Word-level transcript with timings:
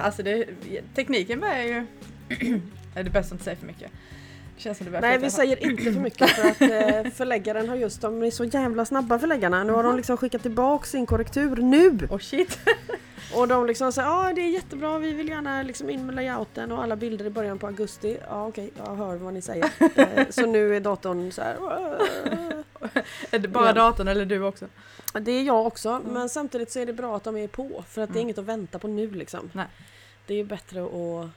Alltså 0.00 0.22
det, 0.22 0.46
tekniken 0.94 1.44
är 1.44 1.62
ju... 1.62 1.86
är 2.94 3.02
det 3.04 3.10
bäst 3.10 3.28
att 3.28 3.32
inte 3.32 3.44
säga 3.44 3.56
för 3.56 3.66
mycket. 3.66 3.90
Börjar 4.64 5.00
Nej 5.00 5.18
vi 5.18 5.30
säger 5.30 5.64
inte 5.70 5.82
för 5.82 6.00
mycket 6.00 6.30
för 6.30 6.48
att 6.48 6.60
eh, 6.60 7.12
förläggaren 7.14 7.68
har 7.68 7.76
just, 7.76 8.00
de 8.00 8.22
är 8.22 8.30
så 8.30 8.44
jävla 8.44 8.84
snabba 8.84 9.18
förläggarna. 9.18 9.64
Nu 9.64 9.72
har 9.72 9.82
de 9.82 9.96
liksom 9.96 10.16
skickat 10.16 10.42
tillbaka 10.42 10.86
sin 10.86 11.06
korrektur 11.06 11.56
nu! 11.56 12.08
Oh 12.10 12.18
shit! 12.18 12.58
Och 13.34 13.48
de 13.48 13.66
liksom 13.66 13.92
säger 13.92 14.08
ja 14.08 14.32
det 14.34 14.40
är 14.40 14.48
jättebra, 14.48 14.98
vi 14.98 15.12
vill 15.12 15.28
gärna 15.28 15.62
liksom 15.62 15.90
in 15.90 16.06
med 16.06 16.14
layouten 16.14 16.72
och 16.72 16.82
alla 16.82 16.96
bilder 16.96 17.24
i 17.24 17.30
början 17.30 17.58
på 17.58 17.66
augusti. 17.66 18.18
Ja 18.28 18.46
okej, 18.46 18.70
jag 18.86 18.96
hör 18.96 19.16
vad 19.16 19.34
ni 19.34 19.42
säger. 19.42 19.70
Eh, 19.98 20.26
så 20.30 20.46
nu 20.46 20.76
är 20.76 20.80
datorn 20.80 21.32
så 21.32 21.42
här. 21.42 21.56
är 23.30 23.38
det 23.38 23.48
bara 23.48 23.64
Igen. 23.64 23.76
datorn 23.76 24.08
eller 24.08 24.24
du 24.26 24.42
också? 24.42 24.66
Det 25.20 25.32
är 25.32 25.42
jag 25.42 25.66
också, 25.66 25.88
Mm. 25.90 26.12
men 26.12 26.28
samtidigt 26.28 26.70
så 26.70 26.78
är 26.80 26.86
det 26.86 26.92
bra 26.92 27.16
att 27.16 27.24
de 27.24 27.36
är 27.36 27.48
på 27.48 27.84
för 27.88 28.02
att 28.02 28.08
det 28.08 28.12
är 28.12 28.20
Mm. 28.20 28.22
inget 28.26 28.38
att 28.38 28.44
vänta 28.44 28.78
på 28.78 28.88
nu 28.88 29.10
liksom. 29.10 29.50
Nej. 29.52 29.66
Det 30.26 30.34
är 30.34 30.38
ju 30.38 30.44
bättre 30.44 30.82
att 30.84 31.30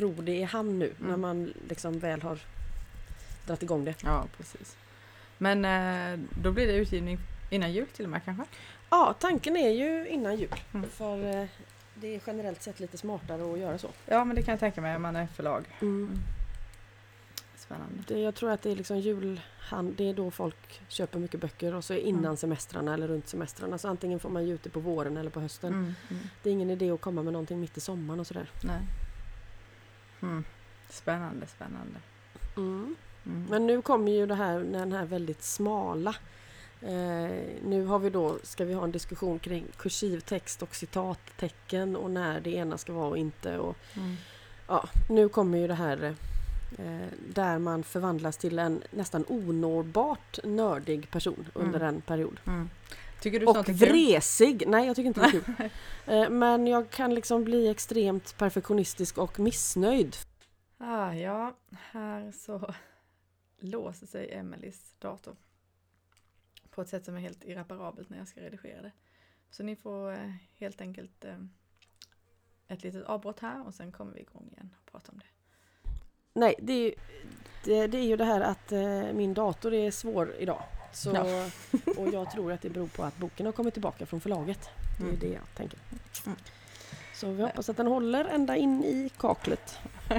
ro 0.00 0.12
det 0.12 0.32
i 0.36 0.42
hamn 0.42 0.78
nu 0.78 0.92
när 0.98 1.08
Mm. 1.08 1.20
man 1.20 1.52
liksom 1.68 1.98
väl 1.98 2.22
har 2.22 2.38
dragit 3.46 3.62
igång 3.62 3.84
det. 3.84 3.94
Ja, 4.04 4.24
precis. 4.36 4.76
Men 5.38 5.64
eh, 5.64 6.18
då 6.42 6.52
blir 6.52 6.66
det 6.66 6.72
utgivning 6.72 7.18
innan 7.50 7.72
jul 7.72 7.86
till 7.86 8.04
och 8.04 8.10
med 8.10 8.24
kanske? 8.24 8.44
Ja, 8.90 9.14
tanken 9.20 9.56
är 9.56 9.70
ju 9.70 10.08
innan 10.08 10.36
jul. 10.36 10.54
Mm. 10.74 10.90
För 10.90 11.40
eh, 11.40 11.46
det 11.94 12.14
är 12.14 12.20
generellt 12.26 12.62
sett 12.62 12.80
lite 12.80 12.98
smartare 12.98 13.52
att 13.52 13.58
göra 13.58 13.78
så. 13.78 13.88
Ja, 14.06 14.24
men 14.24 14.36
det 14.36 14.42
kan 14.42 14.52
jag 14.52 14.60
tänka 14.60 14.80
mig 14.80 14.96
om 14.96 15.02
man 15.02 15.16
är 15.16 15.26
förlag. 15.26 15.64
Spännande. 17.66 18.02
Det, 18.06 18.20
jag 18.20 18.34
tror 18.34 18.50
att 18.50 18.62
det 18.62 18.70
är 18.70 18.76
liksom 18.76 18.98
julhand, 18.98 19.94
det 19.96 20.08
är 20.08 20.14
då 20.14 20.30
folk 20.30 20.80
köper 20.88 21.18
mycket 21.18 21.40
böcker 21.40 21.74
och 21.74 21.84
så 21.84 21.92
är 21.94 21.98
innan 21.98 22.24
Mm. 22.24 22.36
semestrarna 22.36 22.94
eller 22.94 23.08
runt 23.08 23.28
semestrarna. 23.28 23.78
Så 23.78 23.88
antingen 23.88 24.20
får 24.20 24.30
man 24.30 24.46
ge 24.46 24.52
ut 24.52 24.62
det 24.62 24.70
på 24.70 24.80
våren 24.80 25.16
eller 25.16 25.30
på 25.30 25.40
hösten. 25.40 25.72
Mm, 25.72 25.94
mm, 26.10 26.22
Det 26.42 26.48
är 26.48 26.52
ingen 26.52 26.70
idé 26.70 26.90
att 26.90 27.00
komma 27.00 27.22
med 27.22 27.32
någonting 27.32 27.60
mitt 27.60 27.76
i 27.76 27.80
sommaren 27.80 28.20
och 28.20 28.26
sådär. 28.26 28.50
nej. 28.62 28.80
Mm. 30.22 30.44
Spännande, 30.90 31.46
spännande. 31.46 32.00
Mm. 32.56 32.96
Mm. 33.26 33.46
Men 33.50 33.66
nu 33.66 33.82
kommer 33.82 34.12
ju 34.12 34.26
det 34.26 34.34
här, 34.34 34.60
den 34.60 34.92
här 34.92 35.04
väldigt 35.04 35.42
smala. 35.42 36.14
Eh, 36.82 37.30
nu 37.64 37.84
har 37.86 37.98
vi 37.98 38.10
då, 38.10 38.38
ska 38.42 38.64
vi 38.64 38.74
ha 38.74 38.84
en 38.84 38.92
diskussion 38.92 39.38
kring 39.38 39.64
kursiv 39.76 40.20
text 40.20 40.62
och 40.62 40.74
citattecken 40.74 41.96
och 41.96 42.10
när 42.10 42.40
det 42.40 42.50
ena 42.50 42.78
ska 42.78 42.92
vara 42.92 43.08
och 43.08 43.18
inte. 43.18 43.58
Och, 43.58 43.76
Mm. 43.96 44.16
ja, 44.68 44.88
nu 45.08 45.28
kommer 45.28 45.58
ju 45.58 45.66
det 45.68 45.74
här 45.74 46.04
eh, 46.04 46.12
där 47.34 47.58
man 47.58 47.82
förvandlas 47.82 48.36
till 48.36 48.58
en 48.58 48.82
nästan 48.90 49.24
onåbart 49.28 50.38
nördig 50.44 51.10
person 51.10 51.48
under 51.54 51.80
Mm. 51.80 51.94
en 51.94 52.00
period. 52.00 52.40
Mm. 52.46 52.70
Tycker 53.20 53.40
du 53.40 53.46
Och 53.46 53.56
är 53.56 53.62
kul? 53.64 53.74
vresig! 53.74 54.64
Nej, 54.66 54.86
jag 54.86 54.96
tycker 54.96 55.08
inte 55.08 55.20
det 55.20 55.26
är 55.26 55.30
kul. 55.30 55.70
Eh, 56.14 56.30
Men 56.30 56.66
jag 56.66 56.90
kan 56.90 57.14
liksom 57.14 57.44
bli 57.44 57.68
extremt 57.68 58.38
perfektionistisk 58.38 59.18
och 59.18 59.38
missnöjd. 59.40 60.16
Ah, 60.78 61.12
ja, 61.12 61.56
här 61.70 62.32
så 62.32 62.74
låser 63.58 64.06
sig 64.06 64.32
Emelies 64.32 64.94
dator. 64.98 65.36
På 66.70 66.82
ett 66.82 66.88
sätt 66.88 67.04
som 67.04 67.16
är 67.16 67.20
helt 67.20 67.44
irreparabelt 67.44 68.10
när 68.10 68.18
jag 68.18 68.28
ska 68.28 68.40
redigera 68.40 68.82
det. 68.82 68.92
Så 69.50 69.62
ni 69.62 69.76
får 69.76 70.12
eh, 70.12 70.30
helt 70.58 70.80
enkelt 70.80 71.24
eh, 71.24 71.36
ett 72.68 72.82
litet 72.82 73.04
avbrott 73.04 73.40
här 73.40 73.66
och 73.66 73.74
sen 73.74 73.92
kommer 73.92 74.12
vi 74.12 74.20
igång 74.20 74.48
igen 74.52 74.74
och 74.80 74.92
prata 74.92 75.12
om 75.12 75.18
det. 75.18 75.24
Nej, 76.34 76.54
det 76.58 76.72
är 76.72 76.78
ju 76.82 76.94
det, 77.64 77.86
det, 77.86 77.98
är 77.98 78.02
ju 78.02 78.16
det 78.16 78.24
här 78.24 78.40
att 78.40 78.72
eh, 78.72 79.12
min 79.12 79.34
dator 79.34 79.74
är 79.74 79.90
svår 79.90 80.34
idag. 80.38 80.62
Så, 80.92 81.10
Ja. 81.14 81.46
och 81.96 82.08
jag 82.12 82.30
tror 82.30 82.52
att 82.52 82.62
det 82.62 82.70
beror 82.70 82.86
på 82.86 83.02
att 83.04 83.16
boken 83.16 83.46
har 83.46 83.52
kommit 83.52 83.74
tillbaka 83.74 84.06
från 84.06 84.20
förlaget. 84.20 84.68
Det 84.98 85.04
är 85.04 85.08
Mm. 85.08 85.20
det 85.20 85.26
jag 85.28 85.42
tänker. 85.56 85.78
Mm. 86.26 86.38
Så 87.14 87.30
vi 87.30 87.42
hoppas 87.42 87.68
att 87.68 87.76
den 87.76 87.86
håller 87.86 88.24
ända 88.24 88.56
in 88.56 88.84
i 88.84 89.10
kaklet. 89.18 89.78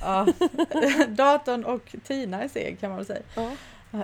ja, 0.00 0.26
datorn 1.08 1.64
och 1.64 1.94
Tina 2.04 2.42
är 2.42 2.48
seg 2.48 2.80
kan 2.80 2.90
man 2.90 2.96
väl 2.96 3.06
säga. 3.06 3.22
Ja. 3.36 3.50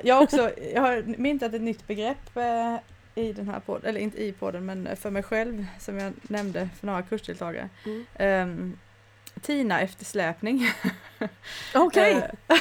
Jag 0.05 0.15
har 0.15 0.23
också 0.23 0.51
jag 0.75 0.81
har 0.83 1.03
myntat 1.19 1.55
ett 1.55 1.63
nytt 1.63 1.87
begrepp 1.87 2.37
eh, 2.37 2.77
i 3.15 3.33
den 3.33 3.49
här 3.49 3.61
podden, 3.61 3.89
eller 3.89 4.01
inte 4.01 4.25
i 4.25 4.33
podden 4.33 4.67
men 4.67 4.97
för 4.97 5.11
mig 5.11 5.23
själv 5.23 5.67
som 5.79 5.99
jag 5.99 6.13
nämnde 6.23 6.69
för 6.79 6.87
några 6.87 7.03
kursdeltagare. 7.03 7.69
Mm. 7.85 8.07
Ehm, 8.15 8.79
Tina 9.43 9.81
eftersläpning. 9.81 10.67
Okej! 11.75 12.13
Eh, 12.13 12.57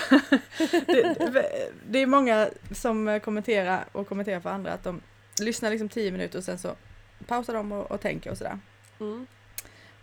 det, 0.87 1.71
det 1.89 1.99
är 1.99 2.05
många 2.05 2.49
som 2.71 3.19
kommenterar 3.23 3.85
och 3.91 4.07
kommenterar 4.07 4.39
för 4.39 4.49
andra 4.49 4.73
att 4.73 4.83
de 4.83 5.01
lyssnar 5.41 5.69
liksom 5.69 5.89
tio 5.89 6.11
minuter 6.11 6.37
och 6.37 6.43
sen 6.43 6.57
så 6.59 6.75
pausar 7.27 7.53
de 7.53 7.71
och, 7.71 7.91
och 7.91 8.01
tänker 8.01 8.31
och 8.31 8.37
sådär. 8.37 8.59
Mm. 8.99 9.27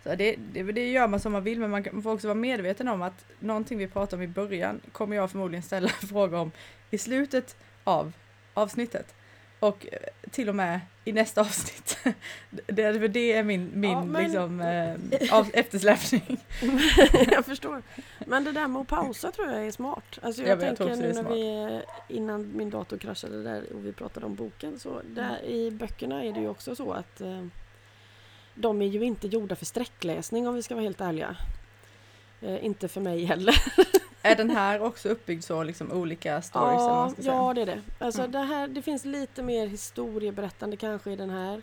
Så 0.03 0.15
det, 0.15 0.35
det, 0.53 0.63
det 0.63 0.91
gör 0.91 1.07
man 1.07 1.19
som 1.19 1.31
man 1.31 1.43
vill 1.43 1.59
men 1.59 1.69
man 1.69 1.83
kan- 1.83 2.03
får 2.03 2.13
också 2.13 2.27
vara 2.27 2.35
medveten 2.35 2.87
om 2.87 3.01
att 3.01 3.25
någonting 3.39 3.77
vi 3.77 3.87
pratar 3.87 4.17
om 4.17 4.23
i 4.23 4.27
början 4.27 4.81
kommer 4.91 5.15
jag 5.15 5.31
förmodligen 5.31 5.63
ställa 5.63 5.87
frågor 6.09 6.37
om 6.37 6.51
i 6.91 6.97
slutet 6.97 7.55
av 7.83 8.13
avsnittet. 8.53 9.15
Och 9.59 9.87
eh, 9.91 9.99
till 10.31 10.49
och 10.49 10.55
med 10.55 10.79
i 11.05 11.11
nästa 11.11 11.41
avsnitt. 11.41 11.97
Det, 12.49 12.99
för 12.99 13.07
det 13.07 13.33
är 13.33 13.43
min, 13.43 13.71
min 13.73 13.91
Ja, 13.91 14.03
men- 14.03 14.23
liksom, 14.23 14.61
eh, 14.61 15.47
eftersläpning. 15.53 16.37
jag 17.31 17.45
förstår. 17.45 17.81
Men 18.25 18.43
det 18.43 18.51
där 18.51 18.67
med 18.67 18.81
att 18.81 18.87
pausa 18.87 19.31
tror 19.31 19.51
jag 19.51 19.67
är 19.67 19.71
smart. 19.71 20.19
Alltså 20.21 20.41
jag, 20.41 20.49
jag 20.49 20.77
tänker 20.77 20.95
nu 20.95 21.13
när 21.13 21.31
är 21.31 21.69
vi, 22.07 22.15
innan 22.15 22.57
min 22.57 22.69
dator 22.69 22.97
kraschade 22.97 23.43
där 23.43 23.73
och 23.73 23.85
vi 23.85 23.93
pratade 23.93 24.25
om 24.25 24.35
boken, 24.35 24.79
så 24.79 25.01
där 25.05 25.45
i 25.45 25.71
böckerna 25.71 26.23
är 26.23 26.33
det 26.33 26.39
ju 26.39 26.49
också 26.49 26.75
så 26.75 26.93
att 26.93 27.21
eh, 27.21 27.45
de 28.55 28.81
är 28.81 28.85
ju 28.85 29.03
inte 29.03 29.27
gjorda 29.27 29.55
för 29.55 29.65
sträckläsning 29.65 30.47
om 30.47 30.55
vi 30.55 30.63
ska 30.63 30.75
vara 30.75 30.83
helt 30.83 31.01
ärliga. 31.01 31.35
Eh, 32.41 32.65
inte 32.65 32.87
för 32.87 33.01
mig 33.01 33.25
heller. 33.25 33.55
Är 34.25 34.35
den 34.35 34.49
här 34.49 34.81
också 34.81 35.09
uppbyggd 35.09 35.43
så, 35.43 35.63
liksom 35.63 35.91
olika 35.91 36.41
stories? 36.41 36.79
vad 36.79 36.89
man 36.89 36.97
Ja, 37.07 37.09
ska 37.09 37.21
säga? 37.21 37.33
ja, 37.33 37.53
det 37.53 37.61
är 37.61 37.65
det. 37.65 37.81
Alltså 37.99 38.21
Mm. 38.21 38.31
det, 38.31 38.39
här, 38.39 38.67
det 38.67 38.81
finns 38.81 39.05
lite 39.05 39.43
mer 39.43 39.67
historieberättande 39.67 40.77
kanske 40.77 41.11
i 41.11 41.15
den 41.15 41.29
här. 41.29 41.61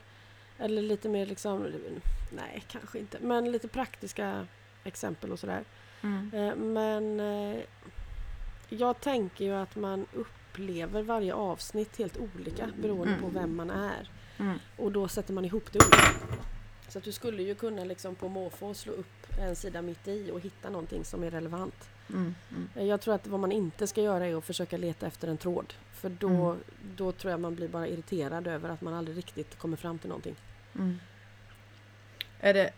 Eller 0.58 0.82
lite 0.82 1.08
mer 1.08 1.26
liksom, 1.26 1.66
nej 2.30 2.64
kanske 2.68 2.98
inte, 2.98 3.18
men 3.20 3.52
lite 3.52 3.68
praktiska 3.68 4.46
exempel 4.84 5.32
och 5.32 5.38
sådär. 5.38 5.64
Mm. 6.02 6.30
Eh, 6.34 6.54
Men 6.56 7.20
eh, 7.20 7.60
jag 8.68 9.00
tänker 9.00 9.44
ju 9.44 9.52
att 9.54 9.76
man 9.76 10.06
upplever 10.14 11.02
varje 11.02 11.34
avsnitt 11.34 11.98
helt 11.98 12.16
olika 12.18 12.68
beroende 12.82 13.12
Mm. 13.12 13.20
på 13.22 13.28
vem 13.28 13.56
man 13.56 13.70
är. 13.70 14.10
Mm. 14.38 14.58
Och 14.76 14.92
då 14.92 15.08
sätter 15.08 15.32
man 15.32 15.44
ihop 15.44 15.72
det 15.72 15.78
olika. 15.78 16.36
Så 16.88 16.98
att 16.98 17.04
du 17.04 17.12
skulle 17.12 17.42
ju 17.42 17.54
kunna 17.54 17.84
liksom 17.84 18.14
på 18.14 18.28
måfå 18.28 18.74
slå 18.74 18.92
upp 18.92 19.26
en 19.40 19.56
sida 19.56 19.82
mitt 19.82 20.08
i 20.08 20.30
och 20.30 20.40
hitta 20.40 20.70
någonting 20.70 21.04
som 21.04 21.22
är 21.24 21.30
relevant. 21.30 21.88
Mm. 22.12 22.34
Mm. 22.74 22.88
Jag 22.88 23.00
tror 23.00 23.14
att 23.14 23.26
vad 23.26 23.40
man 23.40 23.52
inte 23.52 23.86
ska 23.86 24.02
göra 24.02 24.26
är 24.26 24.34
att 24.34 24.44
försöka 24.44 24.76
leta 24.76 25.06
efter 25.06 25.28
en 25.28 25.36
tråd. 25.38 25.74
För 25.92 26.08
då, 26.08 26.28
Mm. 26.28 26.58
då 26.96 27.12
tror 27.12 27.30
jag 27.30 27.40
man 27.40 27.54
blir 27.54 27.68
bara 27.68 27.88
irriterad 27.88 28.46
över 28.46 28.68
att 28.68 28.80
man 28.80 28.94
aldrig 28.94 29.16
riktigt 29.16 29.58
kommer 29.58 29.76
fram 29.76 29.98
till 29.98 30.08
någonting. 30.08 30.36
Mm. 30.74 30.98
Är, 32.40 32.54
det, 32.54 32.70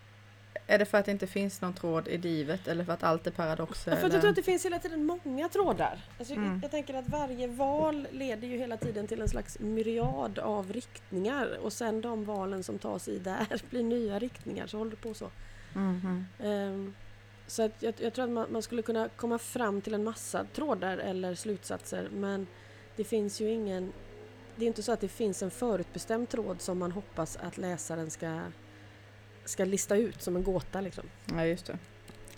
är 0.67 0.79
det 0.79 0.85
för 0.85 0.97
att 0.97 1.05
det 1.05 1.11
inte 1.11 1.27
finns 1.27 1.61
någon 1.61 1.73
tråd 1.73 2.07
i 2.07 2.17
livet 2.17 2.67
eller 2.67 2.85
för 2.85 2.93
att 2.93 3.03
allt 3.03 3.27
är 3.27 3.31
paradoxer? 3.31 3.91
Ja, 3.91 3.97
för 3.97 4.07
att 4.07 4.13
jag 4.13 4.21
tror 4.21 4.29
att 4.29 4.35
det 4.35 4.43
finns 4.43 4.65
hela 4.65 4.79
tiden 4.79 5.05
många 5.05 5.49
trådar. 5.49 5.99
Alltså, 6.19 6.33
Mm. 6.33 6.49
jag, 6.53 6.63
jag 6.63 6.71
tänker 6.71 6.93
att 6.93 7.09
varje 7.09 7.47
val 7.47 8.07
leder 8.11 8.47
ju 8.47 8.57
hela 8.57 8.77
tiden 8.77 9.07
till 9.07 9.21
en 9.21 9.29
slags 9.29 9.59
myriad 9.59 10.39
av 10.39 10.73
riktningar 10.73 11.57
och 11.61 11.73
sen 11.73 12.01
de 12.01 12.25
valen 12.25 12.63
som 12.63 12.79
tas 12.79 13.07
i 13.07 13.19
där 13.19 13.61
blir 13.69 13.83
nya 13.83 14.19
riktningar. 14.19 14.67
Så 14.67 14.77
håller 14.77 14.91
det 14.91 14.97
på 14.97 15.13
så. 15.13 15.29
Mhm. 15.73 16.25
Så 17.47 17.63
att 17.63 17.83
jag, 17.83 17.93
jag 17.97 18.13
tror 18.13 18.25
att 18.25 18.31
man, 18.31 18.51
man 18.51 18.61
skulle 18.61 18.81
kunna 18.81 19.09
komma 19.09 19.37
fram 19.37 19.81
till 19.81 19.93
en 19.93 20.03
massa 20.03 20.45
trådar 20.53 20.97
eller 20.97 21.35
slutsatser 21.35 22.09
men 22.11 22.47
det 22.95 23.03
finns 23.03 23.41
ju 23.41 23.49
ingen 23.49 23.93
det 24.55 24.65
är 24.65 24.67
inte 24.67 24.83
så 24.83 24.91
att 24.91 25.01
det 25.01 25.07
finns 25.07 25.43
en 25.43 25.51
förutbestämd 25.51 26.29
tråd 26.29 26.61
som 26.61 26.79
man 26.79 26.91
hoppas 26.91 27.37
att 27.37 27.57
läsaren 27.57 28.09
ska, 28.09 28.39
ska 29.45 29.65
lista 29.65 29.95
ut 29.95 30.21
som 30.21 30.35
en 30.35 30.43
gåta. 30.43 30.81
Liksom. 30.81 31.03
Ja, 31.25 31.45
just 31.45 31.65
det. 31.65 31.77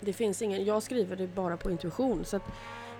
Det 0.00 0.12
finns 0.12 0.42
ingen, 0.42 0.64
jag 0.64 0.82
skriver 0.82 1.16
det 1.16 1.26
bara 1.26 1.56
på 1.56 1.70
intuition. 1.70 2.24
Så 2.24 2.36
att 2.36 2.42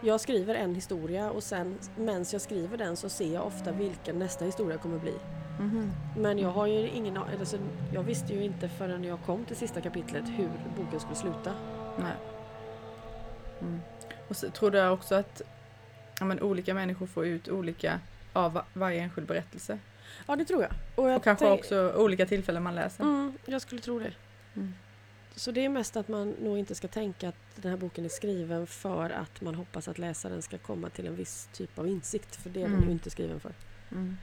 jag 0.01 0.21
skriver 0.21 0.55
en 0.55 0.75
historia 0.75 1.31
och 1.31 1.43
sen 1.43 1.79
medan 1.97 2.25
jag 2.33 2.41
skriver 2.41 2.77
den 2.77 2.97
så 2.97 3.09
ser 3.09 3.35
jag 3.35 3.47
ofta 3.47 3.73
vilken 3.73 4.19
nästa 4.19 4.45
historia 4.45 4.79
kommer 4.79 4.99
bli. 4.99 5.15
Mhm. 5.61 5.91
Men 6.17 6.39
jag 6.39 6.49
har 6.49 6.67
ju 6.67 6.89
ingen 6.89 7.17
alltså, 7.17 7.59
Jag 7.95 8.03
visste 8.03 8.35
ju 8.35 8.45
inte 8.45 8.69
förrän 8.69 9.05
jag 9.05 9.19
kom 9.27 9.45
till 9.45 9.57
sista 9.57 9.81
kapitlet 9.81 10.25
hur 10.27 10.51
boken 10.77 11.01
skulle 11.01 11.17
sluta. 11.17 11.55
Nej. 11.99 12.13
Mm. 13.61 13.81
Och 14.29 14.37
så 14.37 14.51
tror 14.51 14.71
du 14.71 14.89
också 14.89 15.15
att 15.15 15.43
ja, 16.21 16.25
men, 16.25 16.41
olika 16.43 16.75
människor 16.75 17.07
får 17.07 17.27
ut 17.27 17.49
olika 17.49 18.01
av 18.33 18.53
va- 18.53 18.65
varje 18.73 19.01
enskild 19.03 19.27
berättelse? 19.27 19.79
Ja 20.27 20.37
det 20.37 20.45
tror 20.45 20.63
jag. 20.63 20.71
Och, 20.95 21.09
jag 21.11 21.17
Och 21.17 21.25
kanske 21.25 21.51
också 21.51 21.93
olika 21.97 22.27
tillfällen 22.27 22.63
man 22.63 22.75
läser? 22.75 23.05
Mm, 23.05 23.33
jag 23.47 23.63
skulle 23.63 23.81
tro 23.81 23.99
det. 23.99 24.13
Mm. 24.57 24.75
Så 25.35 25.51
det 25.51 25.65
är 25.65 25.69
mest 25.69 25.97
att 25.97 26.09
man 26.09 26.31
nog 26.31 26.59
inte 26.59 26.75
ska 26.75 26.89
tänka 26.89 27.29
att 27.29 27.37
den 27.57 27.71
här 27.71 27.79
boken 27.79 28.05
är 28.05 28.09
skriven 28.09 28.67
för 28.67 29.11
att 29.11 29.41
man 29.41 29.55
hoppas 29.55 29.89
att 29.89 29.99
läsaren 29.99 30.43
ska 30.43 30.59
komma 30.59 30.91
till 30.91 31.07
en 31.07 31.17
viss 31.17 31.49
typ 31.53 31.79
av 31.79 31.89
insikt. 31.89 32.37
För 32.37 32.51
det 32.51 32.61
är 32.61 32.65
den 32.65 32.73
Mm. 32.75 32.87
ju 32.87 32.93
inte 32.93 33.11
skriven 33.11 33.41
för. 33.41 33.53
Mm. 33.93 34.17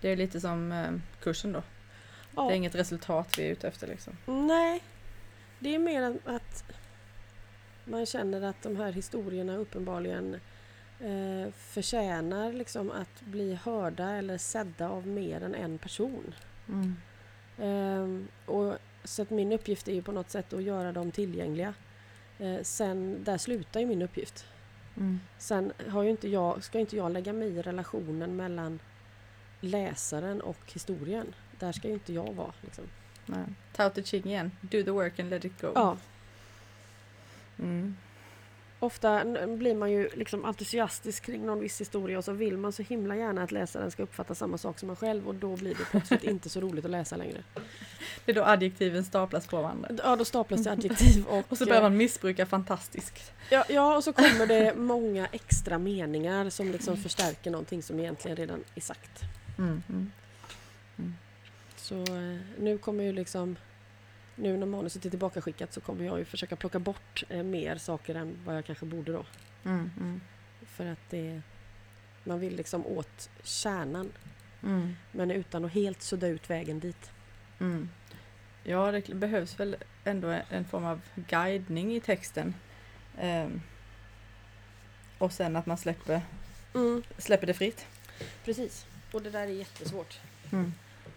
Det 0.00 0.08
är 0.12 0.16
lite 0.16 0.40
som 0.40 0.72
eh, 0.72 0.90
kursen 1.22 1.52
då. 1.52 1.62
Det 2.34 2.40
är 2.40 2.56
inget 2.56 2.74
resultat 2.74 3.38
vi 3.38 3.46
är 3.46 3.52
ute 3.52 3.68
efter 3.68 3.86
liksom. 3.86 4.16
Nej, 4.26 4.82
det 5.58 5.74
är 5.74 5.78
mer 5.78 6.18
att 6.24 6.64
man 7.84 8.06
känner 8.06 8.42
att 8.42 8.62
de 8.62 8.76
här 8.76 8.92
historierna 8.92 9.56
uppenbarligen 9.56 10.34
eh, 11.00 11.52
förtjänar 11.52 12.52
liksom 12.52 12.90
att 12.90 13.20
bli 13.20 13.54
hörda 13.54 14.10
eller 14.10 14.38
sedda 14.38 14.88
av 14.88 15.06
mer 15.06 15.42
än 15.42 15.54
en 15.54 15.78
person. 15.78 16.34
Mm. 16.68 16.96
Ehm, 17.58 18.28
och, 18.46 18.78
så 19.04 19.22
att 19.22 19.30
min 19.30 19.52
uppgift 19.52 19.88
är 19.88 19.92
ju 19.92 20.02
på 20.02 20.12
något 20.12 20.30
sätt 20.30 20.52
att 20.52 20.62
göra 20.62 20.92
dem 20.92 21.10
tillgängliga. 21.10 21.74
Eh, 22.38 22.62
sen, 22.62 23.24
där 23.24 23.38
slutar 23.38 23.80
ju 23.80 23.86
min 23.86 24.02
uppgift. 24.02 24.44
Mm. 24.96 25.20
Sen 25.38 25.72
har 25.88 26.02
ju 26.02 26.10
inte 26.10 26.28
jag, 26.28 26.64
ska 26.64 26.78
inte 26.78 26.96
jag 26.96 27.12
lägga 27.12 27.32
mig 27.32 27.48
i 27.48 27.62
relationen 27.62 28.36
mellan 28.36 28.78
läsaren 29.60 30.40
och 30.40 30.72
historien. 30.72 31.34
Där 31.58 31.72
ska 31.72 31.88
ju 31.88 31.94
inte 31.94 32.12
jag 32.12 32.32
vara. 32.32 32.52
Liksom. 32.60 32.84
Nej. 33.26 33.44
Tao 33.76 33.90
Te 33.90 34.02
Ching 34.02 34.26
igen. 34.26 34.50
Do 34.60 34.82
the 34.82 34.90
work 34.90 35.18
and 35.18 35.30
let 35.30 35.44
it 35.44 35.60
go. 35.60 35.72
Ja, 35.74 35.96
Mm. 37.58 37.96
ofta 38.80 39.24
blir 39.46 39.74
man 39.74 39.90
ju 39.92 40.08
liksom 40.14 40.44
entusiastisk 40.44 41.24
kring 41.24 41.46
någon 41.46 41.60
viss 41.60 41.80
historia 41.80 42.18
och 42.18 42.24
så 42.24 42.32
vill 42.32 42.56
man 42.56 42.72
så 42.72 42.82
himla 42.82 43.16
gärna 43.16 43.42
att 43.42 43.52
läsaren 43.52 43.90
ska 43.90 44.02
uppfatta 44.02 44.34
samma 44.34 44.58
sak 44.58 44.78
som 44.78 44.86
man 44.86 44.96
själv 44.96 45.28
och 45.28 45.34
då 45.34 45.56
blir 45.56 45.74
det 45.74 45.84
plötsligt 45.90 46.24
inte 46.24 46.48
så 46.48 46.60
roligt 46.60 46.84
att 46.84 46.90
läsa 46.90 47.16
längre. 47.16 47.42
Det 48.24 48.32
är 48.32 48.34
då 48.34 48.44
adjektiven 48.44 49.04
staplas 49.04 49.46
på 49.46 49.62
varandra. 49.62 49.88
Ja, 50.04 50.16
då 50.16 50.24
staplas 50.24 50.64
det 50.64 50.70
adjektiv 50.72 51.26
och... 51.26 51.44
Och 51.48 51.58
så 51.58 51.66
börjar 51.66 51.82
man 51.82 51.96
missbruka 51.96 52.46
fantastiskt. 52.46 53.32
Ja, 53.50 53.64
ja, 53.68 53.96
och 53.96 54.04
så 54.04 54.12
kommer 54.12 54.46
det 54.46 54.74
många 54.76 55.26
extra 55.26 55.78
meningar 55.78 56.50
som 56.50 56.72
liksom 56.72 56.96
förstärker 56.96 57.50
någonting 57.50 57.82
som 57.82 58.00
egentligen 58.00 58.36
redan 58.36 58.64
är 58.74 58.80
sagt. 58.80 59.20
Mm. 59.58 59.82
Mm. 59.88 60.10
Så 61.86 62.00
eh, 62.02 62.38
nu 62.58 62.78
kommer 62.78 63.04
ju 63.04 63.12
liksom... 63.12 63.56
Nu 64.36 64.56
när 64.56 64.66
manuset 64.66 65.04
är 65.04 65.10
tillbakaskickat 65.10 65.72
så 65.72 65.80
kommer 65.80 66.04
jag 66.04 66.18
ju 66.18 66.24
försöka 66.24 66.56
plocka 66.56 66.78
bort 66.78 67.22
eh, 67.28 67.42
mer 67.42 67.76
saker 67.76 68.14
än 68.14 68.38
vad 68.44 68.56
jag 68.56 68.64
kanske 68.64 68.86
borde 68.86 69.12
då. 69.12 69.24
Mm. 69.64 69.90
Mm. 70.00 70.20
För 70.66 70.86
att 70.86 71.10
det... 71.10 71.42
Man 72.24 72.40
vill 72.40 72.56
liksom 72.56 72.86
åt 72.86 73.30
kärnan 73.42 74.12
Mm. 74.62 74.96
men 75.12 75.30
utan 75.30 75.64
att 75.64 75.72
helt 75.72 76.02
sudda 76.02 76.26
ut 76.28 76.50
vägen 76.50 76.80
dit. 76.80 77.10
Mm. 77.60 77.88
Ja, 78.64 78.92
det 78.92 79.14
behövs 79.14 79.60
väl 79.60 79.76
ändå 80.04 80.28
en- 80.28 80.42
en 80.50 80.64
form 80.64 80.84
av 80.84 81.00
guidning 81.14 81.96
i 81.96 82.00
texten. 82.00 82.54
Ehm. 83.18 83.60
Och 85.18 85.32
sen 85.32 85.56
att 85.56 85.66
man 85.66 85.78
släpper, 85.78 86.20
släpper 87.18 87.46
det 87.46 87.54
fritt. 87.54 87.86
Precis. 88.44 88.86
Och 89.12 89.22
det 89.22 89.30
där 89.30 89.42
är 89.42 89.46
jättesvårt. 89.46 90.20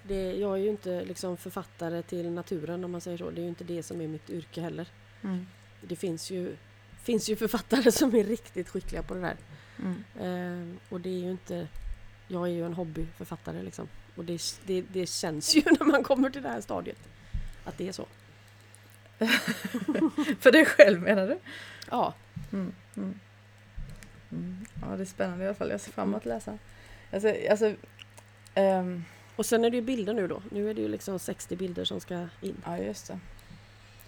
Det, 0.10 0.34
jag 0.34 0.54
är 0.54 0.58
ju 0.58 0.70
inte 0.70 1.06
liksom 1.06 1.38
författare 1.38 2.02
till 2.02 2.32
naturen 2.32 2.84
om 2.84 2.92
man 2.92 3.02
säger 3.02 3.18
så. 3.18 3.30
Det 3.30 3.42
är 3.42 3.44
ju 3.44 3.50
inte 3.50 3.64
det 3.64 3.84
som 3.84 4.02
är 4.02 4.08
mitt 4.08 4.30
yrke 4.30 4.62
heller. 4.62 4.88
Mm. 5.24 5.48
Det 5.82 5.96
finns 5.96 6.32
ju, 6.32 6.56
finns 7.04 7.30
ju 7.30 7.36
författare 7.36 7.92
som 8.02 8.16
är 8.16 8.24
riktigt 8.24 8.70
skickliga 8.70 9.04
på 9.04 9.14
det 9.14 9.22
där. 9.22 9.38
Mm. 9.80 10.04
Eh, 10.20 10.76
och 10.90 11.02
det 11.02 11.10
är 11.10 11.20
ju 11.20 11.32
inte... 11.32 11.68
Jag 12.28 12.48
är 12.48 12.52
ju 12.52 12.66
en 12.66 12.74
hobbyförfattare 12.74 13.64
liksom. 13.64 13.88
Och 14.16 14.26
det, 14.26 14.42
det, 14.66 14.82
det 14.82 15.10
känns 15.10 15.56
ju 15.56 15.62
när 15.66 15.86
man 15.86 16.04
kommer 16.04 16.30
till 16.30 16.42
det 16.42 16.50
här 16.50 16.62
stadiet. 16.62 17.10
Att 17.64 17.78
det 17.78 17.88
är 17.88 17.92
så. 17.92 18.06
För 20.40 20.52
dig 20.52 20.66
själv 20.66 21.02
menar 21.02 21.28
du? 21.28 21.40
Ja. 21.90 22.14
Mm. 22.52 22.74
Mm. 22.98 23.20
Mm. 24.32 24.66
Ja, 24.82 24.96
det 24.96 25.04
är 25.04 25.06
spännande 25.06 25.44
i 25.44 25.48
alla 25.48 25.56
fall. 25.56 25.70
Jag 25.70 25.82
ser 25.82 25.92
fram 25.92 26.10
emot 26.10 26.22
att 26.22 26.26
läsa. 26.26 26.58
Alltså, 27.12 27.34
alltså 27.50 27.76
ehm, 28.54 29.04
Och 29.40 29.46
sen 29.46 29.66
är 29.66 29.70
det 29.70 29.76
ju 29.78 29.82
bilder 29.82 30.14
nu 30.14 30.28
då. 30.28 30.42
Nu 30.52 30.70
är 30.70 30.74
det 30.74 30.82
ju 30.82 30.88
liksom 30.88 31.20
60 31.20 31.56
bilder 31.56 31.86
som 31.86 32.00
ska 32.00 32.28
in. 32.42 32.62
ja, 32.66 32.78
just 32.78 33.08
det. 33.08 33.20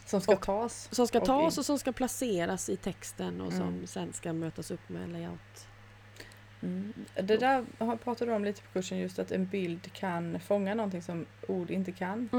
Som 0.06 0.22
ska 0.22 0.34
Och- 0.34 0.42
tas. 0.42 0.90
Som 0.92 1.08
ska 1.08 1.20
Och 1.20 1.26
tas 1.26 1.54
in. 1.54 1.60
och 1.60 1.66
som 1.66 1.80
ska 1.80 1.92
placeras 1.92 2.70
i 2.70 2.76
texten 2.78 3.42
och 3.42 3.54
som 3.54 3.68
Mm. 3.68 3.88
sen 3.88 4.14
ska 4.14 4.34
mötas 4.34 4.72
upp 4.72 4.90
med 4.90 5.10
layout. 5.10 5.68
Mm. 6.62 6.94
Det 7.16 7.38
där 7.38 7.66
pratade 8.04 8.32
du 8.32 8.36
om 8.36 8.46
lite 8.46 8.62
på 8.62 8.68
kursen, 8.74 8.98
just 8.98 9.20
att 9.20 9.32
en 9.32 9.46
bild 9.46 9.94
kan 9.94 10.40
fånga 10.40 10.76
någonting 10.76 11.02
som 11.02 11.26
ord 11.48 11.72
inte 11.72 11.92
kan. 11.92 12.30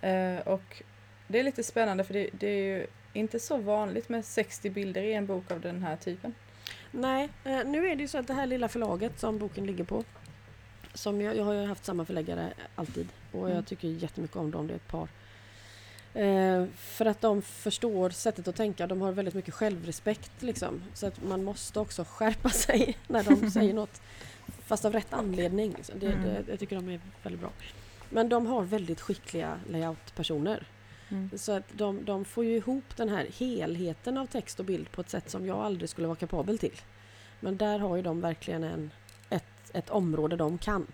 Eh, 0.00 0.38
och 0.46 0.82
det 1.28 1.38
är 1.38 1.42
lite 1.42 1.62
spännande 1.62 2.04
för 2.04 2.14
det, 2.14 2.30
det 2.32 2.46
är 2.48 2.78
ju 2.78 2.86
inte 3.12 3.40
så 3.40 3.56
vanligt 3.56 4.08
med 4.08 4.24
60 4.24 4.70
bilder 4.70 5.02
i 5.02 5.12
en 5.12 5.26
bok 5.26 5.50
av 5.50 5.60
den 5.60 5.82
här 5.82 5.96
typen. 5.96 6.34
Nej, 6.90 7.28
eh, 7.44 7.64
nu 7.64 7.86
är 7.88 7.96
det 7.96 8.02
ju 8.02 8.08
så 8.08 8.18
att 8.18 8.26
det 8.26 8.34
här 8.34 8.46
lilla 8.46 8.68
förlaget 8.68 9.20
som 9.20 9.38
boken 9.38 9.66
ligger 9.66 9.84
på 9.84 10.04
som 10.96 11.20
jag, 11.20 11.36
jag 11.36 11.44
har 11.44 11.52
ju 11.52 11.66
haft 11.66 11.84
samma 11.84 12.04
förläggare 12.04 12.52
alltid 12.74 13.08
och 13.32 13.44
Mm. 13.44 13.56
jag 13.56 13.66
tycker 13.66 13.88
jättemycket 13.88 14.36
om 14.36 14.50
dem, 14.50 14.66
det 14.66 14.72
är 14.72 14.76
ett 14.76 14.88
par. 14.88 15.08
Eh, 16.14 16.66
för 16.76 17.06
att 17.06 17.20
de 17.20 17.42
förstår 17.42 18.10
sättet 18.10 18.48
att 18.48 18.56
tänka, 18.56 18.86
de 18.86 19.00
har 19.00 19.12
väldigt 19.12 19.34
mycket 19.34 19.54
självrespekt 19.54 20.30
liksom. 20.42 20.82
Så 20.94 21.06
att 21.06 21.24
man 21.24 21.44
måste 21.44 21.80
också 21.80 22.04
skärpa 22.08 22.48
sig 22.66 22.98
när 23.08 23.22
de 23.24 23.50
säger 23.50 23.74
något. 23.82 24.00
Fast 24.66 24.84
av 24.84 24.92
rätt 24.92 25.12
anledning. 25.12 25.74
Liksom. 25.76 25.98
Det, 25.98 26.06
Mm. 26.06 26.24
det, 26.24 26.44
jag 26.50 26.58
tycker 26.58 26.76
de 26.76 26.88
är 26.88 27.00
väldigt 27.22 27.40
bra. 27.40 27.50
Men 28.10 28.28
de 28.28 28.46
har 28.46 28.62
väldigt 28.62 29.00
skickliga 29.00 29.60
layoutpersoner. 29.70 30.66
Så 31.36 31.52
att 31.52 31.64
de, 31.72 32.04
de 32.04 32.24
får 32.24 32.44
ju 32.44 32.56
ihop 32.56 32.96
den 32.96 33.08
här 33.08 33.26
helheten 33.38 34.18
av 34.18 34.26
text 34.26 34.58
och 34.60 34.64
bild 34.66 34.92
på 34.92 35.00
ett 35.00 35.10
sätt 35.10 35.30
som 35.30 35.46
jag 35.46 35.58
aldrig 35.58 35.90
skulle 35.90 36.06
vara 36.08 36.16
kapabel 36.16 36.58
till. 36.58 36.80
Men 37.40 37.56
där 37.56 37.78
har 37.78 37.96
ju 37.96 38.02
de 38.02 38.20
verkligen 38.20 38.64
en, 38.64 38.90
ett, 39.70 39.76
ett 39.76 39.90
område 39.90 40.36
de 40.36 40.58
kan. 40.58 40.86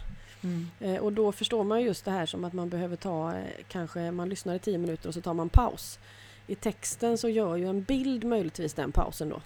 Mm. 0.42 0.66
Eh, 0.80 0.96
och 0.96 1.12
då 1.12 1.32
förstår 1.32 1.64
man 1.64 1.82
just 1.82 2.04
det 2.04 2.10
här 2.10 2.26
som 2.26 2.44
att 2.44 2.52
man 2.52 2.69
behöver 2.69 2.96
ta, 2.96 3.34
eh, 3.36 3.44
kanske 3.69 4.10
man 4.10 4.28
lyssnar 4.28 4.54
i 4.54 4.58
tio 4.58 4.78
minuter 4.78 5.08
och 5.08 5.14
så 5.14 5.20
tar 5.20 5.34
man 5.34 5.48
paus. 5.48 5.98
I 6.46 6.54
texten 6.54 7.19
så 7.19 7.28
gör 7.28 7.56
ju 7.56 7.69
en 7.69 7.82
bild 7.82 8.24
möjligtvis 8.24 8.74
den 8.74 8.92
pausen 8.92 9.28
då. 9.28 9.40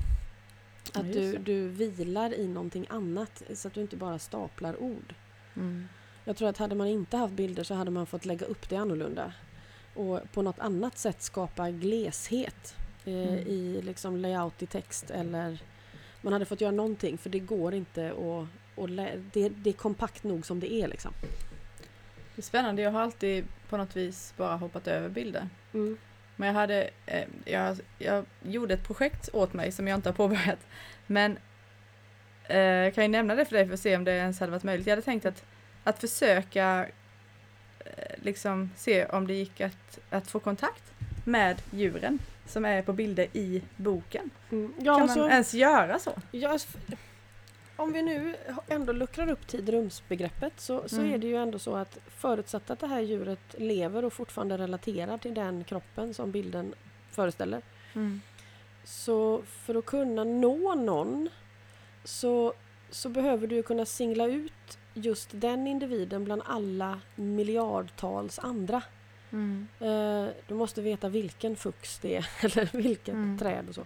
Ja, 0.94 1.00
Att 1.00 1.06
just 1.06 1.32
du, 1.32 1.38
du 1.38 1.68
vilar 1.68 2.34
i 2.34 2.46
någonting 2.48 2.86
annat 2.90 3.42
så 3.54 3.68
att 3.68 3.74
du 3.74 3.80
inte 3.80 3.96
bara 3.96 4.18
staplar 4.18 4.82
ord. 4.82 5.14
Mm. 5.56 5.88
Jag 6.24 6.36
tror 6.36 6.48
att 6.48 6.58
hade 6.58 6.74
man 6.74 6.86
inte 6.86 7.16
haft 7.16 7.34
bilder 7.34 7.64
så 7.64 7.74
hade 7.74 7.90
man 7.90 8.06
fått 8.06 8.24
lägga 8.24 8.46
upp 8.46 8.68
det 8.68 8.76
annorlunda. 8.76 9.32
Och 9.94 10.20
på 10.32 10.42
något 10.42 10.58
annat 10.58 10.98
sätt 10.98 11.22
skapa 11.22 11.70
gleshet 11.70 12.74
eh, 13.04 13.12
Mm. 13.14 13.34
i 13.38 13.82
liksom 13.82 14.16
layout 14.16 14.62
i 14.62 14.66
text 14.66 15.10
eller 15.10 15.58
man 16.22 16.32
hade 16.32 16.44
fått 16.44 16.60
göra 16.60 16.72
någonting 16.72 17.18
för 17.18 17.30
det 17.30 17.38
går 17.38 17.74
inte 17.74 18.08
att 18.10 18.46
och 18.76 18.88
det, 19.32 19.48
det 19.48 19.70
är 19.70 19.72
kompakt 19.72 20.24
nog 20.24 20.46
som 20.46 20.60
det 20.60 20.72
är 20.72 20.88
liksom. 20.88 21.12
Det 22.34 22.40
är 22.40 22.42
spännande, 22.42 22.82
jag 22.82 22.90
har 22.90 23.00
alltid 23.00 23.44
på 23.68 23.76
något 23.76 23.96
vis 23.96 24.34
bara 24.36 24.56
hoppat 24.56 24.86
över 24.88 25.08
bilder. 25.08 25.48
Mm. 25.74 25.98
Men 26.36 26.46
jag 26.46 26.54
hade, 26.54 26.90
eh, 27.06 27.24
jag, 27.44 27.76
jag 27.98 28.24
gjorde 28.42 28.74
ett 28.74 28.86
projekt 28.86 29.28
åt 29.32 29.52
mig 29.52 29.72
som 29.72 29.88
jag 29.88 29.98
inte 29.98 30.08
har 30.08 30.14
påbörjat. 30.14 30.58
Men 31.06 31.38
eh, 32.44 32.58
jag 32.58 32.94
kan 32.94 33.04
ju 33.04 33.08
nämna 33.08 33.34
det 33.34 33.44
för 33.44 33.56
dig 33.56 33.66
för 33.66 33.74
att 33.74 33.80
se 33.80 33.96
om 33.96 34.04
det 34.04 34.12
ens 34.12 34.40
hade 34.40 34.52
varit 34.52 34.62
möjligt. 34.62 34.86
Jag 34.86 34.92
hade 34.92 35.02
tänkt 35.02 35.26
att, 35.26 35.44
att 35.84 35.98
försöka 36.00 36.86
eh, 37.78 38.14
liksom 38.22 38.70
se 38.76 39.06
om 39.06 39.26
det 39.26 39.34
gick 39.34 39.60
att, 39.60 39.98
att 40.10 40.30
få 40.30 40.40
kontakt 40.40 40.82
med 41.24 41.62
djuren 41.70 42.18
som 42.46 42.64
är 42.64 42.82
på 42.82 42.92
bilder 42.92 43.26
i 43.32 43.62
boken. 43.76 44.30
Mm. 44.50 44.72
Kan 44.76 44.84
Ja, 44.84 44.98
man 44.98 45.08
så, 45.08 45.28
ens 45.28 45.54
göra 45.54 45.98
så? 45.98 46.12
ja, 46.30 46.52
f- 46.56 46.76
om 47.76 47.92
vi 47.92 48.02
nu 48.02 48.36
ändå 48.68 48.92
luckrar 48.92 49.30
upp 49.30 49.46
tid-rumsbegreppet 49.46 50.60
så, 50.60 50.88
så 50.88 50.96
Mm. 50.96 51.14
är 51.14 51.18
det 51.18 51.26
ju 51.26 51.36
ändå 51.36 51.58
så 51.58 51.76
att 51.76 51.98
förutsatt 52.06 52.70
att 52.70 52.78
det 52.80 52.86
här 52.86 53.00
djuret 53.00 53.54
lever 53.58 54.04
och 54.04 54.12
fortfarande 54.12 54.58
relaterar 54.58 55.18
till 55.18 55.34
den 55.34 55.64
kroppen 55.64 56.14
som 56.14 56.30
bilden 56.32 56.74
föreställer 57.10 57.62
Så 58.84 59.42
för 59.46 59.74
att 59.74 59.86
kunna 59.86 60.24
nå 60.24 60.74
någon 60.74 61.28
så, 62.04 62.52
så 62.90 63.08
behöver 63.08 63.46
du 63.46 63.62
kunna 63.62 63.86
singla 63.86 64.26
ut 64.26 64.78
just 64.94 65.28
den 65.32 65.66
individen 65.66 66.24
bland 66.24 66.42
alla 66.46 67.00
miljardtals 67.14 68.38
andra. 68.38 68.82
Eh, 69.80 70.28
du 70.48 70.54
måste 70.54 70.82
veta 70.82 71.08
vilken 71.08 71.56
fux 71.56 71.98
det 71.98 72.16
är 72.16 72.28
eller 72.44 72.68
vilket 72.76 73.14
Mm. 73.14 73.38
träd 73.38 73.68
och 73.68 73.74
så. 73.74 73.84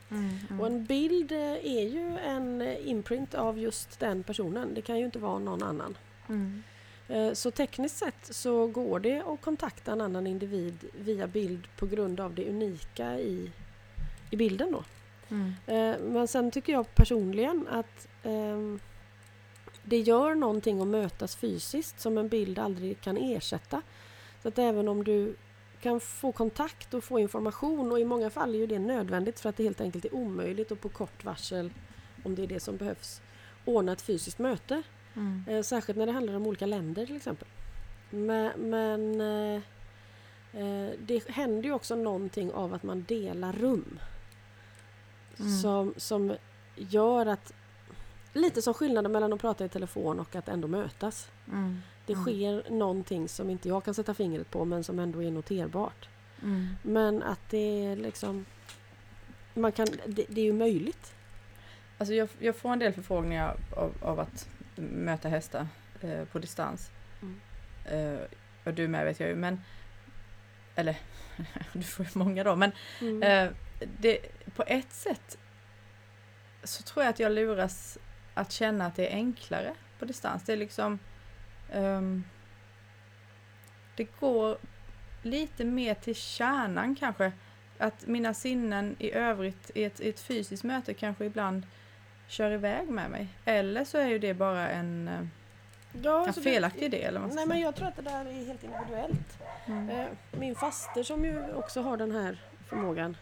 Och 0.61 0.67
en 0.67 0.85
bild 0.85 1.33
eh, 1.33 1.39
är 1.65 1.89
ju 1.89 2.19
en 2.19 2.63
eh, 2.63 2.89
imprint 2.89 3.35
av 3.35 3.59
just 3.59 4.01
den 4.01 4.23
personen. 4.23 4.75
Det 4.75 4.83
kan 4.83 4.99
ju 4.99 5.05
inte 5.05 5.19
vara 5.19 5.39
någon 5.39 5.63
annan. 5.63 5.97
Eh, 7.09 7.33
Så 7.33 7.51
tekniskt 7.51 7.97
sett 7.99 8.35
så 8.35 8.67
går 8.67 9.01
det 9.01 9.23
att 9.27 9.41
kontakta 9.41 9.93
en 9.93 10.01
annan 10.01 10.27
individ 10.27 10.85
via 10.99 11.27
bild 11.27 11.67
på 11.77 11.87
grund 11.87 12.21
av 12.21 12.35
det 12.35 12.49
unika 12.49 13.19
i, 13.19 13.51
i 14.31 14.37
bilden 14.37 14.73
då. 14.73 14.85
Eh, 15.67 15.99
Men 16.01 16.29
sen 16.29 16.51
tycker 16.51 16.73
jag 16.73 16.95
personligen 16.95 17.67
att 17.71 18.09
ehm, 18.23 18.81
det 19.83 19.99
gör 19.99 20.35
någonting 20.35 20.81
att 20.81 20.87
mötas 20.87 21.37
fysiskt 21.37 22.01
som 22.01 22.19
en 22.19 22.29
bild 22.29 22.59
aldrig 22.59 23.01
kan 23.01 23.17
ersätta. 23.17 23.83
Så 24.43 24.49
att 24.49 24.59
även 24.59 24.89
om 24.89 25.05
du 25.05 25.37
kan 25.81 26.01
få 26.01 26.33
kontakt 26.33 26.95
och 26.95 27.05
få 27.05 27.19
information 27.19 27.93
och 27.93 28.01
i 28.01 28.05
många 28.05 28.31
fall 28.31 28.55
är 28.55 28.59
ju 28.59 28.67
det 28.67 28.79
nödvändigt 28.79 29.41
för 29.41 29.49
att 29.49 29.57
det 29.57 29.63
helt 29.63 29.81
enkelt 29.81 30.05
är 30.05 30.15
omöjligt 30.15 30.71
och 30.71 30.81
på 30.81 30.89
kort 30.89 31.25
varsel, 31.25 31.73
om 32.25 32.35
det 32.35 32.43
är 32.43 32.47
det 32.47 32.61
som 32.61 32.77
behövs, 32.77 33.21
ordna 33.65 33.93
ett 33.93 34.03
fysiskt 34.03 34.39
möte. 34.39 34.83
Eh, 35.49 35.63
särskilt 35.63 35.99
när 35.99 36.07
det 36.07 36.13
handlar 36.13 36.35
om 36.35 36.47
olika 36.47 36.67
länder 36.67 37.07
till 37.07 37.17
exempel. 37.17 37.49
Men, 38.11 38.71
men 38.71 39.21
eh, 39.21 39.63
Eh, 40.53 40.91
det 40.99 41.29
händer 41.29 41.63
ju 41.63 41.73
också 41.73 41.95
någonting 41.95 42.53
av 42.53 42.75
att 42.75 42.83
man 42.83 43.05
delar 43.09 43.53
rum. 43.53 43.99
Mm. 45.39 45.59
Som, 45.59 45.95
som 45.97 46.37
gör 46.77 47.27
att... 47.27 47.53
Lite 48.33 48.63
som 48.63 48.75
skillnaden 48.75 49.13
mellan 49.13 49.33
att 49.33 49.41
prata 49.41 49.65
i 49.65 49.69
telefon 49.69 50.21
och 50.21 50.37
att 50.37 50.49
ändå 50.49 50.69
mötas. 50.69 51.29
Mm. 51.49 51.79
Det 52.11 52.15
Mm. 52.15 52.25
sker 52.25 52.71
någonting 52.71 53.29
som 53.29 53.51
inte 53.51 53.69
jag 53.69 53.85
kan 53.85 53.95
sätta 53.95 54.15
fingret 54.15 54.51
på 54.51 54.65
men 54.65 54.85
som 54.85 54.99
ändå 54.99 55.23
är 55.23 55.31
noterbart. 55.31 56.09
Mm. 56.43 56.69
Men 56.83 57.23
att 57.23 57.41
det 57.51 57.85
är 57.87 57.97
liksom... 57.97 58.45
Man 59.55 59.73
kan, 59.73 59.87
det, 60.07 60.25
det 60.29 60.41
är 60.41 60.45
ju 60.45 60.53
möjligt. 60.53 61.15
Alltså 61.99 62.15
jag, 62.15 62.29
jag 62.39 62.57
får 62.57 62.73
en 62.73 62.79
del 62.79 62.93
förfrågningar 62.93 63.57
av, 63.77 63.93
av 64.03 64.21
att 64.21 64.49
möta 64.77 65.29
hästar 65.29 65.67
eh, 66.01 66.25
på 66.25 66.39
distans. 66.39 66.91
Mm. 67.23 67.41
Eh, 67.85 68.21
och 68.65 68.75
du 68.75 68.89
med 68.89 69.05
vet 69.05 69.21
jag 69.21 69.29
ju, 69.29 69.35
men... 69.37 69.61
Eller, 70.75 70.97
du 71.73 71.83
får 71.83 72.05
ju 72.07 72.11
många 72.19 72.45
då, 72.45 72.57
men 72.57 72.73
Mm. 73.01 73.23
eh, 73.23 73.53
det, 73.99 74.19
på 74.57 74.63
ett 74.67 74.93
sätt 74.93 75.39
så 76.65 76.83
tror 76.83 77.05
jag 77.05 77.11
att 77.11 77.19
jag 77.21 77.33
luras 77.33 77.99
att 78.35 78.53
känna 78.53 78.87
att 78.87 78.97
det 78.97 79.09
är 79.13 79.15
enklare 79.15 79.75
på 79.99 80.05
distans. 80.05 80.43
Det 80.43 80.53
är 80.53 80.57
liksom... 80.57 80.99
ehm, 81.73 82.25
det 83.97 84.21
går 84.21 84.57
lite 85.23 85.65
mer 85.65 85.95
till 85.95 86.15
kärnan 86.15 86.95
kanske. 86.97 87.33
Att 87.79 88.07
mina 88.07 88.35
sinnen 88.35 88.97
i 88.99 89.13
övrigt 89.13 89.71
i 89.75 89.85
ett, 89.85 90.01
i 90.01 90.09
ett 90.09 90.21
fysiskt 90.21 90.65
möte 90.65 90.95
kanske 90.95 91.25
ibland 91.25 91.67
kör 92.29 92.51
iväg 92.51 92.89
med 92.89 93.11
mig. 93.11 93.29
Eller 93.45 93.85
så 93.85 93.99
är 93.99 94.07
ju 94.07 94.19
det 94.19 94.35
bara 94.35 94.69
en, 94.69 95.09
eh, 95.09 95.21
ja, 96.03 96.21
en 96.23 96.27
alltså 96.27 96.41
det- 96.41 96.51
felaktig 96.51 96.83
idé. 96.83 97.03
Eller 97.03 97.21
man 97.21 97.31
ska 97.31 97.37
Nej 97.37 97.47
men 97.47 97.55
säga. 97.57 97.65
jag 97.67 97.75
tror 97.77 97.89
att 97.89 97.97
det 97.97 98.03
där 98.03 98.25
är 98.27 98.45
helt 98.47 98.65
individuellt. 98.65 99.39
Mm. 99.67 99.91
Eh, 99.91 100.07
Min 100.39 100.55
faster 100.55 101.03
som 101.03 101.25
ju 101.25 101.53
också 101.55 101.81
har 101.83 101.97
den 101.97 102.11
här 102.13 102.39
förmågan. 102.69 103.17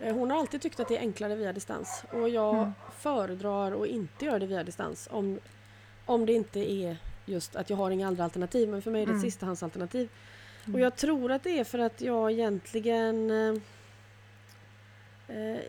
eh, 0.00 0.14
Hon 0.14 0.30
har 0.30 0.38
alltid 0.38 0.62
tyckt 0.62 0.80
att 0.80 0.88
det 0.88 0.96
är 0.96 1.00
enklare 1.00 1.34
via 1.34 1.52
distans. 1.52 2.04
Och 2.12 2.28
jag 2.28 2.54
Mm. 2.58 2.72
föredrar 2.98 3.82
att 3.82 3.86
inte 3.88 4.24
göra 4.24 4.38
det 4.38 4.46
via 4.46 4.64
distans. 4.64 5.08
Om, 5.10 5.40
om 6.06 6.26
det 6.26 6.32
inte 6.32 6.72
är 6.72 6.96
just 7.28 7.56
att 7.56 7.70
jag 7.70 7.76
har 7.76 7.90
inga 7.90 8.06
andra 8.06 8.24
alternativ. 8.24 8.68
Men 8.68 8.82
för 8.82 8.90
mig 8.90 9.02
är 9.02 9.06
det 9.06 9.12
ett 9.12 9.14
Mm. 9.16 9.30
sistahandsalternativ. 9.30 10.08
Mm. 10.64 10.74
Och 10.74 10.80
jag 10.80 10.96
tror 10.96 11.32
att 11.32 11.42
det 11.42 11.58
är 11.58 11.64
för 11.64 11.78
att 11.78 12.00
jag 12.00 12.32
egentligen... 12.32 13.30
Eh, 13.30 13.54
eh, 15.36 15.60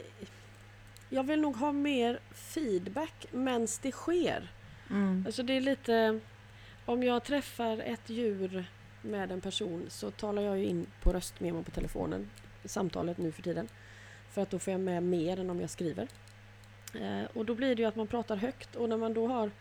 jag 1.10 1.24
vill 1.24 1.42
nog 1.42 1.56
ha 1.56 1.72
mer 1.72 2.20
feedback 2.34 3.26
medan 3.32 3.68
det 3.82 3.92
sker. 3.92 4.52
Mm. 4.90 5.24
Alltså 5.26 5.44
det 5.44 5.54
är 5.54 5.62
lite... 5.62 6.20
Om 6.86 7.04
jag 7.04 7.24
träffar 7.24 7.78
ett 7.78 8.10
djur 8.10 8.66
med 9.02 9.32
en 9.32 9.42
person 9.42 9.86
så 9.90 10.12
talar 10.12 10.42
jag 10.42 10.58
ju 10.58 10.66
in 10.66 10.88
på 11.04 11.14
röstmemo 11.14 11.64
på 11.64 11.72
telefonen. 11.72 12.30
Samtalet 12.66 13.18
nu 13.18 13.32
för 13.32 13.42
tiden. 13.42 13.68
För 14.32 14.42
att 14.42 14.50
då 14.50 14.60
får 14.60 14.72
jag 14.72 14.82
med 14.82 15.04
mer 15.04 15.40
än 15.40 15.50
om 15.50 15.62
jag 15.62 15.70
skriver. 15.70 16.08
Eh, 16.94 17.24
och 17.34 17.46
då 17.46 17.56
blir 17.56 17.76
det 17.76 17.82
ju 17.82 17.88
att 17.88 17.96
man 17.96 18.08
pratar 18.08 18.36
högt 18.36 18.76
och 18.76 18.90
när 18.90 18.98
man 18.98 19.14
då 19.14 19.28
har 19.28 19.52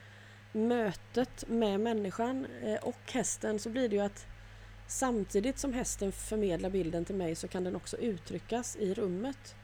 mötet 0.52 1.48
med 1.48 1.80
människan 1.80 2.46
eh, 2.62 2.74
och 2.74 3.12
hästen 3.12 3.58
så 3.58 3.70
blir 3.70 3.88
det 3.88 3.96
ju 3.96 4.02
att 4.02 4.26
samtidigt 4.86 5.58
som 5.58 5.72
hästen 5.72 6.12
förmedlar 6.12 6.70
bilden 6.70 7.04
till 7.04 7.14
mig 7.14 7.34
så 7.34 7.48
kan 7.48 7.64
den 7.64 7.76
också 7.76 7.96
uttryckas 7.96 8.76
i 8.76 8.94
rummet. 8.94 9.54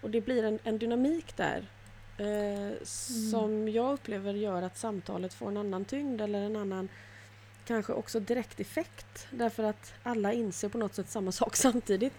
Och 0.00 0.10
det 0.10 0.20
blir 0.20 0.44
en, 0.44 0.58
en 0.64 0.78
dynamik 0.78 1.36
där 1.36 1.64
eh, 2.18 2.84
som 2.84 3.68
jag 3.68 3.92
upplever 3.92 4.34
gör 4.34 4.62
att 4.62 4.78
samtalet 4.78 5.34
får 5.34 5.48
en 5.48 5.56
annan 5.56 5.84
tyngd 5.84 6.20
eller 6.20 6.40
en 6.40 6.56
annan 6.56 6.88
kanske 7.64 7.92
också 7.92 8.20
direkt 8.20 8.60
effekt 8.60 9.26
därför 9.30 9.62
att 9.62 9.94
alla 10.02 10.32
inser 10.32 10.68
på 10.68 10.78
något 10.78 10.94
sätt 10.94 11.10
samma 11.10 11.32
sak 11.32 11.56
samtidigt. 11.66 12.14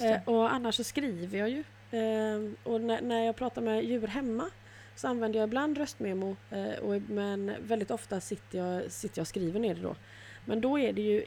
Eh, 0.00 0.28
och 0.28 0.52
annars 0.52 0.74
så 0.74 0.84
skriver 0.84 1.38
jag 1.38 1.48
ju. 1.48 1.64
Eh, 1.90 2.50
och 2.62 2.80
när, 2.80 3.00
när 3.00 3.24
jag 3.24 3.36
pratar 3.36 3.62
med 3.62 3.84
djur 3.84 4.06
hemma 4.06 4.50
så 4.98 5.08
använder 5.08 5.38
jag 5.38 5.46
ibland 5.46 5.78
röstmemo 5.78 6.36
eh, 6.50 6.78
och, 6.78 7.02
men 7.08 7.52
väldigt 7.60 7.90
ofta 7.90 8.20
sitter 8.20 8.58
jag, 8.58 8.92
sitter 8.92 9.18
jag 9.18 9.22
och 9.22 9.28
skriver 9.28 9.60
ner 9.60 9.74
det 9.74 9.80
då. 9.82 9.96
Men 10.44 10.60
då 10.60 10.78
är 10.78 10.92
det 10.92 11.02
ju 11.02 11.24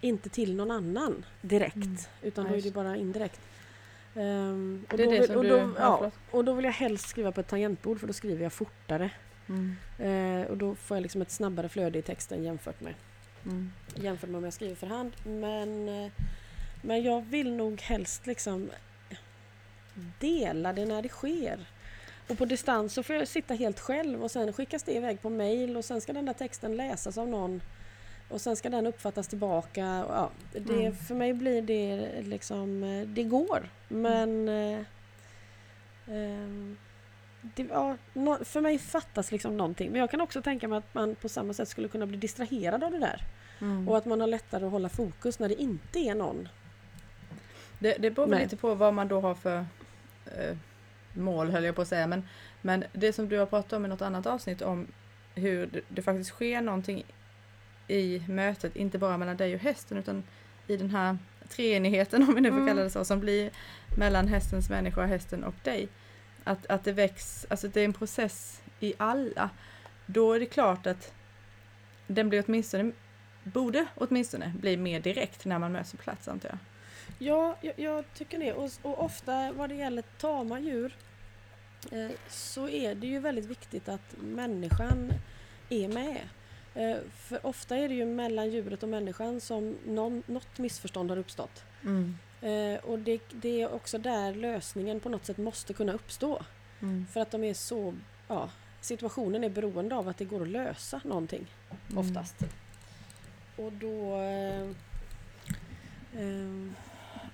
inte 0.00 0.28
till 0.28 0.54
någon 0.56 0.70
annan 0.70 1.24
direkt 1.42 1.76
Mm. 1.76 1.96
utan 2.22 2.48
då 2.48 2.54
är 2.54 2.62
det 2.62 2.70
bara 2.74 2.96
indirekt. 2.96 3.40
Och 4.14 4.20
Det 4.98 5.04
då 5.04 5.10
vill- 5.10 5.26
som 5.26 5.36
och 5.36 5.42
du... 5.42 5.48
då, 5.48 5.56
ja, 5.56 5.72
ja, 5.78 5.96
förlåt. 5.98 6.12
och 6.30 6.44
då 6.44 6.52
vill 6.54 6.64
jag 6.64 6.72
helst 6.72 7.08
skriva 7.08 7.32
på 7.32 7.40
ett 7.40 7.48
tangentbord 7.48 8.00
för 8.00 8.06
då 8.06 8.12
skriver 8.12 8.42
jag 8.42 8.52
fortare. 8.52 9.10
Mm. 9.48 9.76
Eh, 9.98 10.46
och 10.50 10.56
då 10.56 10.74
får 10.74 10.96
jag 10.96 11.02
liksom 11.02 11.22
ett 11.22 11.30
snabbare 11.30 11.68
flöde 11.68 11.98
i 11.98 12.02
texten 12.02 12.42
jämfört 12.44 12.80
med, 12.80 12.94
Mm. 13.44 13.72
jämfört 13.94 14.30
med 14.30 14.38
om 14.38 14.44
jag 14.44 14.52
skriver 14.52 14.74
för 14.74 14.86
hand. 14.86 15.12
Men, 15.24 15.88
eh, 15.88 16.10
men 16.82 17.02
jag 17.02 17.20
vill 17.26 17.52
nog 17.52 17.80
helst 17.80 18.26
liksom 18.26 18.70
dela 20.18 20.72
det 20.72 20.84
när 20.84 21.02
det 21.02 21.08
sker. 21.08 21.58
Och 22.28 22.38
på 22.38 22.44
distans 22.44 22.92
så 22.94 23.02
får 23.02 23.16
jag 23.16 23.28
sitta 23.28 23.54
helt 23.54 23.80
själv 23.80 24.22
och 24.24 24.30
sen 24.30 24.52
skickas 24.52 24.82
det 24.82 24.92
iväg 24.96 25.22
på 25.22 25.30
mail 25.30 25.76
och 25.76 25.84
sen 25.84 26.00
ska 26.00 26.12
den 26.12 26.24
där 26.26 26.32
texten 26.32 26.76
läsas 26.76 27.18
av 27.18 27.28
någon. 27.28 27.62
Och 28.28 28.40
sen 28.40 28.56
ska 28.56 28.70
den 28.70 28.86
uppfattas 28.86 29.28
tillbaka. 29.28 30.04
Ja, 30.08 30.30
det, 30.52 30.58
Mm. 30.74 30.96
För 30.96 31.14
mig 31.14 31.32
blir 31.32 31.62
det 31.62 32.08
liksom, 32.22 32.84
eh, 32.84 33.06
det 33.08 33.22
går. 33.22 33.68
Men 33.88 34.48
eh, 34.48 34.80
ehm, 36.08 36.76
det, 37.42 37.62
ja, 37.70 37.96
nå- 38.12 38.44
för 38.44 38.60
mig 38.60 38.78
fattas 38.78 39.32
liksom 39.32 39.56
någonting. 39.56 39.90
Men 39.90 40.00
jag 40.00 40.10
kan 40.10 40.20
också 40.20 40.42
tänka 40.42 40.68
mig 40.68 40.78
att 40.78 40.94
man 40.94 41.14
på 41.14 41.28
samma 41.28 41.52
sätt 41.54 41.68
skulle 41.68 41.88
kunna 41.88 42.06
bli 42.06 42.16
distraherad 42.16 42.84
av 42.84 42.90
det 42.92 42.98
där. 42.98 43.20
Mm. 43.60 43.88
Och 43.88 43.96
att 43.96 44.04
man 44.06 44.20
har 44.20 44.26
lättare 44.26 44.64
att 44.66 44.72
hålla 44.72 44.88
fokus 44.88 45.38
när 45.38 45.48
det 45.48 45.62
inte 45.62 45.98
är 45.98 46.14
någon. 46.14 46.48
Det, 47.78 47.96
det 47.98 48.10
beror 48.10 48.26
väl 48.26 48.38
lite 48.42 48.56
på 48.56 48.74
vad 48.74 48.94
man 48.94 49.08
då 49.08 49.20
har 49.20 49.34
för 49.34 49.58
eh, 50.26 50.56
mål 51.12 51.50
höll 51.50 51.64
jag 51.64 51.74
på 51.74 51.82
att 51.82 51.88
säga. 51.88 52.06
Men, 52.06 52.28
men 52.60 52.84
det 52.92 53.12
som 53.12 53.28
du 53.28 53.38
har 53.38 53.46
pratat 53.46 53.72
om 53.72 53.84
i 53.84 53.88
något 53.88 54.02
annat 54.02 54.26
avsnitt 54.26 54.62
om 54.62 54.86
hur 55.34 55.66
det, 55.66 55.80
det 55.88 56.02
faktiskt 56.02 56.30
sker 56.30 56.60
någonting 56.60 57.04
i 57.88 58.22
mötet, 58.28 58.76
inte 58.76 58.98
bara 58.98 59.16
mellan 59.18 59.36
dig 59.36 59.54
och 59.54 59.60
hästen 59.60 59.98
utan 59.98 60.22
i 60.66 60.76
den 60.76 60.90
här 60.90 61.18
treenigheten 61.48 62.22
om 62.22 62.34
vi 62.34 62.40
nu 62.40 62.48
får 62.50 62.56
Mm. 62.56 62.68
kalla 62.68 62.82
det 62.82 62.90
så, 62.90 63.04
som 63.04 63.20
blir 63.20 63.50
mellan 63.96 64.28
hästens 64.28 64.70
människa, 64.70 65.06
hästen 65.06 65.44
och 65.44 65.54
dig. 65.62 65.88
Att, 66.44 66.66
att 66.66 66.84
det 66.84 66.92
väcks, 66.92 67.46
alltså 67.50 67.68
det 67.68 67.80
är 67.80 67.84
en 67.84 67.92
process 67.92 68.62
i 68.80 68.94
alla. 68.96 69.50
Då 70.06 70.32
är 70.32 70.40
det 70.40 70.46
klart 70.46 70.86
att 70.86 71.12
den 72.06 72.28
blir 72.28 72.44
åtminstone, 72.46 72.92
borde 73.42 73.86
åtminstone 73.94 74.52
bli 74.60 74.76
mer 74.76 75.00
direkt 75.00 75.44
när 75.44 75.58
man 75.58 75.72
möts 75.72 75.92
på 75.92 75.96
plats 75.96 76.28
antar 76.28 76.48
jag. 76.48 76.58
Ja, 77.18 77.56
jag, 77.60 77.78
jag 77.78 78.04
tycker 78.14 78.38
det. 78.38 78.52
Och, 78.52 78.70
och 78.82 79.04
ofta 79.04 79.52
vad 79.52 79.68
det 79.68 79.74
gäller 79.74 80.02
tama 80.02 80.60
djur 80.60 80.96
eh, 81.92 82.10
så 82.28 82.68
är 82.68 82.94
det 82.94 83.06
ju 83.06 83.18
väldigt 83.18 83.44
viktigt 83.44 83.88
att 83.88 84.14
människan 84.20 85.12
är 85.68 85.88
med. 85.88 86.20
Eh, 86.74 86.96
för 87.16 87.46
ofta 87.46 87.76
är 87.76 87.88
det 87.88 87.94
ju 87.94 88.06
mellan 88.06 88.50
djuret 88.50 88.82
och 88.82 88.88
människan 88.88 89.40
som 89.40 89.76
någon, 89.86 90.22
något 90.26 90.58
missförstånd 90.58 91.10
har 91.10 91.16
uppstått. 91.16 91.64
Mm. 91.82 92.18
Eh, 92.40 92.84
och 92.84 92.98
det, 92.98 93.20
det 93.30 93.62
är 93.62 93.72
också 93.72 93.98
där 93.98 94.34
lösningen 94.34 95.00
på 95.00 95.08
något 95.08 95.26
sätt 95.26 95.38
måste 95.38 95.72
kunna 95.72 95.92
uppstå. 95.92 96.42
Mm. 96.82 97.06
För 97.12 97.20
att 97.20 97.30
de 97.30 97.44
är 97.44 97.54
så, 97.54 97.94
ja, 98.28 98.50
situationen 98.80 99.44
är 99.44 99.48
beroende 99.50 99.94
av 99.94 100.08
att 100.08 100.18
det 100.18 100.24
går 100.24 100.42
att 100.42 100.48
lösa 100.48 101.00
någonting 101.04 101.46
oftast. 101.96 102.36
Och 103.56 103.72
då... 103.72 104.20
Eh, 104.20 104.68
ehm, 106.18 106.74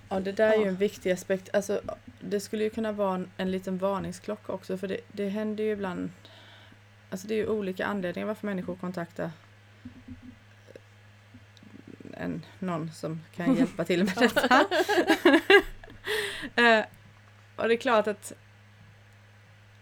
Ja, 0.08 0.20
det 0.20 0.32
där 0.32 0.52
är 0.52 0.56
ju 0.56 0.68
en 0.68 0.76
viktig 0.76 1.10
aspekt. 1.10 1.54
Alltså, 1.54 1.80
det 2.20 2.40
skulle 2.40 2.64
ju 2.64 2.70
kunna 2.70 2.92
vara 2.92 3.14
en, 3.14 3.30
en 3.36 3.50
liten 3.50 3.78
varningsklocka 3.78 4.52
också, 4.52 4.78
för 4.78 4.88
det, 4.88 5.00
det 5.12 5.28
händer 5.28 5.64
ju 5.64 5.70
ibland... 5.70 6.10
Alltså 7.10 7.26
det 7.28 7.34
är 7.34 7.38
ju 7.38 7.46
olika 7.48 7.86
anledningar 7.86 8.26
varför 8.26 8.46
människor 8.46 8.76
kontaktar 8.76 9.30
en, 12.14 12.44
någon 12.58 12.92
som 12.92 13.20
kan 13.36 13.54
hjälpa 13.58 13.84
till 13.84 14.04
med 14.04 14.14
detta. 14.16 14.66
Eh, 16.54 16.84
och 17.56 17.68
det 17.68 17.74
är 17.74 17.78
klart 17.78 18.06
att... 18.06 18.32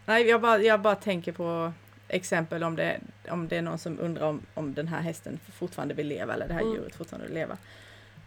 Nej, 0.07 0.29
jag 0.29 0.41
bara, 0.41 0.59
jag 0.59 0.81
bara 0.81 0.95
tänker 0.95 1.33
på 1.33 1.73
exempel 2.09 2.65
om 2.65 2.77
det, 2.77 3.01
om 3.29 3.49
det 3.49 3.57
är 3.57 3.63
någon 3.63 3.79
som 3.79 4.01
undrar 4.01 4.27
om, 4.27 4.43
om 4.55 4.75
den 4.75 4.89
här 4.89 5.01
hästen 5.01 5.39
fortfarande 5.53 5.95
vill 5.95 6.07
leva 6.09 6.35
eller 6.35 6.49
det 6.49 6.55
här 6.55 6.61
Mm. 6.61 6.73
djuret 6.75 6.95
fortfarande 6.95 7.27
vill 7.27 7.35
leva. 7.35 7.57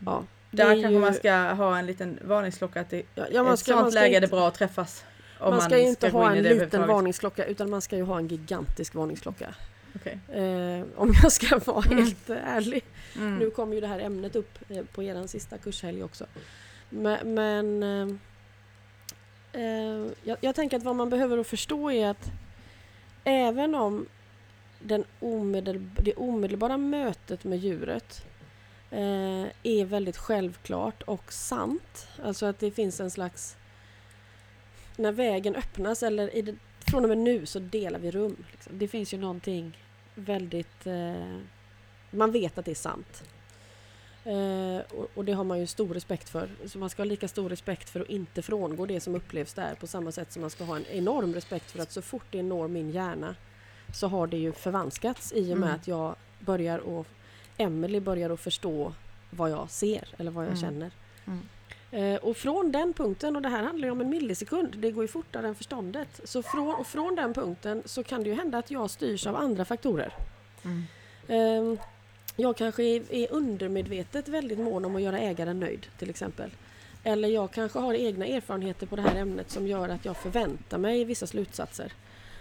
ja, 0.06 0.24
Där 0.52 0.66
är 0.66 0.74
kanske 0.74 0.90
ju- 0.92 1.00
man 1.00 1.14
ska 1.14 1.34
ha 1.34 1.78
en 1.80 1.86
liten 1.86 2.20
varningsklocka 2.24 2.82
att 2.82 2.90
det, 2.90 3.04
Ja, 3.16 3.28
i 3.28 3.34
ja, 3.34 3.44
man 3.44 3.54
ett 3.54 3.60
ska, 3.60 3.72
sånt 3.72 3.82
man 3.82 3.92
ska 3.92 4.00
läge 4.02 4.16
är 4.16 4.22
det 4.22 4.26
inte, 4.26 4.36
bra 4.36 4.48
att 4.48 4.54
träffas. 4.56 5.04
Om 5.40 5.50
man 5.50 5.62
ska 5.62 5.78
ju 5.78 5.88
inte 5.88 6.10
gå 6.10 6.18
ha 6.18 6.36
i 6.36 6.38
en 6.38 6.44
liten 6.44 6.88
varningsklocka 6.88 7.46
utan 7.46 7.70
man 7.70 7.82
ska 7.82 7.96
ju 7.96 8.04
ha 8.04 8.18
en 8.18 8.28
gigantisk 8.28 8.96
varningsklocka. 8.96 9.56
Okej. 9.96 10.20
Eh, 10.30 10.86
om 10.96 11.14
jag 11.24 11.32
ska 11.32 11.58
vara 11.66 11.86
Mm. 11.86 11.98
helt 11.98 12.30
ärlig. 12.30 12.84
Mm. 13.16 13.38
Nu 13.38 13.50
kommer 13.50 13.76
ju 13.76 13.82
det 13.82 13.88
här 13.88 14.00
ämnet 14.00 14.36
upp 14.36 14.60
eh, 14.70 14.84
på 14.96 15.04
er 15.04 15.28
sista 15.28 15.58
kurshelg 15.58 16.04
också. 16.04 16.26
Men, 16.90 17.34
men 17.34 17.84
eh, 17.84 18.16
eh, 19.62 20.08
jag, 20.24 20.38
jag 20.42 20.56
tänker 20.56 20.78
att 20.78 20.84
vad 20.84 20.96
man 20.96 21.10
behöver 21.10 21.38
att 21.38 21.48
förstå 21.48 21.92
är 21.92 22.08
att 22.10 22.26
även 23.24 23.76
om 23.76 24.06
den 24.80 25.04
omedel, 25.20 25.90
det 26.02 26.14
omedelbara 26.14 26.78
mötet 26.78 27.44
med 27.44 27.60
djuret 27.60 28.26
eh, 28.92 29.48
är 29.64 29.86
väldigt 29.86 30.18
självklart 30.18 31.04
och 31.04 31.34
sant. 31.34 32.08
Alltså 32.24 32.46
att 32.46 32.60
det 32.60 32.72
finns 32.72 33.00
en 33.00 33.12
slags... 33.12 33.58
När 34.96 35.12
vägen 35.12 35.56
öppnas 35.56 36.04
eller 36.04 36.42
det, 36.44 36.56
från 36.80 37.04
och 37.04 37.10
med 37.10 37.18
nu 37.18 37.46
så 37.46 37.60
delar 37.60 38.00
vi 38.00 38.12
rum. 38.12 38.46
Liksom. 38.52 38.80
Det 38.80 38.88
finns 38.88 39.14
ju 39.14 39.18
någonting 39.18 39.78
väldigt... 40.16 40.88
Eh, 40.88 41.38
man 42.12 42.32
vet 42.32 42.58
att 42.58 42.66
det 42.66 42.72
är 42.72 42.76
sant. 42.76 43.24
Eh, 44.24 44.98
och, 44.98 45.10
och, 45.16 45.26
det 45.26 45.34
har 45.34 45.44
man 45.44 45.60
ju 45.60 45.68
stor 45.68 45.94
respekt 45.94 46.30
för. 46.30 46.50
Så 46.66 46.80
man 46.80 46.90
ska 46.90 47.02
ha 47.02 47.06
lika 47.06 47.28
stor 47.28 47.50
respekt 47.50 47.90
för 47.90 48.00
att 48.00 48.10
inte 48.10 48.42
frångå 48.42 48.86
det 48.86 49.00
som 49.00 49.16
upplevs 49.16 49.54
där 49.54 49.76
på 49.76 49.88
samma 49.88 50.12
sätt 50.12 50.32
som 50.32 50.42
man 50.42 50.50
ska 50.50 50.64
ha 50.64 50.76
en 50.76 50.86
enorm 50.86 51.34
respekt 51.34 51.72
för 51.72 51.80
att 51.80 51.92
så 51.92 52.02
fort 52.02 52.26
det 52.32 52.44
når 52.44 52.68
min 52.68 52.92
hjärna 52.92 53.36
så 53.94 54.08
har 54.08 54.28
det 54.28 54.38
ju 54.38 54.52
förvanskats 54.52 55.34
i 55.34 55.54
och 55.54 55.58
med 55.58 55.68
mm. 55.68 55.76
att 55.80 55.88
jag 55.88 56.16
börjar 56.40 56.80
och 56.80 57.08
Emelie 57.60 58.02
börjar 58.02 58.30
att 58.30 58.40
förstå 58.40 58.94
vad 59.30 59.52
jag 59.52 59.70
ser 59.70 60.08
eller 60.18 60.32
vad 60.32 60.44
jag 60.46 60.58
mm. 60.58 60.62
känner. 60.62 60.92
Mm. 61.26 61.40
Eh, 61.92 62.20
och 62.20 62.38
från 62.38 62.72
den 62.72 62.94
punkten, 62.94 63.36
och 63.36 63.42
det 63.42 63.50
här 63.50 63.64
handlar 63.64 63.88
ju 63.88 63.92
om 63.92 64.02
en 64.02 64.10
millisekund, 64.10 64.76
det 64.78 64.92
går 64.92 65.04
ju 65.04 65.08
fortare 65.08 65.48
än 65.48 65.56
förståndet. 65.56 66.22
Så 66.24 66.44
från, 66.44 66.76
och 66.76 66.88
från 66.88 67.16
den 67.16 67.34
punkten 67.34 67.84
så 67.86 68.04
kan 68.04 68.24
det 68.24 68.30
ju 68.30 68.36
hända 68.36 68.58
att 68.58 68.72
jag 68.72 68.90
styrs 68.90 69.28
av 69.28 69.36
andra 69.36 69.66
faktorer. 69.66 70.14
Eh, 71.28 71.80
jag 72.36 72.58
kanske 72.58 72.84
är, 72.84 73.14
är 73.14 73.32
undermedvetet 73.32 74.28
väldigt 74.28 74.60
mån 74.60 74.86
om 74.86 74.96
att 74.96 75.02
göra 75.02 75.20
ägaren 75.20 75.60
nöjd 75.60 75.88
till 75.98 76.10
exempel. 76.10 76.50
Eller 77.04 77.30
jag 77.30 77.52
kanske 77.52 77.80
har 77.80 77.94
egna 77.94 78.26
erfarenheter 78.26 78.88
på 78.88 78.96
det 78.96 79.02
här 79.02 79.16
ämnet 79.16 79.52
som 79.52 79.68
gör 79.68 79.90
att 79.90 80.06
jag 80.06 80.18
förväntar 80.18 80.78
mig 80.78 81.04
vissa 81.04 81.28
slutsatser. 81.28 81.92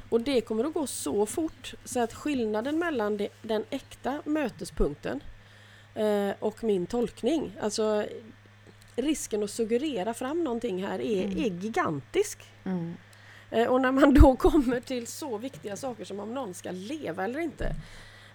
Och 0.08 0.20
det 0.20 0.40
kommer 0.40 0.64
att 0.64 0.74
gå 0.74 0.86
så 0.86 1.26
fort 1.26 1.74
så 1.84 2.00
att 2.00 2.14
skillnaden 2.14 2.78
mellan 2.78 3.16
det, 3.16 3.28
den 3.42 3.64
äkta 3.70 4.22
mötespunkten 4.24 5.20
eh, 5.94 6.30
och 6.38 6.64
min 6.64 6.86
tolkning, 6.86 7.52
alltså 7.60 8.04
risken 8.96 9.42
att 9.42 9.50
suggerera 9.50 10.14
fram 10.14 10.44
någonting 10.44 10.86
här 10.86 11.00
är, 11.00 11.24
mm. 11.24 11.38
är 11.38 11.62
gigantisk. 11.62 12.38
Mm. 12.64 12.94
Eh, 13.50 13.66
och 13.66 13.80
när 13.80 13.92
man 13.92 14.14
då 14.14 14.36
kommer 14.38 14.80
till 14.80 15.06
så 15.06 15.38
viktiga 15.38 15.76
saker 15.76 16.04
som 16.04 16.20
om 16.20 16.34
någon 16.34 16.54
ska 16.54 16.70
leva 16.70 17.24
eller 17.24 17.40
inte 17.40 17.74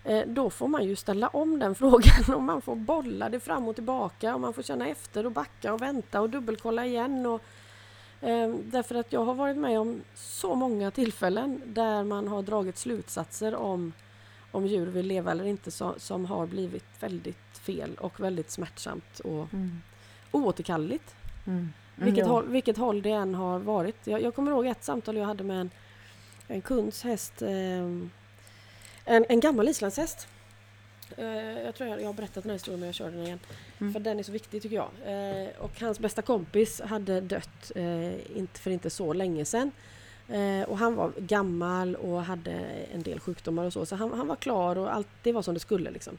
eh, 0.04 0.24
då 0.28 0.50
får 0.50 0.68
man 0.68 0.86
ju 0.86 0.96
ställa 0.96 1.28
om 1.28 1.60
den 1.60 1.76
frågan 1.84 2.36
och 2.36 2.44
man 2.44 2.62
får 2.62 2.76
bolla 2.76 3.30
det 3.30 3.40
fram 3.40 3.68
och 3.68 3.76
tillbaka 3.76 4.36
och 4.36 4.42
man 4.42 4.54
får 4.54 4.64
känna 4.64 4.88
efter 4.88 5.26
och 5.26 5.32
backa 5.32 5.74
och 5.74 5.82
vänta 5.82 6.22
och 6.22 6.30
dubbelkolla 6.30 6.86
igen. 6.86 7.26
Och, 7.26 7.42
därför 8.64 8.96
att 8.96 9.14
jag 9.14 9.26
har 9.26 9.34
varit 9.34 9.58
med 9.58 9.80
om 9.80 10.02
så 10.16 10.56
många 10.56 10.92
tillfällen 10.92 11.62
där 11.66 12.04
man 12.04 12.28
har 12.28 12.42
dragit 12.42 12.78
slutsatser 12.78 13.56
om 13.56 13.94
om 14.54 14.68
djur 14.68 14.88
vill 14.88 15.06
leva 15.06 15.32
eller 15.32 15.46
inte 15.46 15.72
så, 15.72 15.96
som 15.98 16.26
har 16.26 16.48
blivit 16.48 16.86
väldigt 17.00 17.58
fel 17.62 17.96
och 18.00 18.20
väldigt 18.20 18.52
smärtsamt 18.52 19.20
och 19.20 19.54
mm. 19.54 19.82
oåterkalleligt. 20.32 21.16
Mm. 21.48 21.58
Mm, 21.58 21.74
vilket, 21.96 22.26
ja. 22.26 22.32
håll, 22.32 22.48
vilket 22.48 22.78
håll 22.78 23.02
det 23.02 23.10
än 23.10 23.36
har 23.36 23.60
varit. 23.60 24.08
Jag, 24.08 24.22
jag 24.22 24.36
kommer 24.36 24.52
ihåg 24.52 24.66
ett 24.66 24.84
samtal 24.84 25.18
jag 25.18 25.26
hade 25.26 25.44
med 25.44 25.62
en, 25.62 25.70
en 26.48 26.62
kunds 26.62 27.04
häst 27.04 27.42
eh, 27.42 27.50
en, 29.06 29.26
en 29.30 29.40
gammal 29.40 29.70
islandshäst. 29.70 30.28
Uh, 31.20 31.62
jag 31.66 31.76
tror 31.76 31.90
jag, 31.90 32.02
jag 32.02 32.06
har 32.06 32.14
berättat 32.14 32.44
den 32.44 32.50
här 32.50 32.58
historien 32.58 32.80
men 32.80 32.88
jag 32.88 32.96
kör 32.96 33.12
den 33.12 33.24
igen. 33.24 33.40
Mm. 33.80 33.94
För 33.94 34.00
den 34.00 34.20
är 34.20 34.24
så 34.24 34.32
viktig 34.32 34.62
tycker 34.62 34.76
jag. 34.76 34.90
Uh, 35.08 35.50
och 35.60 35.80
hans 35.80 36.00
bästa 36.00 36.22
kompis 36.22 36.82
hade 36.82 37.22
dött 37.22 37.72
inte 38.36 38.60
för 38.60 38.72
inte 38.72 38.90
så 38.90 39.14
länge 39.14 39.46
sedan. 39.46 39.72
och 40.68 40.78
han 40.78 40.96
var 40.96 41.12
gammal 41.18 41.96
och 41.96 42.24
hade 42.24 42.52
en 42.94 43.02
del 43.04 43.20
sjukdomar 43.20 43.66
och 43.66 43.74
så. 43.74 43.86
Så 43.86 43.96
han, 43.96 44.14
han, 44.14 44.28
var 44.28 44.36
klar 44.36 44.78
och 44.78 44.94
allt 44.94 45.08
det 45.24 45.32
var 45.32 45.42
som 45.42 45.54
det 45.54 45.60
skulle 45.60 45.92
liksom. 45.92 46.18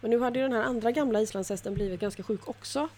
Men 0.00 0.10
nu 0.10 0.20
hade 0.20 0.38
ju 0.38 0.42
den 0.42 0.52
här 0.52 0.62
andra 0.62 0.90
gamla 0.90 1.20
islandshästen 1.20 1.74
blivit 1.74 2.00
ganska 2.00 2.22
sjuk 2.22 2.48
också. 2.48 2.88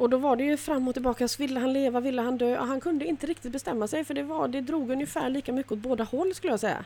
Och 0.00 0.10
då 0.10 0.16
var 0.16 0.36
det 0.36 0.44
ju 0.44 0.56
fram 0.56 0.88
och 0.88 0.94
tillbaka. 0.94 1.28
Ville 1.38 1.60
han 1.60 1.72
leva? 1.72 2.00
Ville 2.00 2.22
han 2.22 2.38
dö? 2.38 2.56
Han 2.56 2.80
kunde 2.80 3.04
inte 3.04 3.26
riktigt 3.26 3.52
bestämma 3.52 3.88
sig 3.88 4.04
för 4.04 4.14
det, 4.14 4.22
var, 4.22 4.48
det 4.48 4.60
drog 4.60 4.90
ungefär 4.90 5.30
lika 5.30 5.52
mycket 5.52 5.72
åt 5.72 5.78
båda 5.78 6.04
håll 6.04 6.34
skulle 6.34 6.52
jag 6.52 6.60
säga. 6.60 6.84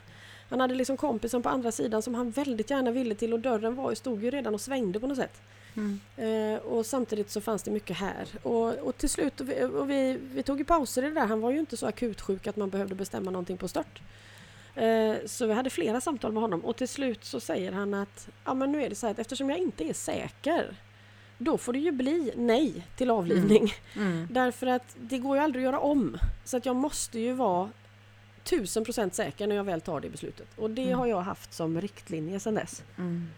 Han 0.48 0.60
hade 0.60 0.74
liksom 0.74 0.96
kompisen 0.96 1.42
på 1.42 1.48
andra 1.48 1.72
sidan 1.72 2.02
som 2.02 2.14
han 2.14 2.30
väldigt 2.30 2.70
gärna 2.70 2.90
ville 2.90 3.14
till 3.14 3.32
och 3.32 3.40
dörren 3.40 3.74
var, 3.74 3.94
stod 3.94 4.22
ju 4.22 4.30
redan 4.30 4.54
och 4.54 4.60
svängde 4.60 5.00
på 5.00 5.06
något 5.06 5.18
sätt. 5.18 5.42
Mm. 5.76 6.00
Eh, 6.16 6.58
och 6.58 6.86
samtidigt 6.86 7.30
så 7.30 7.40
fanns 7.40 7.62
det 7.62 7.70
mycket 7.70 7.96
här. 7.96 8.26
Och, 8.42 8.74
och 8.74 8.96
till 8.96 9.10
slut, 9.10 9.40
och 9.40 9.48
vi, 9.48 9.64
och 9.64 9.90
vi, 9.90 10.18
vi, 10.34 10.42
tog 10.42 10.58
ju 10.58 10.64
pauser 10.64 11.02
i 11.02 11.08
det 11.08 11.14
där. 11.14 11.26
Han 11.26 11.40
var 11.40 11.50
ju 11.50 11.58
inte 11.58 11.76
så 11.76 11.86
akut 11.86 12.20
sjuk 12.20 12.46
att 12.46 12.56
man 12.56 12.70
behövde 12.70 12.94
bestämma 12.94 13.30
någonting 13.30 13.56
på 13.56 13.68
stört. 13.68 14.02
Eh, 14.74 15.14
så 15.26 15.46
vi 15.46 15.52
hade 15.52 15.70
flera 15.70 16.00
samtal 16.00 16.32
med 16.32 16.42
honom 16.42 16.64
och 16.64 16.76
till 16.76 16.88
slut 16.88 17.24
så 17.24 17.40
säger 17.40 17.72
han 17.72 17.94
att 17.94 18.28
ja 18.44 18.54
men 18.54 18.72
nu 18.72 18.84
är 18.84 18.88
det 18.88 18.94
så 18.94 19.06
här 19.06 19.12
att 19.12 19.18
eftersom 19.18 19.50
jag 19.50 19.58
inte 19.58 19.84
är 19.84 19.92
säker 19.92 20.76
då 21.38 21.58
får 21.58 21.72
det 21.72 21.78
ju 21.78 21.92
bli 21.92 22.32
nej 22.36 22.86
till 22.96 23.10
avlivning. 23.10 23.74
Mm. 23.94 24.12
Mm. 24.12 24.28
Därför 24.30 24.66
att 24.66 24.96
det 25.00 25.18
går 25.18 25.36
ju 25.36 25.42
aldrig 25.42 25.64
att 25.64 25.72
göra 25.72 25.80
om. 25.80 26.18
Så 26.44 26.56
att 26.56 26.66
jag 26.66 26.76
måste 26.76 27.18
ju 27.18 27.32
vara 27.32 27.70
tusen 28.44 28.84
procent 28.84 29.14
säker 29.14 29.46
när 29.46 29.56
jag 29.56 29.64
väl 29.64 29.80
tar 29.80 30.00
det 30.00 30.08
beslutet. 30.08 30.48
Och 30.56 30.70
det 30.70 30.86
mm. 30.86 30.98
har 30.98 31.06
jag 31.06 31.20
haft 31.20 31.52
som 31.52 31.80
riktlinje 31.80 32.40
sedan 32.40 32.54
dess. 32.54 32.84
Mm. 32.98 33.28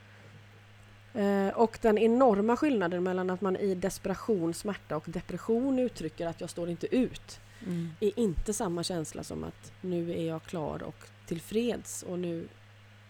Eh, 1.14 1.54
och 1.54 1.78
den 1.82 1.98
enorma 1.98 2.56
skillnaden 2.56 3.02
mellan 3.02 3.30
att 3.30 3.40
man 3.40 3.56
i 3.56 3.74
desperation, 3.74 4.54
smärta 4.54 4.96
och 4.96 5.04
depression 5.06 5.78
uttrycker 5.78 6.26
att 6.26 6.40
jag 6.40 6.50
står 6.50 6.70
inte 6.70 6.96
ut 6.96 7.40
mm. 7.66 7.90
är 8.00 8.18
inte 8.18 8.52
samma 8.52 8.82
känsla 8.82 9.24
som 9.24 9.44
att 9.44 9.72
nu 9.80 10.12
är 10.12 10.26
jag 10.26 10.42
klar 10.42 10.82
och 10.82 11.04
tillfreds 11.26 12.02
och 12.02 12.18
nu, 12.18 12.48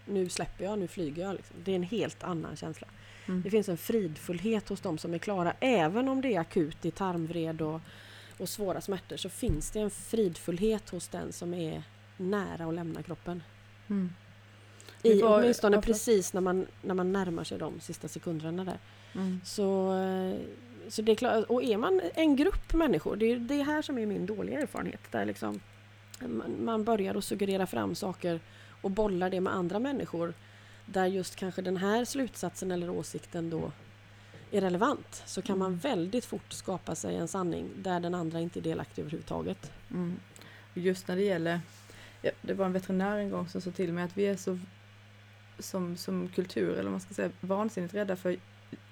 nu 0.05 0.29
släpper 0.29 0.63
jag, 0.63 0.79
nu 0.79 0.87
flyger 0.87 1.23
jag. 1.23 1.35
Liksom. 1.35 1.55
Det 1.63 1.71
är 1.71 1.75
en 1.75 1.83
helt 1.83 2.23
annan 2.23 2.55
känsla. 2.55 2.87
Mm. 3.27 3.41
Det 3.41 3.49
finns 3.49 3.69
en 3.69 3.77
fridfullhet 3.77 4.69
hos 4.69 4.81
de 4.81 4.97
som 4.97 5.13
är 5.13 5.17
klara 5.17 5.53
även 5.59 6.07
om 6.09 6.21
det 6.21 6.35
är 6.35 6.39
akut 6.39 6.85
i 6.85 6.91
tarmvred 6.91 7.61
och 7.61 7.81
och 8.37 8.49
svåra 8.49 8.81
smärtor 8.81 9.17
så 9.17 9.29
finns 9.29 9.71
det 9.71 9.79
en 9.79 9.89
fridfullhet 9.89 10.89
hos 10.89 11.07
den 11.07 11.33
som 11.33 11.53
är 11.53 11.83
nära 12.17 12.65
att 12.65 12.73
lämna 12.73 13.03
kroppen. 13.03 13.43
Mm. 13.87 14.09
I, 15.03 15.21
var, 15.21 15.39
åtminstone 15.39 15.77
varför? 15.77 15.87
precis 15.87 16.33
när 16.33 16.41
man, 16.41 16.67
när 16.81 16.93
man 16.93 17.11
närmar 17.11 17.43
sig 17.43 17.57
de 17.57 17.79
sista 17.79 18.07
sekunderna 18.07 18.63
där. 18.63 18.79
Mm. 19.15 19.41
Så, 19.45 19.97
eh, 19.99 20.35
så 20.89 21.01
det 21.01 21.11
är 21.11 21.15
klart, 21.15 21.45
och 21.45 21.63
är 21.63 21.77
man 21.77 22.01
en 22.15 22.35
grupp 22.35 22.73
människor, 22.73 23.15
det 23.15 23.31
är 23.31 23.39
det 23.39 23.63
här 23.63 23.81
som 23.81 23.97
är 23.97 24.05
min 24.05 24.25
dåliga 24.25 24.59
erfarenhet. 24.59 25.01
Där 25.11 25.25
liksom 25.25 25.59
man 26.59 26.83
börjar 26.83 27.15
att 27.15 27.23
suggerera 27.23 27.67
fram 27.67 27.95
saker 27.95 28.39
och 28.81 28.91
bollar 28.91 29.29
det 29.29 29.41
med 29.41 29.53
andra 29.53 29.79
människor. 29.79 30.33
Där 30.85 31.05
just 31.05 31.35
kanske 31.35 31.61
den 31.61 31.77
här 31.77 32.05
slutsatsen 32.05 32.71
eller 32.71 32.89
åsikten 32.89 33.49
då 33.49 33.71
är 34.51 34.61
relevant 34.61 35.23
så 35.25 35.41
kan 35.41 35.57
man 35.57 35.67
mm. 35.67 35.79
väldigt 35.79 36.25
fort 36.25 36.53
skapa 36.53 36.95
sig 36.95 37.15
en 37.15 37.27
sanning 37.27 37.69
där 37.75 37.99
den 37.99 38.15
andra 38.15 38.39
inte 38.39 38.59
är 38.59 38.61
delaktig 38.61 39.01
överhuvudtaget. 39.01 39.71
Mm. 39.91 40.19
Just 40.73 41.07
när 41.07 41.15
det 41.15 41.21
gäller, 41.21 41.61
ja, 42.21 42.31
det 42.41 42.53
var 42.53 42.65
en 42.65 42.73
veterinär 42.73 43.17
en 43.17 43.29
gång 43.29 43.47
som 43.47 43.61
sa 43.61 43.71
till 43.71 43.93
mig 43.93 44.03
att 44.03 44.17
vi 44.17 44.27
är 44.27 44.35
så 44.35 44.59
som, 45.59 45.97
som 45.97 46.29
kultur, 46.29 46.77
eller 46.77 46.89
man 46.89 46.99
ska 46.99 47.13
säga 47.13 47.31
vansinnigt 47.39 47.93
rädda 47.93 48.15
för 48.15 48.37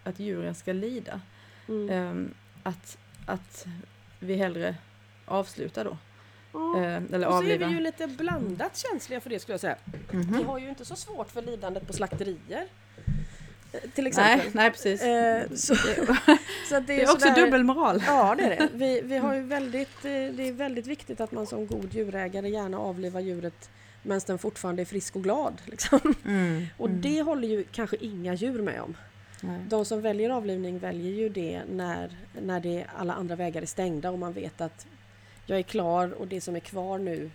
att 0.04 0.20
djuren 0.20 0.56
ska 0.56 0.74
lida. 0.74 1.22
Mm. 1.68 1.90
Um, 1.90 2.34
att, 2.64 2.98
att 3.26 3.68
vi 4.20 4.36
hellre 4.36 4.76
avslutar 5.26 5.86
då. 5.86 5.98
Mm. 6.60 6.76
Uh, 6.76 7.16
eller 7.16 7.28
och 7.28 7.34
så 7.34 7.38
avliva. 7.38 7.66
är 7.66 7.70
vi 7.70 7.76
ju 7.76 7.82
lite 7.82 8.08
blandat 8.08 8.78
känsliga 8.78 9.22
för 9.22 9.30
det 9.30 9.40
skulle 9.40 9.54
jag 9.54 9.62
säga. 9.62 9.78
Mm 10.12 10.26
-hmm. 10.26 10.38
Vi 10.38 10.44
har 10.44 10.60
ju 10.60 10.70
inte 10.70 10.86
så 10.86 10.96
svårt 10.96 11.32
för 11.32 11.42
lidandet 11.42 11.88
på 11.88 11.94
slakterier 11.94 12.68
till 13.94 14.08
exempel. 14.08 14.38
Nej, 14.38 14.52
nej 14.54 14.72
precis. 14.72 15.02
Eh, 15.02 15.50
så, 15.50 15.76
så 16.70 16.70
det, 16.70 16.76
är, 16.76 16.82
det 16.82 17.02
är 17.02 17.12
också 17.12 17.30
dubbelmoral. 17.30 18.04
Ja, 18.08 18.36
det 18.38 18.44
är 18.44 18.50
det. 18.50 18.70
Vi, 18.74 19.02
vi 19.02 19.18
har 19.18 19.36
ju 19.36 19.42
väldigt, 19.42 20.06
eh, 20.06 20.12
det 20.12 20.48
är 20.48 20.52
väldigt 20.52 20.88
viktigt 20.88 21.22
att 21.22 21.32
man 21.32 21.48
som 21.48 21.68
god 21.68 21.94
djurägare 21.94 22.50
gärna 22.50 22.80
avlivar 22.80 23.20
djuret 23.20 23.70
medan 24.04 24.22
den 24.28 24.38
fortfarande 24.38 24.84
är 24.84 24.86
frisk 24.86 25.16
och 25.16 25.24
glad. 25.24 25.62
Liksom. 25.66 26.16
Mm, 26.26 26.66
och 26.78 26.90
mm. 26.90 27.02
det 27.02 27.22
håller 27.22 27.48
ju 27.48 27.64
kanske 27.64 27.98
inga 28.00 28.34
djur 28.34 28.62
med 28.62 28.82
om. 28.82 28.98
Nej. 29.42 29.60
De 29.70 29.86
som 29.86 30.02
väljer 30.02 30.30
avlivning 30.30 30.80
väljer 30.80 31.12
ju 31.12 31.30
det 31.30 31.62
när, 31.72 32.18
när 32.42 32.60
det, 32.60 32.86
alla 32.98 33.14
andra 33.14 33.36
vägar 33.36 33.62
är 33.62 33.66
stängda 33.66 34.12
och 34.12 34.20
man 34.20 34.34
vet 34.34 34.62
att 34.62 34.86
jag 35.46 35.60
är 35.60 35.64
klar 35.64 36.14
och 36.14 36.28
det 36.28 36.42
som 36.42 36.56
är 36.56 36.60
kvar 36.60 36.98
nu 36.98 37.32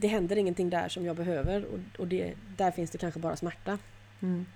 det 0.00 0.08
händer 0.08 0.36
ingenting 0.36 0.70
där 0.70 0.88
som 0.88 1.06
jag 1.06 1.16
behöver 1.16 1.64
och, 1.64 2.00
och 2.00 2.06
det, 2.06 2.34
där 2.56 2.70
finns 2.70 2.90
det 2.90 2.98
kanske 2.98 3.20
bara 3.20 3.36
smärta. 3.36 3.78
Mm. 4.22 4.46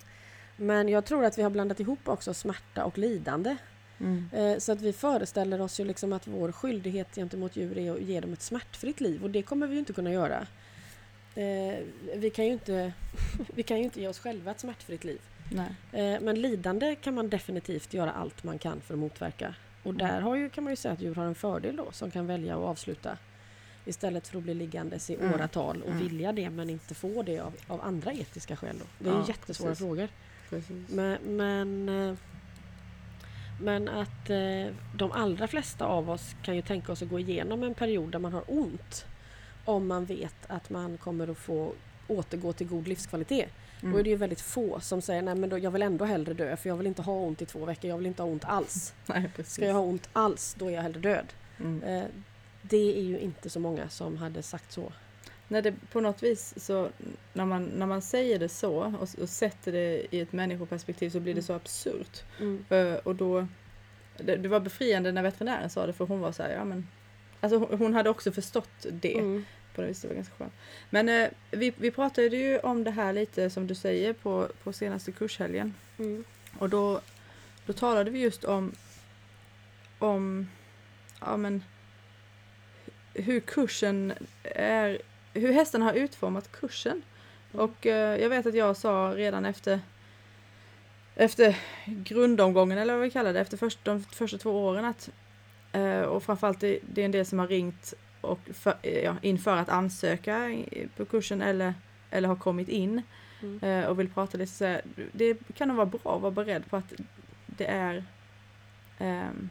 Men 0.60 0.88
jag 0.88 1.04
tror 1.04 1.24
att 1.24 1.38
vi 1.38 1.42
har 1.42 1.50
blandat 1.50 1.80
ihop 1.80 2.08
också 2.08 2.34
smärta 2.34 2.84
och 2.84 2.98
lidande. 2.98 3.56
Mm. 4.00 4.28
Eh, 4.32 4.58
så 4.58 4.72
att 4.72 4.80
vi 4.80 4.92
föreställer 4.92 5.60
oss 5.60 5.80
ju 5.80 5.84
liksom 5.84 6.12
att 6.12 6.26
vår 6.26 6.52
skyldighet 6.52 7.14
gentemot 7.14 7.56
djur 7.56 7.78
är 7.78 7.92
att 7.92 8.00
ge 8.00 8.20
dem 8.20 8.32
ett 8.32 8.42
smärtfritt 8.42 9.00
liv 9.00 9.24
och 9.24 9.30
det 9.30 9.42
kommer 9.42 9.66
vi 9.66 9.78
inte 9.78 9.92
kunna 9.92 10.12
göra. 10.12 10.46
Eh, 11.34 11.78
vi 12.14 12.30
kan 12.30 12.46
ju 12.46 12.52
inte, 12.52 12.92
vi 13.54 13.62
kan 13.62 13.78
ju 13.78 13.84
inte 13.84 14.00
ge 14.00 14.08
oss 14.08 14.18
själva 14.18 14.50
ett 14.50 14.60
smärtfritt 14.60 15.04
liv. 15.04 15.20
Nej. 15.50 15.74
Eh, 15.92 16.20
men 16.20 16.40
lidande 16.40 16.94
kan 16.94 17.14
man 17.14 17.28
definitivt 17.28 17.94
göra 17.94 18.12
allt 18.12 18.44
man 18.44 18.58
kan 18.58 18.80
för 18.80 18.94
att 18.94 19.00
motverka. 19.00 19.54
Och 19.82 19.90
mm. 19.90 20.06
där 20.06 20.20
har 20.20 20.36
ju, 20.36 20.50
kan 20.50 20.64
man 20.64 20.72
ju 20.72 20.76
säga 20.76 20.94
att 20.94 21.00
djur 21.00 21.14
har 21.14 21.24
en 21.24 21.34
fördel 21.34 21.76
då 21.76 21.92
som 21.92 22.10
kan 22.10 22.26
välja 22.26 22.56
att 22.56 22.64
avsluta 22.64 23.18
istället 23.84 24.28
för 24.28 24.38
att 24.38 24.44
bli 24.44 24.54
liggandes 24.54 25.10
i 25.10 25.14
mm. 25.14 25.34
åratal 25.34 25.82
och 25.82 25.90
mm. 25.90 26.02
vilja 26.02 26.32
det 26.32 26.50
men 26.50 26.70
inte 26.70 26.94
få 26.94 27.22
det 27.22 27.40
av, 27.40 27.54
av 27.66 27.80
andra 27.80 28.12
etiska 28.12 28.56
skäl. 28.56 28.76
Då. 28.78 28.84
Det 29.04 29.10
är 29.10 29.14
ja, 29.14 29.24
jättesvåra 29.28 29.70
precis. 29.70 29.84
frågor. 29.84 30.08
Men, 30.88 31.36
men, 31.36 31.88
eh, 31.88 32.14
Men 33.60 33.88
att 33.88 34.30
eh, 34.30 34.74
de 34.94 35.12
allra 35.12 35.48
flesta 35.48 35.86
av 35.86 36.10
oss 36.10 36.36
kan 36.42 36.56
ju 36.56 36.62
tänka 36.62 36.92
oss 36.92 37.02
att 37.02 37.08
gå 37.08 37.18
igenom 37.18 37.62
en 37.62 37.74
period 37.74 38.12
där 38.12 38.18
man 38.18 38.32
har 38.32 38.44
ont. 38.46 39.06
Om 39.64 39.86
man 39.86 40.04
vet 40.04 40.36
att 40.46 40.70
man 40.70 40.98
kommer 40.98 41.28
att 41.28 41.38
få 41.38 41.72
återgå 42.08 42.52
till 42.52 42.66
god 42.66 42.88
livskvalitet. 42.88 43.50
Mm. 43.80 43.92
Då 43.92 43.98
är 43.98 44.02
det 44.04 44.10
ju 44.10 44.16
väldigt 44.16 44.40
få 44.40 44.80
som 44.80 45.02
säger 45.02 45.22
nej 45.22 45.34
men 45.34 45.50
då, 45.50 45.58
jag 45.58 45.70
vill 45.70 45.82
ändå 45.82 46.04
hellre 46.04 46.34
dö 46.34 46.56
för 46.56 46.68
jag 46.68 46.76
vill 46.76 46.86
inte 46.86 47.02
ha 47.02 47.12
ont 47.12 47.42
i 47.42 47.46
två 47.46 47.64
veckor, 47.64 47.90
jag 47.90 47.96
vill 47.96 48.06
inte 48.06 48.22
ha 48.22 48.30
ont 48.30 48.44
alls. 48.44 48.94
Nej, 49.06 49.30
precis. 49.36 49.54
Ska 49.54 49.64
jag 49.64 49.74
ha 49.74 49.80
ont 49.80 50.08
alls, 50.12 50.56
då 50.58 50.66
är 50.66 50.70
jag 50.70 50.82
hellre 50.82 51.00
död. 51.00 51.26
Mm. 51.58 51.82
Eh, 51.82 52.04
det 52.62 52.98
är 52.98 53.02
ju 53.02 53.18
inte 53.18 53.50
så 53.50 53.60
många 53.60 53.88
som 53.88 54.16
hade 54.16 54.42
sagt 54.42 54.72
så. 54.72 54.92
När 55.48 55.62
det 55.62 55.74
på 55.92 56.00
något 56.00 56.22
vis 56.22 56.54
så, 56.56 56.88
när 57.32 57.44
man, 57.44 57.64
när 57.64 57.86
man 57.86 58.02
säger 58.02 58.38
det 58.38 58.48
så 58.48 58.74
och, 58.74 59.08
och 59.22 59.28
sätter 59.28 59.72
det 59.72 60.06
i 60.10 60.20
ett 60.20 60.32
människoperspektiv 60.32 61.10
så 61.10 61.20
blir 61.20 61.34
det 61.34 61.42
så 61.42 61.52
absurt. 61.52 62.22
Mm. 62.40 62.64
Eh, 62.68 62.94
och 62.94 63.14
då, 63.14 63.46
det, 64.16 64.36
det 64.36 64.48
var 64.48 64.60
befriande 64.60 65.12
när 65.12 65.22
veterinären 65.22 65.70
sa 65.70 65.86
det 65.86 65.92
för 65.92 66.06
hon 66.06 66.20
var 66.20 66.32
så 66.32 66.42
här, 66.42 66.50
ja 66.50 66.64
men 66.64 66.86
Alltså 67.40 67.58
hon, 67.58 67.78
hon 67.78 67.94
hade 67.94 68.10
också 68.10 68.32
förstått 68.32 68.86
det 68.90 69.18
Mm. 69.18 69.44
på 69.74 69.80
det 69.80 69.88
viset, 69.88 70.02
det 70.02 70.08
var 70.08 70.14
ganska 70.14 70.34
skönt. 70.34 70.52
Men 70.90 71.08
eh, 71.08 71.28
vi, 71.50 71.72
vi 71.76 71.90
pratade 71.90 72.36
ju 72.36 72.58
om 72.58 72.84
det 72.84 72.90
här 72.90 73.12
lite 73.12 73.50
som 73.50 73.66
du 73.66 73.74
säger 73.74 74.12
på, 74.12 74.48
på 74.62 74.72
senaste 74.72 75.12
kurshelgen. 75.12 75.74
Mm. 75.98 76.24
Och 76.58 76.68
då, 76.68 77.00
då 77.66 77.72
talade 77.72 78.10
vi 78.10 78.18
just 78.20 78.44
om, 78.44 78.72
om 79.98 80.48
ja, 81.20 81.36
men, 81.36 81.64
hur 83.14 83.40
kursen 83.40 84.12
är, 84.42 84.98
hur 85.38 85.52
hästarna 85.52 85.84
har 85.84 85.92
utformat 85.92 86.52
kursen. 86.52 87.02
Och 87.52 87.86
eh, 87.86 88.20
jag 88.22 88.28
vet 88.28 88.46
att 88.46 88.54
jag 88.54 88.76
sa 88.76 89.12
redan 89.16 89.44
efter 89.44 89.80
efter 91.14 91.56
grundomgången 91.86 92.78
eller 92.78 92.94
vad 92.94 93.02
vi 93.02 93.10
kallar 93.10 93.32
det, 93.32 93.40
efter 93.40 93.56
först, 93.56 93.78
de 93.84 94.02
första 94.02 94.38
två 94.38 94.64
åren 94.66 94.84
att 94.84 95.10
eh, 95.72 96.00
och 96.00 96.22
framförallt 96.22 96.60
det, 96.60 96.78
det 96.94 97.00
är 97.00 97.04
en 97.04 97.10
del 97.10 97.26
som 97.26 97.38
har 97.38 97.46
ringt 97.48 97.94
och 98.20 98.40
för, 98.52 98.74
eh, 98.82 98.98
ja, 99.04 99.16
inför 99.22 99.56
att 99.56 99.68
ansöka 99.68 100.56
på 100.96 101.04
kursen 101.04 101.42
eller, 101.42 101.74
eller 102.10 102.28
har 102.28 102.36
kommit 102.36 102.68
in 102.68 103.02
Mm. 103.42 103.62
eh, 103.62 103.86
och 103.88 104.00
vill 104.00 104.08
prata 104.08 104.38
lite 104.38 104.52
så 104.52 104.64
här, 104.64 104.82
det 105.12 105.38
kan 105.54 105.68
nog 105.68 105.76
vara 105.76 105.86
bra 105.86 106.16
att 106.16 106.22
vara 106.22 106.30
beredd 106.30 106.70
på 106.70 106.76
att 106.76 106.92
det 107.46 107.66
är 107.66 108.04
ehm, 108.98 109.48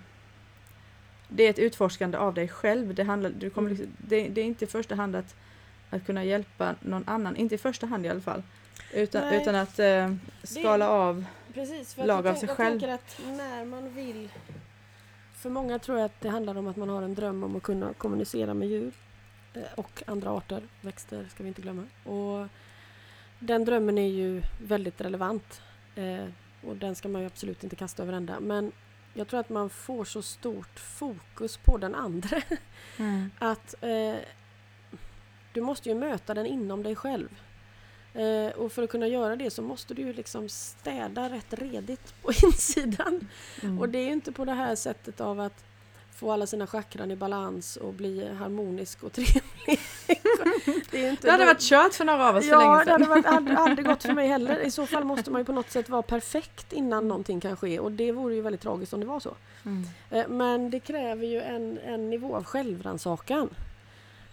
det 1.29 1.43
är 1.43 1.49
ett 1.49 1.59
utforskande 1.59 2.17
av 2.17 2.33
dig 2.33 2.47
själv. 2.47 2.95
Det, 2.95 3.03
handlar, 3.03 3.29
du 3.29 3.49
kommer 3.49 3.69
Mm. 3.69 3.79
liksom, 3.81 3.95
det, 4.07 4.27
det 4.27 4.41
är 4.41 4.45
inte 4.45 4.65
i 4.65 4.67
första 4.67 4.95
hand 4.95 5.15
att, 5.15 5.35
att 5.89 6.05
kunna 6.05 6.23
hjälpa 6.23 6.75
någon 6.79 7.03
annan, 7.07 7.35
inte 7.35 7.55
i 7.55 7.57
första 7.57 7.87
hand 7.87 8.05
i 8.05 8.09
alla 8.09 8.21
fall. 8.21 8.43
Utan, 8.93 9.21
Nej. 9.21 9.41
utan 9.41 9.55
att 9.55 9.79
eh, 9.79 10.13
skala 10.43 10.89
av. 10.89 11.25
Precis, 11.53 11.93
för 11.93 12.05
lag 12.05 12.25
jag, 12.25 12.31
av 12.31 12.35
sig 12.35 12.47
jag 12.47 12.57
själv. 12.57 12.79
tänker 12.79 12.93
att 12.95 13.21
när 13.25 13.65
man 13.65 13.93
vill... 13.93 14.29
För 15.33 15.49
många 15.49 15.79
tror 15.79 15.97
jag 15.97 16.05
att 16.05 16.21
det 16.21 16.29
handlar 16.29 16.57
om 16.57 16.67
att 16.67 16.75
man 16.75 16.89
har 16.89 17.01
en 17.01 17.15
dröm 17.15 17.43
om 17.43 17.55
att 17.55 17.63
kunna 17.63 17.93
kommunicera 17.93 18.53
med 18.53 18.67
djur 18.67 18.93
eh, 19.53 19.61
och 19.75 20.03
andra 20.07 20.29
arter, 20.29 20.63
växter 20.81 21.27
ska 21.29 21.43
vi 21.43 21.49
inte 21.49 21.61
glömma. 21.61 21.83
Och 22.03 22.47
den 23.39 23.65
drömmen 23.65 23.97
är 23.97 24.07
ju 24.07 24.41
väldigt 24.63 25.01
relevant 25.01 25.61
eh, 25.95 26.25
och 26.63 26.75
den 26.75 26.95
ska 26.95 27.07
man 27.07 27.21
ju 27.21 27.27
absolut 27.27 27.63
inte 27.63 27.75
kasta 27.75 28.03
över 28.03 28.13
ända. 28.13 28.39
Men 28.39 28.71
jag 29.13 29.27
tror 29.27 29.39
att 29.39 29.49
man 29.49 29.69
får 29.69 30.05
så 30.05 30.21
stort 30.21 30.79
fokus 30.79 31.57
på 31.57 31.77
den 31.77 31.95
andra 31.95 32.41
att 33.39 33.75
eh, 33.83 34.15
du 35.57 35.61
måste 35.63 35.89
ju 35.89 35.95
möta 35.95 36.33
den 36.33 36.45
inom 36.45 36.83
dig 36.83 36.95
själv. 36.95 37.29
Eh, 38.13 38.51
och 38.57 38.71
för 38.71 38.83
att 38.83 38.89
kunna 38.89 39.07
göra 39.07 39.35
det 39.35 39.49
så 39.49 39.61
måste 39.61 39.93
du 39.93 40.01
ju 40.01 40.13
liksom 40.13 40.49
städa 40.49 41.29
rätt 41.29 41.53
redigt 41.53 42.21
på 42.21 42.31
insidan. 42.45 43.27
Mm. 43.63 43.79
Och 43.79 43.89
det 43.89 43.97
är 43.99 44.05
ju 44.05 44.11
inte 44.13 44.31
på 44.31 44.45
det 44.45 44.53
här 44.53 44.75
sättet 44.75 45.21
av 45.21 45.39
att 45.39 45.63
få 46.15 46.31
alla 46.31 46.45
sina 46.47 46.67
chakran 46.67 47.11
i 47.11 47.15
balans 47.15 47.75
och 47.77 47.93
bli 47.93 48.33
harmonisk 48.33 49.03
och 49.03 49.11
trevlig. 49.13 49.79
det, 50.91 51.05
är 51.05 51.09
inte 51.09 51.27
Det 51.27 51.31
hade 51.31 51.43
då- 51.43 51.47
varit 51.47 51.61
kört 51.61 51.93
för 51.93 52.05
några 52.05 52.29
av 52.29 52.35
oss 52.35 52.43
för 52.45 52.51
Ja, 52.51 52.59
länge 52.59 52.85
det 52.85 52.91
hade 52.91 53.03
sedan. 53.03 53.09
varit, 53.09 53.25
aldrig, 53.25 53.57
aldrig 53.57 53.85
gått 53.87 54.03
för 54.03 54.13
mig 54.13 54.27
heller. 54.27 54.59
I 54.59 54.71
så 54.71 54.85
fall 54.85 55.03
måste 55.13 55.31
man 55.31 55.41
ju 55.41 55.45
på 55.45 55.51
något 55.51 55.71
sätt 55.71 55.89
vara 55.89 56.01
perfekt 56.01 56.73
innan 56.73 57.07
någonting 57.07 57.39
kan 57.39 57.57
ske 57.57 57.79
och 57.79 57.91
det 57.91 58.11
vore 58.11 58.35
ju 58.35 58.41
väldigt 58.41 58.61
tragiskt 58.61 58.93
om 58.93 58.99
det 58.99 59.05
var 59.05 59.19
så. 59.19 59.35
Mm. 59.65 59.83
Eh, 60.11 60.27
Men 60.27 60.69
det 60.69 60.79
kräver 60.79 61.25
ju 61.27 61.41
en, 61.41 61.77
en 61.77 62.09
nivå 62.09 62.35
av 62.35 62.43
självrannsakan. 62.43 63.49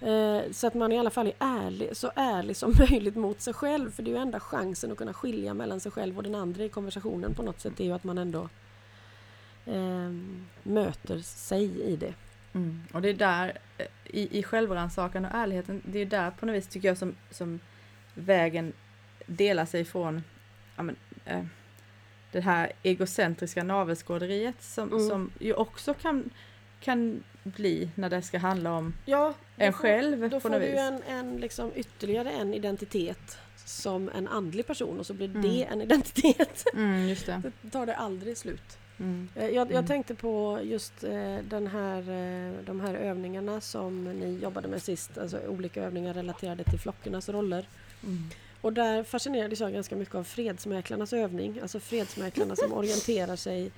Eh, 0.05 0.51
Så 0.53 0.67
att 0.67 0.75
man 0.75 0.93
i 0.93 0.99
alla 0.99 1.11
fall 1.11 1.27
är 1.27 1.35
ärlig, 1.39 1.97
så 1.97 2.11
ärlig 2.17 2.57
som 2.57 2.75
möjligt 2.79 3.17
mot 3.17 3.41
sig 3.41 3.55
själv. 3.55 3.91
För 3.91 4.03
det 4.03 4.11
är 4.11 4.13
ju 4.13 4.19
enda 4.23 4.41
chansen 4.41 4.93
att 4.93 4.99
kunna 4.99 5.13
skilja 5.15 5.55
mellan 5.55 5.81
sig 5.81 5.93
själv 5.93 6.17
och 6.17 6.23
den 6.23 6.35
andra 6.35 6.65
i 6.65 6.69
konversationen 6.69 7.35
på 7.35 7.43
något 7.43 7.61
sätt. 7.61 7.73
Det 7.77 7.83
är 7.83 7.87
ju 7.87 7.93
att 7.93 8.05
man 8.05 8.19
ändå 8.19 8.49
eh, 9.67 10.11
möter 10.63 11.19
sig 11.19 11.81
i 11.83 11.97
det. 11.97 12.15
Mm. 12.53 12.83
Och 12.93 13.03
det 13.03 13.09
är 13.09 13.15
där, 13.15 13.59
eh, 13.79 13.87
i, 14.05 14.39
i 14.39 14.43
självrannsakan 14.43 15.25
och 15.25 15.31
ärligheten, 15.35 15.83
det 15.85 15.99
är 15.99 16.07
där 16.07 16.31
på 16.31 16.47
något 16.47 16.55
vis 16.57 16.69
tycker 16.69 16.89
jag 16.89 16.99
som, 16.99 17.15
som 17.31 17.61
vägen 18.15 18.73
delar 19.27 19.67
sig 19.67 19.85
från 19.85 20.23
ja, 20.77 20.83
men, 20.83 20.97
eh, 21.25 21.45
det 22.33 22.41
här 22.41 22.73
egocentriska 22.83 23.65
navelskåderiet 23.65 24.63
som, 24.63 24.89
Mm. 24.93 25.09
som 25.09 25.31
ju 25.41 25.55
också 25.55 25.95
kan, 25.95 26.31
kan 26.81 27.23
bli 27.43 27.91
när 27.95 28.11
det 28.11 28.23
ska 28.23 28.39
handla 28.39 28.73
om 28.73 28.95
Ja, 29.05 29.35
en 29.57 29.73
själv 29.73 30.31
Då 30.31 30.41
får 30.41 30.51
du 30.51 30.59
vis. 30.59 30.79
en, 30.79 31.03
en 31.03 31.37
liksom 31.37 31.71
ytterligare 31.75 32.31
en 32.31 32.55
identitet 32.55 33.39
som 33.65 34.11
en 34.15 34.29
andlig 34.29 34.67
person 34.67 34.99
och 35.01 35.07
så 35.07 35.15
blir 35.15 35.29
Mm. 35.29 35.43
det 35.43 35.65
en 35.65 35.81
identitet. 35.83 36.65
Mm, 36.75 37.09
just 37.09 37.27
det. 37.27 37.43
Det 37.63 37.71
tar 37.71 37.87
det 37.87 37.95
aldrig 37.97 38.37
slut. 38.39 38.79
Mm. 38.99 39.29
Eh, 39.35 39.45
Jag, 39.45 39.55
jag 39.55 39.71
Mm. 39.71 39.87
tänkte 39.87 40.15
på 40.15 40.61
just 40.63 41.05
eh, 41.05 41.37
den 41.45 41.67
här, 41.67 41.99
eh, 41.99 42.53
de 42.67 42.81
här 42.81 42.95
övningarna 42.95 43.61
som 43.61 44.05
ni 44.05 44.39
jobbade 44.43 44.69
med 44.69 44.83
sist, 44.83 45.19
alltså 45.19 45.39
olika 45.49 45.83
övningar 45.85 46.15
relaterade 46.15 46.65
till 46.65 46.79
flockarnas 46.79 47.29
roller. 47.29 47.69
Mm. 48.03 48.23
Och 48.61 48.73
där 48.73 49.03
fascinerades 49.05 49.61
jag 49.61 49.73
ganska 49.73 49.97
mycket 49.97 50.15
av 50.15 50.25
fredsmäklarnas 50.25 51.13
övning, 51.13 51.59
alltså 51.63 51.81
fredsmäklarna 51.81 52.57
som 52.57 52.73
orienterar 52.79 53.37
sig 53.37 53.71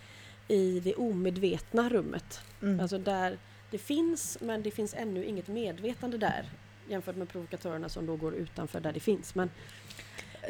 i 0.48 0.80
det 0.80 0.94
omedvetna 0.94 1.88
rummet. 1.88 2.40
Mm. 2.62 2.80
Alltså 2.80 2.98
där 2.98 3.38
det 3.70 3.78
finns, 3.78 4.38
men 4.40 4.62
det 4.62 4.70
finns 4.70 4.94
ännu 4.94 5.24
inget 5.24 5.48
medvetande 5.48 6.18
där 6.18 6.44
jämfört 6.88 7.16
med 7.16 7.28
provokatörerna 7.28 7.88
som 7.88 8.06
då 8.06 8.16
går 8.16 8.34
utanför 8.34 8.80
där 8.80 8.92
det 8.92 9.00
finns. 9.00 9.34
Men, 9.34 9.50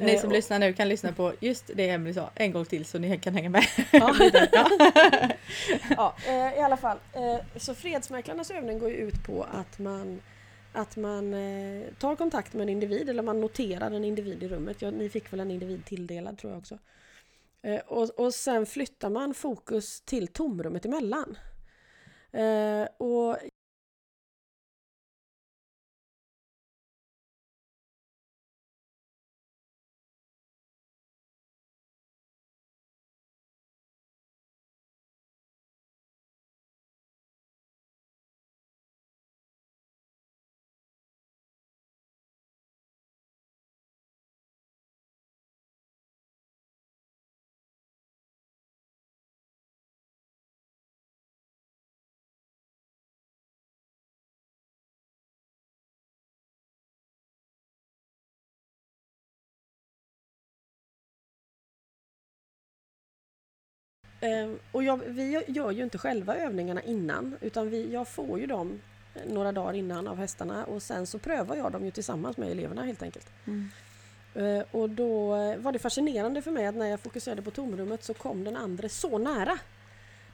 Ni 0.01 0.13
eh, 0.15 0.21
som 0.21 0.29
och- 0.29 0.35
lyssnar 0.37 0.59
nu 0.59 0.73
kan 0.73 0.89
lyssna 0.89 1.13
på 1.13 1.33
just 1.41 1.71
det 1.75 1.89
Emelie 1.91 2.15
sa 2.15 2.31
en 2.35 2.53
gång 2.53 2.65
till 2.65 2.85
så 2.85 2.99
ni 2.99 3.19
kan 3.19 3.35
hänga 3.35 3.51
med. 3.51 3.65
Ja. 3.93 4.15
Ja. 5.97 6.15
eh, 6.27 6.59
I 6.59 6.61
alla 6.61 6.77
fall, 6.77 6.99
eh, 7.13 7.37
så 7.57 7.75
fredsmäklarnas 7.75 8.51
övning 8.51 8.79
går 8.79 8.91
ju 8.91 8.97
ut 8.97 9.25
på 9.27 9.43
att 9.53 9.79
man 9.79 10.21
att 10.73 10.97
man 10.97 11.35
eh, 11.35 11.83
tar 11.99 12.17
kontakt 12.17 12.53
med 12.53 12.63
en 12.63 12.69
individ 12.69 13.09
eller 13.09 13.23
man 13.23 13.41
noterar 13.41 13.91
en 13.91 14.05
individ 14.05 14.43
i 14.43 14.49
rummet. 14.49 14.83
Ja, 14.83 14.91
ni 14.91 15.09
fick 15.09 15.33
väl 15.33 15.41
en 15.41 15.51
individ 15.51 15.85
tilldelad 15.85 16.39
tror 16.39 16.53
jag 16.53 16.59
också. 16.59 16.79
Eh, 17.63 17.81
och, 17.87 18.11
och 18.11 18.35
sen 18.35 18.67
flyttar 18.67 19.11
man 19.11 19.35
fokus 19.35 20.01
till 20.01 20.29
tomrummet 20.29 20.85
emellan. 20.85 21.39
Eh, 22.37 22.87
och 22.99 23.37
och 64.73 64.83
jag, 64.83 64.97
vi 65.07 65.45
gör 65.47 65.71
ju 65.71 65.83
inte 65.83 65.99
själva 65.99 66.37
övningarna 66.37 66.83
innan 66.83 67.37
utan 67.41 67.71
vi, 67.71 67.93
jag 67.93 68.09
får 68.09 68.41
ju 68.41 68.47
dem 68.47 68.81
eh, 69.15 69.23
några 69.33 69.53
dagar 69.53 69.75
innan 69.75 70.09
av 70.09 70.17
hästarna 70.17 70.65
och 70.65 70.83
sen 70.83 71.07
så 71.07 71.19
prövar 71.19 71.57
jag 71.57 71.73
dem 71.73 71.85
ju 71.85 71.91
tillsammans 71.91 72.37
med 72.37 72.51
eleverna 72.51 72.83
helt 72.83 73.03
enkelt. 73.03 73.27
Mm. 73.47 73.71
Eh, 74.35 74.65
och 74.71 74.91
då 74.91 75.35
eh, 75.35 75.59
var 75.59 75.73
det 75.73 75.79
fascinerande 75.79 76.43
för 76.43 76.51
mig 76.51 76.67
att 76.67 76.75
när 76.75 76.87
jag 76.87 77.01
fokuserade 77.01 77.43
på 77.43 77.51
tomrummet 77.51 78.05
så 78.05 78.15
kom 78.15 78.45
den 78.45 78.57
andra 78.57 78.89
så 78.89 79.19
nära. 79.19 79.59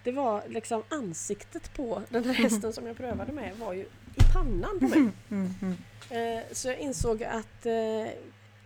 Det 0.05 0.13
var 0.13 0.43
liksom 0.49 0.83
ansiktet 0.89 1.75
på 1.75 2.03
den 2.09 2.25
här 2.25 2.35
hästen 2.35 2.73
som 2.73 2.87
jag 2.87 2.97
prövade 2.97 3.33
med 3.33 3.57
var 3.57 3.73
ju 3.73 3.83
i 4.15 4.23
pannan 4.33 4.79
på 4.81 4.89
mig. 4.89 5.09
Mm. 5.31 5.55
Mm. 6.11 6.43
Så 6.53 6.69
jag 6.69 6.79
insåg 6.79 7.23
att 7.25 7.67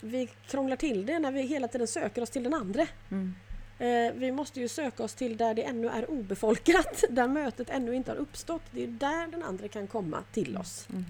vi 0.00 0.28
krånglar 0.46 0.76
till 0.76 1.06
det 1.06 1.18
när 1.18 1.32
vi 1.32 1.42
hela 1.42 1.68
tiden 1.68 1.86
söker 1.86 2.22
oss 2.22 2.30
till 2.30 2.42
den 2.42 2.54
andra. 2.54 2.86
Mm. 3.10 3.34
Eh, 3.78 4.12
vi 4.14 4.32
måste 4.32 4.60
ju 4.60 4.68
söka 4.68 5.02
oss 5.02 5.14
till 5.14 5.36
där 5.36 5.54
det 5.54 5.62
ännu 5.62 5.88
är 5.88 6.10
obefolkat, 6.10 7.04
där 7.10 7.28
mötet 7.28 7.70
ännu 7.70 7.94
inte 7.94 8.10
har 8.10 8.16
uppstått. 8.16 8.62
Det 8.70 8.82
är 8.84 8.88
där 8.88 9.26
den 9.26 9.42
andra 9.42 9.68
kan 9.68 9.86
komma 9.86 10.22
till 10.32 10.56
oss. 10.56 10.88
Mm. 10.90 11.04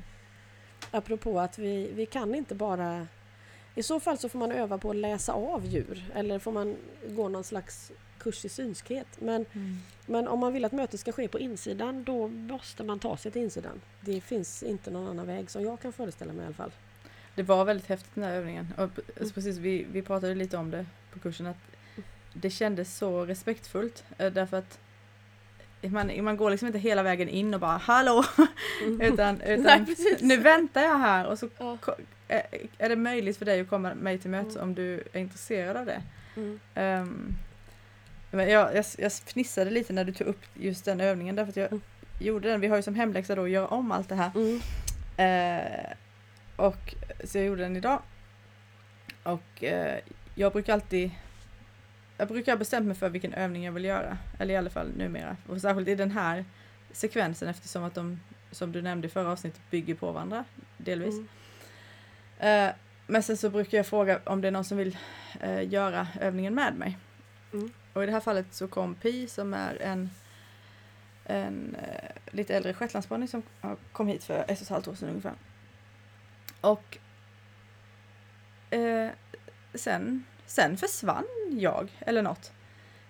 Apropå 0.90 1.40
att 1.40 1.59
vi, 1.59 1.90
vi 1.94 2.07
kan 2.07 2.35
inte 2.35 2.55
bara... 2.55 3.07
I 3.74 3.83
så 3.83 4.00
fall 4.00 4.18
så 4.18 4.29
får 4.29 4.38
man 4.38 4.52
öva 4.52 4.79
på 4.79 4.90
att 4.90 4.96
läsa 4.96 5.33
av 5.33 5.66
djur 5.66 6.05
eller 6.14 6.38
får 6.38 6.52
man 6.52 6.76
gå 7.09 7.29
någon 7.29 7.44
slags 7.44 7.92
kurs 8.18 8.44
i 8.44 8.48
synskhet. 8.48 9.07
Men, 9.18 9.46
Mm. 9.52 9.76
men 10.07 10.29
om 10.29 10.38
man 10.38 10.52
vill 10.52 10.64
att 10.64 10.72
mötet 10.72 11.00
ska 11.00 11.12
ske 11.12 11.29
på 11.29 11.38
insidan 11.38 12.05
då 12.05 12.29
måste 12.29 12.85
man 12.85 12.98
ta 12.98 13.16
sig 13.16 13.33
till 13.33 13.42
insidan. 13.42 13.81
Det 14.00 14.20
finns 14.20 14.62
inte 14.62 14.90
någon 14.90 15.09
annan 15.09 15.26
väg 15.26 15.50
som 15.50 15.62
jag 15.62 15.81
kan 15.81 15.92
föreställa 15.92 16.33
mig 16.33 16.42
i 16.42 16.46
alla 16.46 16.55
fall. 16.55 16.70
Det 17.35 17.42
var 17.42 17.64
väldigt 17.64 17.87
häftigt 17.87 18.14
den 18.14 18.24
här 18.24 18.33
övningen. 18.35 18.72
Och 18.76 18.83
Mm. 18.83 19.31
precis, 19.35 19.57
vi, 19.57 19.87
vi 19.92 20.02
pratade 20.02 20.35
lite 20.35 20.57
om 20.57 20.70
det 20.70 20.87
på 21.12 21.18
kursen 21.18 21.46
att 21.46 21.57
det 22.40 22.51
kändes 22.51 22.96
så 22.99 23.25
respektfullt 23.27 24.05
eh, 24.18 24.33
därför 24.33 24.57
att 24.59 24.79
man, 25.83 26.25
man 26.25 26.37
går 26.37 26.51
liksom 26.51 26.66
inte 26.66 26.79
hela 26.79 27.03
vägen 27.03 27.29
in 27.29 27.55
och 27.55 27.61
bara 27.61 27.77
hallå 27.77 28.25
utan, 29.01 29.35
Nej, 29.35 29.59
utan 29.61 29.87
precis. 29.87 30.22
nu 30.22 30.37
väntar 30.37 30.83
jag 30.83 30.99
här 30.99 31.27
och 31.27 31.38
så 31.38 31.49
Ja. 31.59 31.77
ko- 31.81 31.92
är, 32.29 32.88
det 32.88 32.96
möjligt 32.96 33.37
för 33.37 33.44
dig 33.44 33.61
att 33.61 33.68
komma 33.68 33.94
mig 33.94 34.18
till 34.18 34.31
mötes 34.31 34.57
Mm. 34.57 34.68
om 34.68 34.75
du 34.75 35.03
är 35.12 35.20
intresserad 35.20 35.77
av 35.77 35.87
det. 35.87 36.03
Mm. 36.37 36.61
Ehm, 36.75 37.35
men 38.31 38.49
jag, 38.51 38.77
jag, 38.77 38.85
jag 38.99 39.12
fnissade 39.12 39.70
lite 39.70 39.92
när 39.92 40.05
du 40.05 40.12
tog 40.12 40.27
upp 40.27 40.42
just 40.55 40.85
den 40.85 41.01
övningen 41.01 41.37
därför 41.37 41.51
att 41.51 41.57
jag 41.57 41.66
Mm. 41.72 41.81
gjorde 42.20 42.49
den. 42.49 42.61
Vi 42.61 42.66
har 42.66 42.77
ju 42.77 42.83
som 42.83 42.94
hemläxa 42.94 43.35
då 43.35 43.42
att 43.44 43.51
göra 43.51 43.66
om 43.68 43.92
allt 43.92 44.09
det 44.09 44.14
här. 44.14 44.31
Mm. 44.35 44.61
Eh, 45.16 45.90
och 46.57 46.94
så 47.25 47.38
jag 47.38 47.44
gjorde 47.46 47.62
den 47.62 47.77
idag. 47.77 48.03
Och 49.22 49.64
eh, 49.64 49.99
jag 50.35 50.53
brukar 50.53 50.72
alltid 50.72 51.11
jag 52.16 52.29
brukar 52.29 52.52
ha 52.52 52.57
bestämt 52.59 52.87
mig 52.87 52.96
för 52.96 53.09
vilken 53.09 53.35
övning 53.35 53.64
jag 53.64 53.72
vill 53.72 53.85
göra. 53.85 54.18
Eller 54.38 54.55
i 54.55 54.57
alla 54.57 54.70
fall 54.70 54.92
numera. 54.96 55.37
Och 55.48 55.61
särskilt 55.61 55.88
i 55.88 55.94
den 55.94 56.11
här 56.11 56.44
sekvensen 56.92 57.48
eftersom 57.48 57.85
att 57.85 57.94
de, 57.94 58.20
som 58.50 58.72
du 58.72 58.83
nämnde 58.83 59.07
i 59.07 59.11
förra 59.11 59.33
avsnittet, 59.33 59.61
bygger 59.70 59.94
på 59.94 60.12
varandra 60.12 60.44
delvis. 60.76 61.14
Mm. 61.14 62.68
Eh, 62.68 62.74
men 63.07 63.22
sen 63.22 63.37
så 63.37 63.50
brukar 63.50 63.79
jag 63.79 63.87
fråga 63.87 64.20
om 64.24 64.40
det 64.40 64.48
är 64.48 64.52
någon 64.52 64.64
som 64.64 64.79
vill 64.79 64.98
eh, 65.40 65.68
göra 65.68 66.07
övningen 66.20 66.55
med 66.55 66.74
mig. 66.74 66.98
Mm. 67.52 67.70
Och 67.92 68.02
i 68.02 68.07
det 68.07 68.12
här 68.12 68.20
fallet 68.20 68.46
så 68.50 68.68
kom 68.68 68.94
Pi 68.94 69.29
som 69.29 69.55
är 69.55 69.83
en, 69.83 70.11
en 71.24 71.74
eh, 71.74 72.35
lite 72.35 72.57
äldre 72.57 72.74
shetlandsponny 72.74 73.26
som 73.26 73.42
kom 73.92 74.09
hit 74.09 74.24
för 74.24 74.38
ett 74.38 74.50
och 74.50 74.62
ett 74.62 74.68
halvt 74.68 74.88
år 74.88 74.94
sedan 74.94 75.09
ungefär. 75.09 75.35
Och 76.61 76.98
sen, 79.74 80.24
sen 80.46 80.76
försvann 80.76 81.24
jag 81.50 81.88
eller 82.00 82.22
något. 82.22 82.52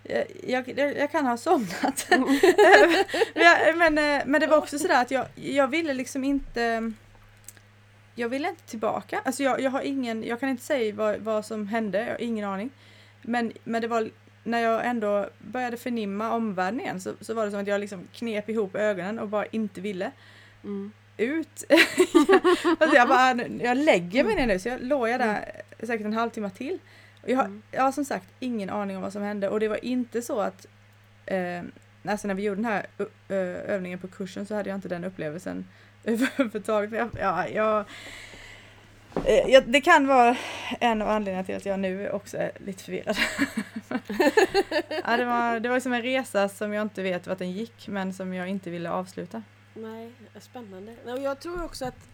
Jag, 0.02 0.24
jag, 0.46 0.68
jag 0.78 0.96
jag 0.96 1.12
kan 1.12 1.26
ha 1.26 1.36
somnat. 1.36 2.06
men, 2.10 3.42
jag, 3.44 3.76
men, 3.76 3.98
eh, 3.98 4.22
men 4.26 4.40
det 4.40 4.46
var 4.46 4.58
också 4.58 4.78
sådär 4.78 5.02
att 5.02 5.10
jag, 5.10 5.26
jag 5.34 5.68
ville 5.68 5.94
liksom 5.94 6.24
inte 6.24 6.92
jag 8.14 8.28
ville 8.28 8.48
inte 8.48 8.62
tillbaka. 8.62 9.20
Alltså 9.24 9.42
jag, 9.42 9.60
jag 9.60 9.70
har 9.70 9.80
ingen, 9.80 10.24
jag 10.24 10.40
kan 10.40 10.48
inte 10.48 10.62
säga 10.64 10.94
vad, 10.94 11.16
vad 11.20 11.44
som 11.46 11.68
hände, 11.68 11.98
jag 12.00 12.10
har 12.10 12.20
ingen 12.22 12.44
aning. 12.48 12.70
Men, 13.22 13.52
men 13.64 13.82
det 13.82 13.88
var 13.88 14.10
när 14.44 14.58
jag 14.60 14.86
ändå 14.86 15.28
började 15.38 15.76
förnimma 15.76 16.32
omvärlden 16.32 16.80
igen 16.80 17.00
så, 17.00 17.12
så 17.20 17.34
var 17.34 17.44
det 17.44 17.50
som 17.50 17.60
att 17.60 17.66
jag 17.66 17.80
liksom 17.80 18.08
knep 18.12 18.48
ihop 18.48 18.76
ögonen 18.76 19.18
och 19.18 19.28
bara 19.28 19.46
inte 19.46 19.80
ville 19.80 20.10
Mm. 20.64 20.92
ut. 21.16 21.64
alltså 22.78 22.96
jag, 22.96 23.08
bara, 23.08 23.46
jag 23.46 23.76
lägger 23.76 24.24
mig 24.24 24.34
ner 24.34 24.46
nu 24.46 24.58
så 24.58 24.68
jag 24.68 24.82
låg 24.82 25.08
jag 25.08 25.20
där 25.20 25.62
säkert 25.82 26.06
en 26.06 26.12
halvtimme 26.12 26.50
till. 26.50 26.78
Jag, 27.26 27.36
har, 27.36 27.44
Mm. 27.44 27.62
jag 27.70 27.82
har 27.82 27.92
som 27.92 28.04
sagt 28.04 28.26
ingen 28.40 28.70
aning 28.70 28.96
om 28.96 29.02
vad 29.02 29.12
som 29.12 29.22
hände 29.22 29.48
och 29.48 29.60
det 29.60 29.68
var 29.68 29.84
inte 29.84 30.22
så 30.22 30.40
att 30.40 30.66
eh, 31.26 31.62
alltså 32.04 32.28
när 32.28 32.34
vi 32.34 32.42
gjorde 32.42 32.56
den 32.62 32.64
här 32.64 32.86
övningen 33.28 33.98
på 33.98 34.08
kursen 34.08 34.46
så 34.46 34.54
hade 34.54 34.68
jag 34.68 34.76
inte 34.76 34.88
den 34.88 35.04
upplevelsen 35.04 35.66
överhuvudtaget. 36.04 36.92
Jag, 36.92 37.08
ja, 37.20 37.48
jag, 37.48 37.84
eh, 39.26 39.50
jag, 39.52 39.62
det 39.66 39.80
kan 39.80 40.06
vara 40.06 40.36
en 40.80 41.02
av 41.02 41.08
anledningarna 41.08 41.44
till 41.44 41.56
att 41.56 41.66
jag 41.66 41.80
nu 41.80 42.10
också 42.10 42.36
är 42.36 42.50
lite 42.58 42.84
förvirrad. 42.84 43.16
ja, 45.04 45.16
det, 45.16 45.24
var, 45.24 45.60
det 45.60 45.68
var 45.68 45.80
som 45.80 45.92
en 45.92 46.02
resa 46.02 46.48
som 46.48 46.72
jag 46.72 46.82
inte 46.82 47.02
vet 47.02 47.26
vart 47.26 47.38
den 47.38 47.52
gick 47.52 47.88
men 47.88 48.12
som 48.14 48.34
jag 48.34 48.48
inte 48.48 48.70
ville 48.70 48.90
avsluta. 48.90 49.42
Nej, 49.74 50.12
spännande. 50.40 50.94
Och 51.04 51.18
Jag 51.18 51.40
tror 51.40 51.64
också 51.64 51.84
att 51.84 52.08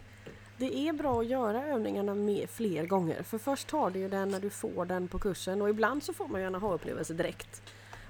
det 0.63 0.89
är 0.89 0.93
bra 0.93 1.21
att 1.21 1.27
göra 1.27 1.65
övningarna 1.65 2.15
med 2.15 2.51
fler 2.51 2.87
gånger. 2.87 3.23
För 3.23 3.39
först 3.39 3.71
har 3.71 3.91
du 3.91 3.99
ju 3.99 4.09
den 4.09 4.29
när 4.29 4.41
du 4.41 4.51
får 4.51 4.85
den 4.85 5.09
på 5.09 5.19
kursen 5.19 5.63
och 5.63 5.71
ibland 5.71 6.03
så 6.03 6.13
får 6.13 6.29
man 6.29 6.41
en 6.41 6.55
aha-upplevelse 6.55 7.15
direkt. 7.15 7.63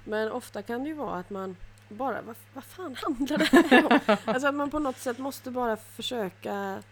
Men 0.03 0.31
ofta 0.31 0.61
kan 0.61 0.83
det 0.83 0.89
ju 0.89 0.95
vara 0.95 1.15
att 1.15 1.29
man 1.29 1.55
bara, 1.89 2.21
vad, 2.21 2.35
vad 2.53 2.63
fan 2.63 2.95
handlar 2.95 3.37
det 3.37 3.45
här 3.45 3.85
om? 3.85 4.17
Alltså 4.25 4.47
att 4.47 4.55
man 4.55 4.71
på 4.71 4.79
något 4.79 4.97
sätt 4.97 5.17
måste 5.17 5.51
bara 5.51 5.77
försöka 5.77 6.83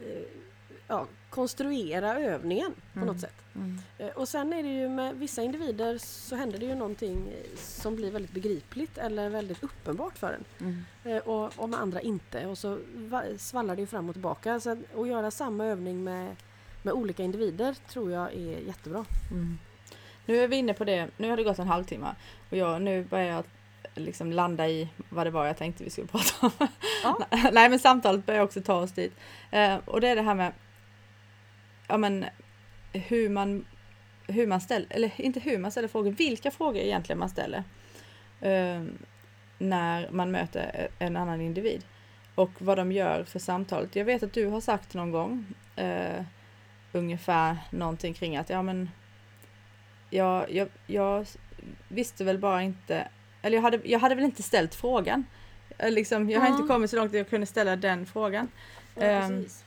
eh, 0.00 0.22
ja, 0.88 1.06
konstruera 1.30 2.18
övningen 2.18 2.72
på 2.92 2.98
Mm. 2.98 3.06
något 3.08 3.20
sätt. 3.20 3.34
Mm. 3.54 3.78
Eh, 3.98 4.06
Och 4.08 4.28
sen 4.28 4.52
är 4.52 4.62
det 4.62 4.68
ju 4.68 4.88
med 4.88 5.14
vissa 5.14 5.42
individer 5.42 5.98
så 5.98 6.36
händer 6.36 6.58
det 6.58 6.66
ju 6.66 6.74
någonting 6.74 7.28
som 7.56 7.96
blir 7.96 8.10
väldigt 8.10 8.32
begripligt 8.32 8.98
eller 8.98 9.28
väldigt 9.28 9.62
uppenbart 9.62 10.18
för 10.18 10.32
en. 10.32 10.44
Mm. 10.60 10.84
Eh, 11.04 11.22
och, 11.22 11.52
och 11.58 11.68
med 11.68 11.80
andra 11.80 12.00
inte. 12.00 12.46
Och 12.46 12.58
så 12.58 12.78
va- 12.94 13.22
svallar 13.38 13.76
det 13.76 13.80
ju 13.80 13.86
fram 13.86 14.08
och 14.08 14.14
tillbaka. 14.14 14.60
Så 14.60 14.70
att, 14.70 14.78
att 14.96 15.08
göra 15.08 15.30
samma 15.30 15.64
övning 15.66 16.04
med, 16.04 16.36
med 16.82 16.94
olika 16.94 17.22
individer 17.22 17.76
tror 17.88 18.12
jag 18.12 18.32
är 18.32 18.58
jättebra. 18.66 19.04
Mm. 19.30 19.58
Nu 20.26 20.36
är 20.36 20.48
vi 20.48 20.56
inne 20.56 20.74
på 20.74 20.84
det, 20.84 21.08
nu 21.16 21.30
har 21.30 21.36
det 21.36 21.42
gått 21.44 21.58
en 21.58 21.66
halvtimme 21.68 22.06
och 22.50 22.56
jag, 22.56 22.82
nu 22.82 23.04
börjar 23.04 23.26
jag 23.34 23.44
liksom 23.94 24.32
landa 24.32 24.68
i 24.68 24.88
vad 25.08 25.26
det 25.26 25.30
var 25.30 25.46
jag 25.46 25.56
tänkte 25.56 25.84
vi 25.84 25.90
skulle 25.90 26.06
prata 26.06 26.46
om. 26.46 26.68
Ja. 27.02 27.26
Nej 27.52 27.68
men 27.68 27.78
samtalet 27.78 28.26
börjar 28.26 28.40
också 28.42 28.60
ta 28.60 28.74
oss 28.74 28.92
dit. 28.92 29.12
Eh, 29.50 29.76
och 29.84 30.00
det 30.00 30.08
är 30.08 30.16
det 30.16 30.22
här 30.22 30.34
med 30.34 30.52
ja, 31.88 31.96
men, 31.96 32.24
hur 32.92 33.28
man 33.28 33.64
hur 34.30 34.46
man 34.46 34.60
ställer, 34.60 34.86
eller 34.90 35.20
inte 35.20 35.40
hur 35.40 35.58
man 35.58 35.70
ställer 35.70 35.88
frågor, 35.88 36.10
vilka 36.10 36.50
frågor 36.50 36.82
egentligen 36.82 37.18
man 37.18 37.28
ställer. 37.30 37.64
eh, 38.40 38.82
när 39.58 40.10
man 40.10 40.30
möter 40.30 40.88
en 40.98 41.16
annan 41.16 41.40
individ. 41.40 41.84
Och 42.34 42.50
vad 42.58 42.78
de 42.78 42.92
gör 42.92 43.24
för 43.24 43.38
samtalet. 43.38 43.96
Jag 43.96 44.04
vet 44.04 44.22
att 44.22 44.32
du 44.32 44.46
har 44.46 44.60
sagt 44.60 44.94
någon 44.94 45.10
gång 45.10 45.46
eh, 45.76 46.22
ungefär 46.92 47.56
någonting 47.70 48.14
kring 48.14 48.36
att 48.36 48.50
ja 48.50 48.62
men 48.62 48.90
jag, 50.10 50.50
jag, 50.52 50.68
jag 50.86 51.26
visste 51.88 52.24
väl 52.24 52.38
bara 52.38 52.62
inte, 52.62 53.08
eller 53.42 53.56
jag 53.56 53.62
hade, 53.62 53.80
jag 53.84 53.98
hade 53.98 54.14
väl 54.14 54.24
inte 54.24 54.42
ställt 54.42 54.74
frågan. 54.74 55.24
Eh, 55.78 55.90
Liksom, 55.90 56.30
jag 56.30 56.40
har 56.40 56.46
Ja. 56.48 56.52
inte 56.54 56.68
kommit 56.68 56.90
så 56.90 56.96
långt 56.96 57.10
att 57.10 57.16
jag 57.18 57.30
kunde 57.30 57.46
ställa 57.46 57.76
den 57.76 58.06
frågan. 58.06 58.48
Ja, 58.94 59.00
precis. 59.00 59.64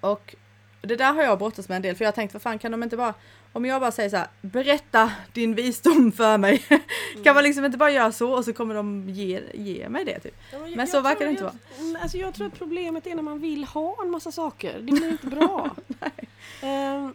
Och 0.00 0.34
det 0.80 0.96
där 0.96 1.12
har 1.12 1.22
jag 1.22 1.38
brottats 1.38 1.68
med 1.68 1.76
en 1.76 1.82
del 1.82 1.96
för 1.96 2.04
jag 2.04 2.08
har 2.08 2.14
tänkt 2.14 2.32
vad 2.32 2.42
fan 2.42 2.58
kan 2.58 2.72
de 2.72 2.82
inte 2.82 2.96
bara 2.96 3.14
om 3.56 3.64
jag 3.64 3.80
bara 3.80 3.92
säger 3.92 4.10
så 4.10 4.16
här, 4.16 4.28
berätta 4.40 5.12
din 5.32 5.54
visdom 5.54 6.12
för 6.12 6.38
mig. 6.38 6.64
kan 7.24 7.34
man 7.34 7.44
liksom 7.44 7.64
inte 7.64 7.78
bara 7.78 7.90
göra 7.90 8.12
så 8.12 8.32
och 8.32 8.44
så 8.44 8.52
kommer 8.52 8.74
de 8.74 9.08
ge, 9.08 9.42
ge 9.54 9.88
mig 9.88 10.04
det 10.04 10.20
typ. 10.20 10.34
Ja, 10.52 10.58
men 10.58 10.72
jag 10.72 10.88
så 10.88 11.00
verkar 11.00 11.24
det 11.24 11.30
inte 11.30 11.44
jag, 11.44 11.50
vara. 11.88 12.02
Alltså 12.02 12.18
jag 12.18 12.34
tror 12.34 12.46
att 12.46 12.58
problemet 12.58 13.06
är 13.06 13.14
när 13.14 13.22
man 13.22 13.38
vill 13.38 13.64
ha 13.64 14.02
en 14.02 14.10
massa 14.10 14.32
saker. 14.32 14.74
Det 14.80 14.92
blir 14.92 15.08
inte 15.08 15.26
bra. 15.26 15.76
Ehm, 16.62 17.14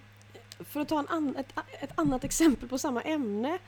för 0.59 0.81
att 0.81 0.89
ta 0.89 0.99
en 0.99 1.07
an, 1.07 1.35
ett, 1.35 1.53
ett 1.79 1.91
annat 1.95 2.23
exempel 2.23 2.69
på 2.69 2.77
samma 2.77 3.01
ämne. 3.01 3.59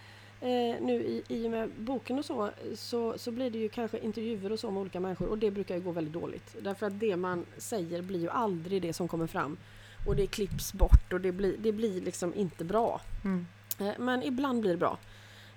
Eh, 0.42 0.82
nu 0.82 1.04
i, 1.04 1.24
i 1.28 1.48
och 1.48 1.52
med 1.52 1.70
boken 1.78 2.20
och 2.20 2.26
så, 2.26 2.50
så, 2.76 3.18
så 3.18 3.32
blir 3.32 3.50
det 3.50 3.58
ju 3.58 3.70
kanske 3.70 4.00
intervjuer 4.00 4.52
och 4.52 4.60
så 4.60 4.72
med 4.72 4.82
olika 4.82 5.00
människor 5.00 5.28
och 5.28 5.38
det 5.38 5.52
brukar 5.52 5.76
ju 5.76 5.82
gå 5.82 5.92
väldigt 5.92 6.14
dåligt. 6.14 6.56
Därför 6.62 6.86
att 6.86 7.00
det 7.00 7.16
man 7.16 7.46
säger 7.58 8.02
blir 8.02 8.20
ju 8.20 8.30
aldrig 8.30 8.82
det 8.82 8.94
som 8.94 9.08
kommer 9.08 9.28
fram. 9.28 9.58
Och 10.06 10.16
det 10.16 10.28
klipps 10.28 10.74
bort 10.74 11.14
och 11.14 11.22
det 11.22 11.32
blir, 11.32 11.56
det 11.58 11.72
blir 11.72 12.02
liksom 12.02 12.34
inte 12.34 12.64
bra. 12.64 13.02
Mm. 13.24 13.48
Eh, 13.80 13.94
Men 14.00 14.24
ibland 14.24 14.62
blir 14.62 14.72
det 14.72 14.78
bra. 14.78 14.98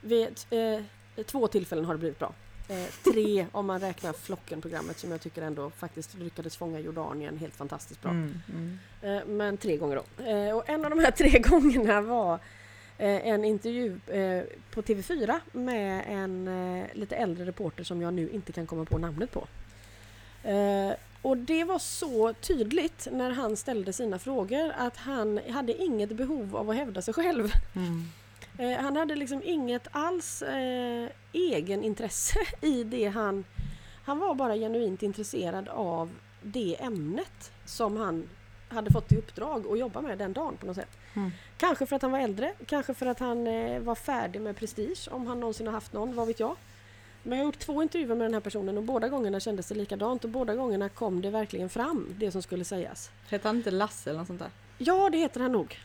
Vid 0.01 0.29
eh, 0.51 1.25
två 1.25 1.49
tillfällen 1.49 1.85
har 1.85 1.95
det 1.95 1.99
blivit 1.99 2.19
bra. 2.19 2.33
Eh, 2.69 3.13
tre 3.13 3.47
om 3.53 3.67
man 3.67 3.81
räknar 3.81 4.13
Flocken-programmet 4.13 4.99
som 4.99 5.11
jag 5.11 5.21
tycker 5.21 5.43
ändå 5.43 5.71
faktiskt 5.71 6.15
lyckades 6.15 6.57
fånga 6.57 6.81
Jordanien 6.81 7.39
helt 7.39 7.57
fantastiskt 7.57 8.03
bra. 8.03 8.11
Mm, 8.11 8.35
mm. 8.53 8.79
Eh, 9.03 9.27
men 9.27 9.57
tre 9.57 9.77
gånger 9.77 9.97
då. 9.97 10.25
Eh, 10.25 10.57
och 10.57 10.69
en 10.69 10.85
av 10.85 10.91
de 10.91 10.99
här 10.99 11.11
tre 11.17 11.39
gångerna 11.39 12.01
var 12.01 12.35
eh, 12.99 13.27
en 13.29 13.45
intervju 13.45 14.01
eh, 14.07 14.45
på 14.71 14.83
TV4 14.83 15.41
med 15.53 16.05
en 16.09 16.87
lite 16.93 17.17
äldre 17.17 17.45
reporter 17.45 17.85
som 17.85 18.03
jag 18.03 18.15
nu 18.15 18.31
inte 18.31 18.53
kan 18.53 18.67
komma 18.67 18.85
på 18.85 18.99
namnet 18.99 19.31
på. 19.33 19.47
Och 21.23 21.37
det 21.37 21.65
var 21.65 21.79
så 21.79 22.33
tydligt 22.33 23.09
när 23.13 23.31
han 23.31 23.57
ställde 23.57 23.93
sina 23.93 24.19
frågor 24.19 24.73
att 24.79 24.97
han 24.97 25.41
hade 25.51 25.83
inget 25.83 26.17
behov 26.17 26.57
av 26.57 26.71
att 26.71 26.77
hävda 26.77 27.03
sig 27.03 27.15
själv. 27.15 27.51
Mm. 27.77 28.05
Eh, 28.59 28.79
han 28.79 28.97
hade 28.97 29.15
liksom 29.15 29.43
inget 29.45 29.89
alls 29.91 30.43
eh, 30.43 31.09
egenintresse 31.33 32.39
i 32.61 32.85
det 32.85 33.07
han... 33.07 33.45
Han 34.05 34.19
var 34.19 34.35
bara 34.35 34.57
genuint 34.57 35.03
intresserad 35.03 35.69
av 35.69 36.11
det 36.43 36.77
ämnet 36.81 37.53
som 37.65 37.97
han 37.97 38.29
hade 38.69 38.91
fått 38.91 39.13
i 39.13 39.17
uppdrag 39.17 39.67
att 39.67 39.79
jobba 39.79 40.01
med 40.01 40.19
den 40.19 40.33
dagen 40.33 40.57
på 40.57 40.67
något 40.67 40.77
sätt. 40.77 40.99
Mm. 41.15 41.31
Kanske 41.57 41.87
för 41.87 41.97
att 41.97 42.03
han 42.03 42.13
var 42.13 42.19
äldre, 42.19 42.53
kanske 42.67 42.95
för 42.95 43.07
att 43.07 43.19
han 43.19 43.47
eh, 43.47 43.81
var 43.81 43.95
färdig 43.95 44.41
med 44.41 44.57
prestige 44.57 45.09
om 45.11 45.27
han 45.27 45.41
någonsin 45.41 45.67
har 45.67 45.75
haft 45.75 45.93
någon, 45.93 46.17
vad 46.17 46.27
vet 46.27 46.41
jag. 46.41 46.57
Men 47.27 47.39
jag 47.39 47.45
har 47.45 47.49
gjort 47.53 47.59
två 47.59 47.83
intervjuer 47.83 48.15
med 48.15 48.25
den 48.27 48.35
här 48.35 48.41
personen 48.41 48.77
och 48.79 48.83
båda 48.85 49.09
gångerna 49.09 49.41
kändes 49.41 49.67
det 49.69 49.75
likadant 49.75 50.25
och 50.25 50.31
båda 50.31 50.55
gångerna 50.55 50.89
kom 50.89 51.23
det 51.23 51.31
verkligen 51.31 51.69
fram, 51.69 52.15
det 52.19 52.31
som 52.33 52.43
skulle 52.43 52.65
sägas. 52.65 53.11
Heter 53.29 53.49
han 53.49 53.57
inte 53.57 53.71
Lasse 53.71 54.11
eller 54.11 54.19
något 54.19 54.27
sånt 54.27 54.39
där? 54.41 54.51
Ja, 54.79 55.11
det 55.11 55.19
heter 55.19 55.41
han 55.41 55.53
nog. 55.53 55.79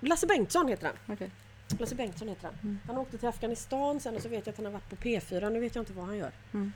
Lasse 0.00 0.26
Bengtsson 0.26 0.68
heter 0.68 0.86
han. 0.86 1.14
Okej. 1.14 1.30
Lasse 1.78 1.94
Bengtsson 1.94 2.28
heter 2.28 2.44
han. 2.44 2.54
Mm. 2.62 2.78
Han 2.86 2.98
åkte 2.98 3.18
till 3.18 3.28
Afghanistan 3.28 4.00
sen 4.00 4.16
och 4.16 4.22
så 4.22 4.28
vet 4.28 4.46
jag 4.46 4.52
att 4.52 4.56
han 4.56 4.66
har 4.66 4.72
varit 4.72 4.90
på 4.90 4.96
P4. 4.96 5.50
Nu 5.50 5.60
vet 5.60 5.74
jag 5.74 5.82
inte 5.82 5.92
vad 5.92 6.04
han 6.06 6.16
gör. 6.16 6.30
Mm. 6.52 6.72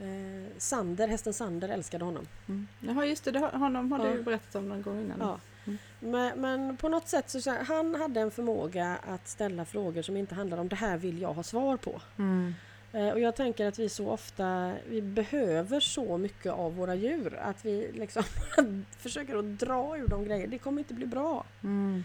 Eh, 0.00 0.48
Sander, 0.58 1.08
hästen 1.08 1.32
Sander 1.34 1.68
älskade 1.68 2.04
honom. 2.04 2.26
Mm. 2.48 2.68
Jaha 2.80 3.04
just 3.06 3.24
det, 3.24 3.30
det 3.30 3.38
har, 3.38 3.50
honom 3.50 3.92
har 3.92 4.06
Ja. 4.06 4.12
du 4.12 4.22
berättat 4.22 4.54
om 4.54 4.68
någon 4.68 4.82
gång 4.82 5.00
innan. 5.00 5.18
Ja. 5.20 5.38
Mm. 5.66 5.78
Men, 6.00 6.40
men 6.40 6.76
på 6.76 6.88
något 6.88 7.08
sätt 7.08 7.30
så- 7.30 7.56
han 7.68 7.94
hade 7.94 8.20
en 8.20 8.30
förmåga 8.30 8.98
att 9.08 9.28
ställa 9.28 9.64
frågor 9.64 10.02
som 10.02 10.16
inte 10.16 10.34
handlar 10.34 10.58
om 10.58 10.68
det 10.68 10.76
här 10.76 10.96
vill 10.96 11.20
jag 11.22 11.32
ha 11.34 11.42
svar 11.42 11.76
på. 11.76 12.00
Mm. 12.18 12.54
Eh, 12.92 13.08
och 13.08 13.20
jag 13.20 13.36
tänker 13.36 13.66
att 13.66 13.78
vi 13.78 13.88
så 13.88 14.10
ofta 14.10 14.74
vi 14.88 15.02
behöver 15.02 15.80
så 15.80 16.18
mycket 16.18 16.52
av 16.52 16.76
våra 16.76 16.94
djur 16.94 17.36
att 17.36 17.64
vi 17.64 17.92
liksom 17.92 18.22
försöker 18.98 19.36
att 19.36 19.58
dra 19.58 19.96
ur 19.96 20.08
de 20.08 20.24
grejer. 20.24 20.46
Det 20.46 20.58
kommer 20.58 20.78
inte 20.78 20.94
bli 20.94 21.06
bra. 21.06 21.44
Mm. 21.62 22.02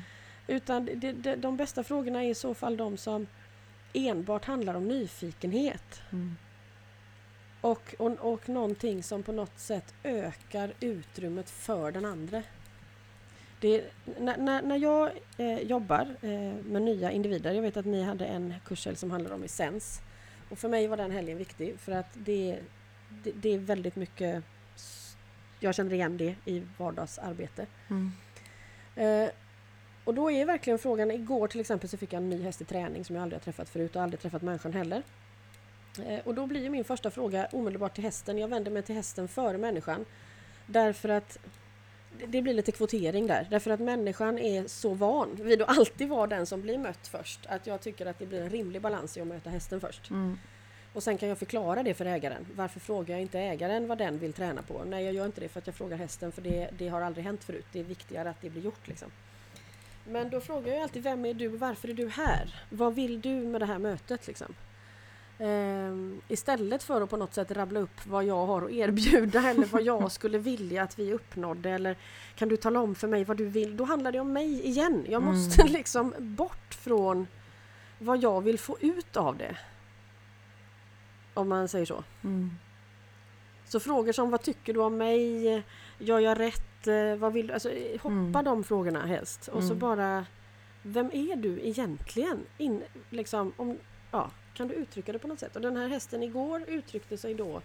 Utan 0.47 0.85
det, 0.85 1.11
det, 1.11 1.35
de 1.35 1.57
bästa 1.57 1.83
frågorna 1.83 2.23
är 2.23 2.29
i 2.29 2.35
så 2.35 2.53
fall 2.53 2.77
de 2.77 2.97
som 2.97 3.27
enbart 3.93 4.45
handlar 4.45 4.73
om 4.73 4.87
nyfikenhet. 4.87 6.01
Mm. 6.11 6.35
Och, 7.61 7.95
och, 7.97 8.33
och 8.33 8.49
någonting 8.49 9.03
som 9.03 9.23
på 9.23 9.31
något 9.31 9.59
sätt 9.59 9.93
ökar 10.03 10.73
utrymmet 10.79 11.49
för 11.49 11.91
den 11.91 12.05
andra. 12.05 12.43
Det, 13.59 13.83
när, 14.19 14.37
när, 14.37 14.61
när 14.61 14.77
jag 14.77 15.11
eh, 15.37 15.59
jobbar 15.59 16.15
eh, 16.21 16.63
med 16.63 16.81
nya 16.81 17.11
individer, 17.11 17.53
jag 17.53 17.61
vet 17.61 17.77
att 17.77 17.85
ni 17.85 18.03
hade 18.03 18.25
en 18.25 18.53
kurshelg 18.65 18.95
som 18.95 19.11
handlade 19.11 19.35
om 19.35 19.43
essens. 19.43 20.01
Och 20.53 20.59
för 20.59 20.69
mig 20.69 20.87
var 20.87 20.97
den 20.97 21.11
helgen 21.11 21.37
viktig 21.37 21.79
för 21.79 21.91
att 21.91 22.13
det, 22.13 22.59
det, 23.23 23.31
det 23.31 23.53
är 23.53 23.57
väldigt 23.57 23.95
mycket, 23.95 24.43
jag 25.59 25.75
känner 25.75 25.93
igen 25.93 26.17
det 26.17 26.35
i 26.45 26.63
vardagsarbete. 26.77 27.65
Mm. 27.89 28.11
Eh, 28.95 29.29
och 30.03 30.13
då 30.13 30.31
är 30.31 30.45
verkligen 30.45 30.79
frågan, 30.79 31.11
igår 31.11 31.47
till 31.47 31.59
exempel 31.59 31.89
så 31.89 31.97
fick 31.97 32.13
jag 32.13 32.23
en 32.23 32.29
ny 32.29 32.43
häst 32.43 32.61
i 32.61 32.65
träning 32.65 33.05
som 33.05 33.15
jag 33.15 33.23
aldrig 33.23 33.39
har 33.39 33.43
träffat 33.43 33.69
förut 33.69 33.95
och 33.95 34.01
aldrig 34.01 34.19
träffat 34.19 34.41
människan 34.41 34.73
heller. 34.73 35.03
Eh, 36.05 36.19
och 36.25 36.35
då 36.35 36.47
blir 36.47 36.69
min 36.69 36.83
första 36.83 37.11
fråga 37.11 37.47
omedelbart 37.51 37.95
till 37.95 38.03
hästen, 38.03 38.37
jag 38.37 38.47
vänder 38.47 38.71
mig 38.71 38.83
till 38.83 38.95
hästen 38.95 39.27
före 39.27 39.57
människan. 39.57 40.05
Därför 40.65 41.09
att 41.09 41.39
det 42.27 42.41
blir 42.41 42.53
lite 42.53 42.71
kvotering 42.71 43.27
där, 43.27 43.47
därför 43.49 43.71
att 43.71 43.79
människan 43.79 44.39
är 44.39 44.67
så 44.67 44.93
van 44.93 45.39
vid 45.41 45.61
att 45.61 45.77
alltid 45.77 46.09
vara 46.09 46.27
den 46.27 46.45
som 46.45 46.61
blir 46.61 46.77
mött 46.77 47.07
först 47.07 47.45
att 47.45 47.67
jag 47.67 47.81
tycker 47.81 48.05
att 48.05 48.19
det 48.19 48.25
blir 48.25 48.41
en 48.41 48.49
rimlig 48.49 48.81
balans 48.81 49.17
i 49.17 49.21
att 49.21 49.27
möta 49.27 49.49
hästen 49.49 49.79
först. 49.79 50.09
Mm. 50.09 50.37
Och 50.93 51.03
sen 51.03 51.17
kan 51.17 51.29
jag 51.29 51.37
förklara 51.37 51.83
det 51.83 51.93
för 51.93 52.05
ägaren. 52.05 52.45
Varför 52.55 52.79
frågar 52.79 53.15
jag 53.15 53.21
inte 53.21 53.39
ägaren 53.39 53.87
vad 53.87 53.97
den 53.97 54.19
vill 54.19 54.33
träna 54.33 54.61
på? 54.61 54.83
Nej, 54.83 55.05
jag 55.05 55.13
gör 55.13 55.25
inte 55.25 55.41
det 55.41 55.49
för 55.49 55.59
att 55.59 55.67
jag 55.67 55.75
frågar 55.75 55.97
hästen 55.97 56.31
för 56.31 56.41
det, 56.41 56.69
det 56.77 56.87
har 56.87 57.01
aldrig 57.01 57.25
hänt 57.25 57.43
förut. 57.43 57.65
Det 57.71 57.79
är 57.79 57.83
viktigare 57.83 58.29
att 58.29 58.41
det 58.41 58.49
blir 58.49 58.61
gjort 58.61 58.87
liksom. 58.87 59.11
Men 60.07 60.29
då 60.29 60.41
frågar 60.41 60.73
jag 60.73 60.83
alltid, 60.83 61.03
vem 61.03 61.25
är 61.25 61.33
du 61.33 61.47
varför 61.47 61.87
är 61.87 61.93
du 61.93 62.09
här? 62.09 62.55
Vad 62.69 62.95
vill 62.95 63.21
du 63.21 63.29
med 63.29 63.61
det 63.61 63.65
här 63.65 63.79
mötet 63.79 64.27
liksom? 64.27 64.55
Ehm, 65.43 66.21
istället 66.27 66.83
för 66.83 67.01
att 67.01 67.09
på 67.09 67.17
något 67.17 67.33
sätt 67.33 67.51
rabbla 67.51 67.79
upp 67.79 68.05
vad 68.05 68.23
jag 68.23 68.45
har 68.45 68.61
att 68.61 68.71
erbjuda 68.71 69.39
eller 69.49 69.65
vad 69.65 69.81
jag 69.81 70.11
skulle 70.11 70.37
vilja 70.37 70.83
att 70.83 70.99
vi 70.99 71.13
uppnådde 71.13 71.69
eller 71.69 71.97
kan 72.35 72.49
du 72.49 72.57
tala 72.57 72.79
om 72.79 72.95
för 72.95 73.07
mig 73.07 73.23
vad 73.23 73.37
du 73.37 73.45
vill? 73.45 73.77
Då 73.77 73.83
handlar 73.83 74.11
det 74.11 74.19
om 74.19 74.33
mig 74.33 74.65
igen. 74.67 75.05
Jag 75.09 75.21
Mm. 75.23 75.35
måste 75.35 75.63
liksom 75.67 76.13
bort 76.19 76.73
från 76.73 77.27
vad 77.99 78.17
jag 78.23 78.41
vill 78.41 78.59
få 78.59 78.77
ut 78.79 79.17
av 79.17 79.37
det. 79.37 79.57
Om 81.33 81.49
man 81.49 81.67
säger 81.67 81.85
så. 81.85 82.03
Mm. 82.23 82.51
Så 83.65 83.79
frågor 83.79 84.11
som 84.11 84.29
vad 84.29 84.41
tycker 84.41 84.73
du 84.73 84.79
om 84.79 84.97
mig? 84.97 85.63
Gör 85.99 86.19
jag 86.19 86.39
rätt? 86.39 86.87
Vad 87.19 87.33
vill 87.33 87.47
du? 87.47 87.53
Alltså, 87.53 87.69
hoppa 87.93 88.07
Mm. 88.39 88.43
de 88.45 88.63
frågorna 88.63 89.05
helst. 89.05 89.47
Och 89.47 89.61
så 89.63 89.67
Mm. 89.67 89.79
bara 89.79 90.25
Vem 90.85 91.09
är 91.13 91.35
du 91.35 91.59
egentligen? 91.63 92.39
In, 92.57 92.83
liksom, 93.09 93.53
om, 93.57 93.77
ja, 94.11 94.29
kan 94.53 94.67
du 94.67 94.73
uttrycka 94.73 95.13
det 95.13 95.19
på 95.19 95.27
något 95.27 95.39
sätt? 95.39 95.55
Och 95.55 95.61
den 95.61 95.77
här 95.77 95.87
hästen 95.87 96.23
igår 96.23 96.63
uttryckte 96.67 97.17
sig 97.17 97.33
då 97.33 97.61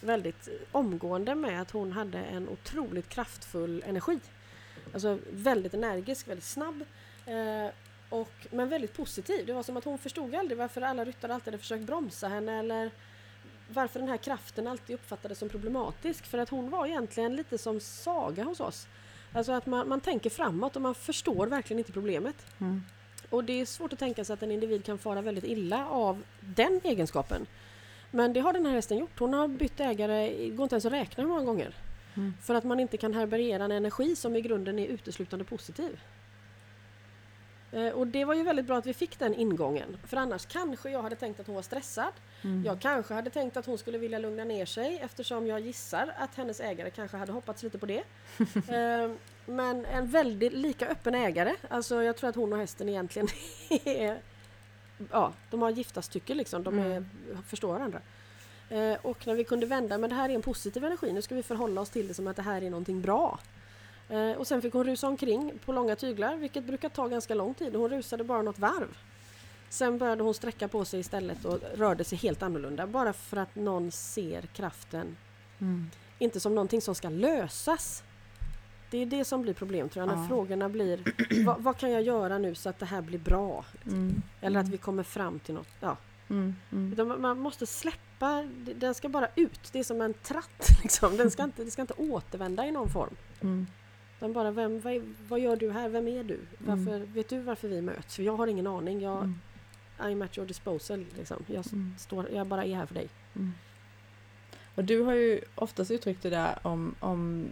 väldigt 0.00 0.48
omgående 0.72 1.34
med 1.34 1.62
att 1.62 1.70
hon 1.70 1.92
hade 1.92 2.18
en 2.18 2.48
otroligt 2.48 3.08
kraftfull 3.08 3.82
energi. 3.86 4.20
Alltså 4.92 5.18
väldigt 5.30 5.74
energisk, 5.74 6.28
väldigt 6.28 6.44
snabb. 6.44 6.84
Eh, 7.26 7.70
och, 8.08 8.46
men 8.50 8.68
väldigt 8.68 8.94
positiv. 8.94 9.46
Det 9.46 9.52
var 9.52 9.62
som 9.62 9.76
att 9.76 9.84
hon 9.84 9.98
förstod 9.98 10.34
aldrig 10.34 10.58
varför 10.58 10.80
alla 10.80 11.04
ryttare 11.04 11.34
alltid 11.34 11.52
hade 11.52 11.58
försökt 11.58 11.84
bromsa 11.84 12.28
henne 12.28 12.58
eller 12.58 12.90
varför 13.68 14.00
den 14.00 14.08
här 14.08 14.16
kraften 14.16 14.66
alltid 14.66 14.94
uppfattades 14.94 15.38
som 15.38 15.48
problematisk. 15.48 16.26
För 16.26 16.38
att 16.38 16.48
hon 16.48 16.70
var 16.70 16.86
egentligen 16.86 17.36
lite 17.36 17.58
som 17.58 17.80
Saga 17.80 18.44
hos 18.44 18.60
oss. 18.60 18.86
Alltså 19.32 19.52
att 19.52 19.66
man, 19.66 19.88
man 19.88 20.00
tänker 20.00 20.30
framåt 20.30 20.76
och 20.76 20.82
man 20.82 20.94
förstår 20.94 21.46
verkligen 21.46 21.78
inte 21.78 21.92
problemet. 21.92 22.46
Mm. 22.58 22.82
Och 23.30 23.44
det 23.44 23.60
är 23.60 23.66
svårt 23.66 23.92
att 23.92 23.98
tänka 23.98 24.24
sig 24.24 24.34
att 24.34 24.42
en 24.42 24.50
individ 24.50 24.84
kan 24.84 24.98
fara 24.98 25.22
väldigt 25.22 25.44
illa 25.44 25.88
av 25.88 26.22
den 26.40 26.80
egenskapen. 26.84 27.46
Men 28.10 28.32
det 28.32 28.40
har 28.40 28.52
den 28.52 28.66
här 28.66 28.72
hästen 28.72 28.98
gjort. 28.98 29.18
Hon 29.18 29.34
har 29.34 29.48
bytt 29.48 29.80
ägare, 29.80 30.28
det 30.28 30.48
går 30.50 30.62
inte 30.64 30.74
ens 30.74 30.86
att 30.86 30.92
räkna 30.92 31.22
hur 31.22 31.28
många 31.28 31.44
gånger. 31.44 31.74
Mm. 32.16 32.34
För 32.42 32.54
att 32.54 32.64
man 32.64 32.80
inte 32.80 32.96
kan 32.96 33.14
härbärgera 33.14 33.64
en 33.64 33.72
energi 33.72 34.16
som 34.16 34.36
i 34.36 34.40
grunden 34.40 34.78
är 34.78 34.86
uteslutande 34.86 35.44
positiv. 35.44 36.00
Eh, 37.72 37.88
Och 37.88 38.06
det 38.06 38.24
var 38.24 38.34
ju 38.34 38.42
väldigt 38.42 38.66
bra 38.66 38.76
att 38.78 38.86
vi 38.86 38.94
fick 38.94 39.18
den 39.18 39.34
ingången. 39.34 39.96
För 40.06 40.16
annars 40.16 40.46
kanske 40.46 40.90
jag 40.90 41.02
hade 41.02 41.16
tänkt 41.16 41.40
att 41.40 41.46
hon 41.46 41.54
var 41.54 41.62
stressad. 41.62 42.12
Mm. 42.44 42.64
Jag 42.64 42.80
kanske 42.80 43.14
hade 43.14 43.30
tänkt 43.30 43.56
att 43.56 43.66
hon 43.66 43.78
skulle 43.78 43.98
vilja 43.98 44.18
lugna 44.18 44.44
ner 44.44 44.66
sig 44.66 44.98
eftersom 45.02 45.46
jag 45.46 45.60
gissar 45.60 46.14
att 46.18 46.34
hennes 46.34 46.60
ägare 46.60 46.90
kanske 46.90 47.16
hade 47.16 47.32
hoppats 47.32 47.62
lite 47.62 47.78
på 47.78 47.86
det. 47.86 48.02
Eh, 48.68 49.10
Men 49.46 49.84
en 49.84 50.06
väldigt 50.06 50.52
lika 50.52 50.86
öppen 50.88 51.14
ägare. 51.14 51.54
Alltså 51.68 52.02
jag 52.02 52.16
tror 52.16 52.30
att 52.30 52.36
hon 52.36 52.52
och 52.52 52.58
hästen 52.58 52.88
egentligen 52.88 53.28
är... 53.84 54.18
Ja, 55.10 55.32
de 55.50 55.62
har 55.62 55.70
giftastycke 55.70 56.34
liksom. 56.34 56.62
De 56.62 56.78
är, 56.78 57.04
förstår 57.46 57.72
varandra. 57.72 58.00
Eh, 58.70 58.96
Och 59.02 59.26
när 59.26 59.34
vi 59.34 59.44
kunde 59.44 59.66
vända, 59.66 59.98
men 59.98 60.10
det 60.10 60.16
här 60.16 60.28
är 60.28 60.34
en 60.34 60.42
positiv 60.42 60.84
energi. 60.84 61.12
Nu 61.12 61.22
ska 61.22 61.34
vi 61.34 61.42
förhålla 61.42 61.80
oss 61.80 61.90
till 61.90 62.08
det 62.08 62.14
som 62.14 62.26
att 62.26 62.36
det 62.36 62.42
här 62.42 62.62
är 62.62 62.70
någonting 62.70 63.00
bra. 63.02 63.38
Eh, 64.08 64.30
Och 64.32 64.46
sen 64.46 64.62
fick 64.62 64.72
hon 64.72 64.84
rusa 64.84 65.08
omkring 65.08 65.52
på 65.64 65.72
långa 65.72 65.96
tyglar, 65.96 66.36
vilket 66.36 66.64
brukar 66.64 66.88
ta 66.88 67.08
ganska 67.08 67.34
lång 67.34 67.54
tid. 67.54 67.74
Hon 67.76 67.90
rusade 67.90 68.24
bara 68.24 68.42
något 68.42 68.58
varv. 68.58 68.96
Sen 69.68 69.98
började 69.98 70.22
hon 70.22 70.34
sträcka 70.34 70.68
på 70.68 70.84
sig 70.84 71.00
istället 71.00 71.44
och 71.44 71.58
rörde 71.74 72.04
sig 72.04 72.18
helt 72.18 72.42
annorlunda. 72.42 72.86
Bara 72.86 73.12
för 73.12 73.36
att 73.36 73.54
någon 73.54 73.90
ser 73.90 74.42
kraften, 74.42 75.16
Mm. 75.60 75.90
inte 76.18 76.40
som 76.40 76.54
någonting 76.54 76.80
som 76.80 76.94
ska 76.94 77.08
lösas. 77.08 78.02
Det 78.90 78.98
är 78.98 79.06
det 79.06 79.24
som 79.24 79.42
blir 79.42 79.54
problem 79.54 79.88
tror 79.88 80.06
jag, 80.06 80.14
när 80.16 80.22
Ja. 80.22 80.28
frågorna 80.28 80.68
blir 80.68 81.00
vad, 81.44 81.62
vad 81.62 81.76
kan 81.78 81.90
jag 81.90 82.02
göra 82.02 82.38
nu 82.38 82.54
så 82.54 82.68
att 82.68 82.78
det 82.78 82.86
här 82.86 83.02
blir 83.02 83.18
bra? 83.18 83.64
Mm. 83.86 84.22
Eller 84.40 84.60
att 84.60 84.68
vi 84.68 84.76
kommer 84.78 85.02
fram 85.02 85.38
till 85.38 85.54
något. 85.54 85.68
Ja. 85.80 85.96
Mm. 86.30 86.54
Mm. 86.72 87.20
Man- 87.22 87.38
måste 87.38 87.66
släppa, 87.66 88.48
den 88.76 88.94
ska 88.94 89.08
bara 89.08 89.28
ut. 89.36 89.72
Det 89.72 89.78
är 89.78 89.84
som 89.84 90.00
en 90.00 90.14
tratt. 90.14 90.68
Liksom. 90.82 91.16
Den 91.16 91.30
ska 91.30 91.44
inte, 91.44 91.64
det 91.64 91.70
ska 91.70 91.82
inte 91.82 91.94
återvända 91.96 92.66
i 92.66 92.70
någon 92.72 92.88
form. 92.88 93.16
Mm. 93.40 93.66
Utan 94.16 94.32
bara, 94.32 94.50
vem, 94.50 94.80
vad, 94.80 95.14
vad 95.28 95.40
gör 95.40 95.56
du 95.56 95.70
här? 95.70 95.88
Vem 95.88 96.08
är 96.08 96.24
du? 96.24 96.40
Varför, 96.58 96.98
Vet 96.98 97.28
du 97.28 97.40
varför 97.40 97.68
vi 97.68 97.80
möts? 97.82 98.16
För 98.16 98.22
jag 98.22 98.36
har 98.36 98.46
ingen 98.46 98.66
aning. 98.66 99.00
Jag, 99.00 99.18
Mm. 99.18 99.38
I'm 99.98 100.24
at 100.24 100.38
your 100.38 100.48
disposal. 100.48 101.04
Liksom. 101.16 101.42
Jag, 101.46 101.66
Mm. 101.72 101.94
står, 101.98 102.28
jag 102.30 102.46
bara 102.46 102.64
är 102.64 102.74
här 102.76 102.86
för 102.86 102.94
dig. 102.94 103.08
Mm. 103.36 103.52
Och 104.74 104.84
du 104.84 105.00
har 105.02 105.12
ju 105.14 105.40
oftast 105.54 105.90
uttryckt 105.90 106.22
det 106.22 106.30
där 106.30 106.58
om, 106.62 106.94
om 107.00 107.46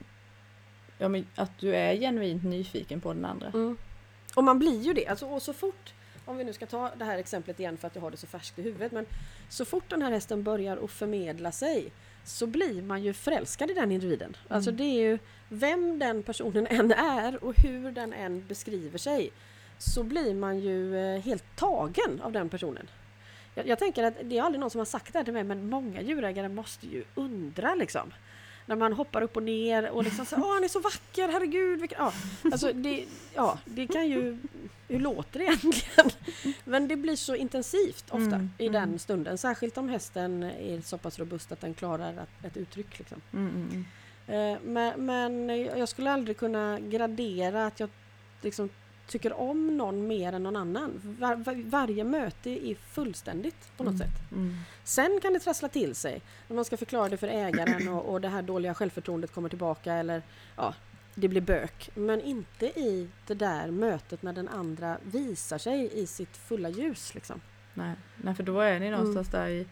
ja, 0.99 1.09
men 1.09 1.27
att 1.35 1.59
du 1.59 1.77
är 1.77 1.95
genuint 1.97 2.45
nyfiken 2.45 3.01
på 3.01 3.13
den 3.13 3.25
andra. 3.25 3.47
Mm. 3.47 3.77
Och 4.35 4.45
man 4.45 4.59
blir 4.59 4.83
ju 4.83 4.93
det. 4.93 5.07
Alltså, 5.07 5.27
och 5.27 5.43
så 5.43 5.53
fort, 5.53 5.93
om 6.25 6.37
vi 6.37 6.45
nu 6.45 6.53
ska 6.53 6.67
ta 6.67 6.91
det 6.97 7.05
här 7.05 7.19
exemplet 7.19 7.61
igen 7.61 7.77
för 7.77 7.87
att 7.87 7.95
jag 7.95 8.03
har 8.03 8.11
det 8.11 8.17
så 8.17 8.27
färskt 8.27 8.59
i 8.59 8.63
huvudet. 8.63 8.93
Men 8.93 9.07
så 9.49 9.65
fort 9.65 9.85
den 9.91 10.03
här 10.03 10.11
hästen 10.11 10.43
börjar 10.43 10.77
att 10.85 10.91
förmedla 10.91 11.53
sig 11.53 11.93
så 12.25 12.47
blir 12.47 12.83
man 12.83 13.03
ju 13.03 13.13
förälskad 13.13 13.71
i 13.71 13.75
den 13.75 13.93
individen. 13.93 14.37
Alltså 14.49 14.71
Mm. 14.71 14.79
det 14.79 14.85
är 14.85 15.01
ju 15.11 15.19
vem 15.49 15.99
den 15.99 16.23
personen 16.23 16.67
än 16.67 16.93
är 16.93 17.45
och 17.45 17.55
hur 17.57 17.91
den 17.93 18.13
än 18.13 18.47
beskriver 18.47 18.99
sig 18.99 19.31
så 19.79 20.03
blir 20.03 20.35
man 20.35 20.59
ju 20.61 20.97
eh, 20.99 21.21
helt 21.21 21.57
tagen 21.57 22.21
av 22.23 22.33
den 22.33 22.49
personen. 22.49 22.89
Jag, 23.55 23.67
jag 23.67 23.79
tänker 23.79 24.05
att 24.05 24.15
det 24.23 24.39
är 24.39 24.43
aldrig 24.43 24.61
någon 24.61 24.71
som 24.71 24.79
har 24.79 24.85
sagt 24.87 25.13
det 25.13 25.19
här 25.19 25.25
till 25.25 25.33
mig 25.35 25.45
men 25.45 25.69
många 25.69 26.01
djurägare 26.03 26.49
måste 26.49 26.87
ju 26.87 27.05
undra 27.15 27.75
liksom. 27.75 28.13
När 28.67 28.77
man 28.77 28.93
hoppar 28.93 29.23
upp 29.23 29.37
och 29.37 29.43
ner 29.43 29.91
och 29.91 30.05
liksom 30.05 30.27
säger 30.27 30.43
åh 30.43 30.55
han 30.55 30.65
är 30.65 30.69
så 30.69 30.81
vacker, 30.81 31.29
herregud. 31.29 31.93
Ja, 31.99 32.13
alltså 32.53 32.73
det, 32.73 33.05
ja, 33.35 33.59
det 33.65 33.87
kan 33.87 34.09
ju... 34.09 34.39
Hur 34.89 35.01
låter 35.01 35.39
det 35.39 35.45
egentligen? 35.45 36.11
Men 36.65 36.89
det 36.89 36.97
blir 36.97 37.17
så 37.17 37.35
intensivt 37.35 38.05
ofta 38.11 38.35
Mm, 38.37 38.51
i 38.59 38.69
den 38.69 38.83
mm. 38.83 38.99
stunden. 38.99 39.39
Särskilt 39.39 39.79
om 39.79 39.89
hästen 39.89 40.43
är 40.43 40.81
så 40.81 40.99
pass 40.99 41.19
robust 41.19 41.53
att 41.53 41.61
den 41.61 41.75
klarar 41.75 42.17
att, 42.17 42.45
ett 42.45 42.57
uttryck. 42.57 42.99
Liksom. 42.99 43.21
Mm, 43.33 43.49
mm, 43.49 43.85
Eh, 44.27 44.59
men, 44.63 45.07
men 45.07 45.49
jag 45.59 45.89
skulle 45.89 46.11
aldrig 46.11 46.37
kunna 46.37 46.81
gradera 46.81 47.67
att 47.67 47.81
jag 47.81 47.91
liksom 48.43 48.71
tycker 49.07 49.33
om 49.33 49.77
någon 49.77 50.07
mer 50.07 50.33
än 50.33 50.43
någon 50.43 50.57
annan. 50.57 51.01
Var, 51.19 51.37
var, 51.37 51.71
varje 51.71 52.05
möte 52.05 52.51
är 52.51 52.75
fullständigt 52.75 53.77
på 53.77 53.85
något 53.85 53.95
Mm. 53.95 53.99
sätt. 54.09 54.33
Mm. 54.33 54.57
Sen 54.85 55.19
kan 55.23 55.33
det 55.33 55.39
trassla 55.41 55.69
till 55.69 55.95
sig 55.95 56.23
när 56.49 56.55
man 56.57 56.65
ska 56.65 56.77
förklara 56.77 57.09
det 57.09 57.17
för 57.17 57.29
ägaren 57.29 57.89
och, 57.89 58.13
och 58.13 58.21
det 58.21 58.29
här 58.29 58.43
dåliga 58.43 58.75
självförtroendet 58.75 59.33
kommer 59.33 59.49
tillbaka 59.49 59.95
eller 59.95 60.23
ja, 60.57 60.75
det 61.15 61.29
blir 61.29 61.41
bök. 61.41 61.91
Men 61.95 62.21
inte 62.21 62.67
i 62.67 63.09
det 63.27 63.35
där 63.35 63.71
mötet 63.71 64.23
när 64.23 64.33
den 64.33 64.49
andra 64.49 64.99
visar 65.03 65.59
sig 65.59 65.91
i 66.03 66.07
sitt 66.07 66.37
fulla 66.37 66.69
ljus. 66.69 67.15
Liksom. 67.15 67.41
Nej. 67.75 67.95
Nej, 68.17 68.35
för 68.35 68.43
då 68.43 68.61
är 68.61 68.81
ni 68.81 68.91
någonstans 68.91 69.29
där 69.29 69.49
i, 69.49 69.67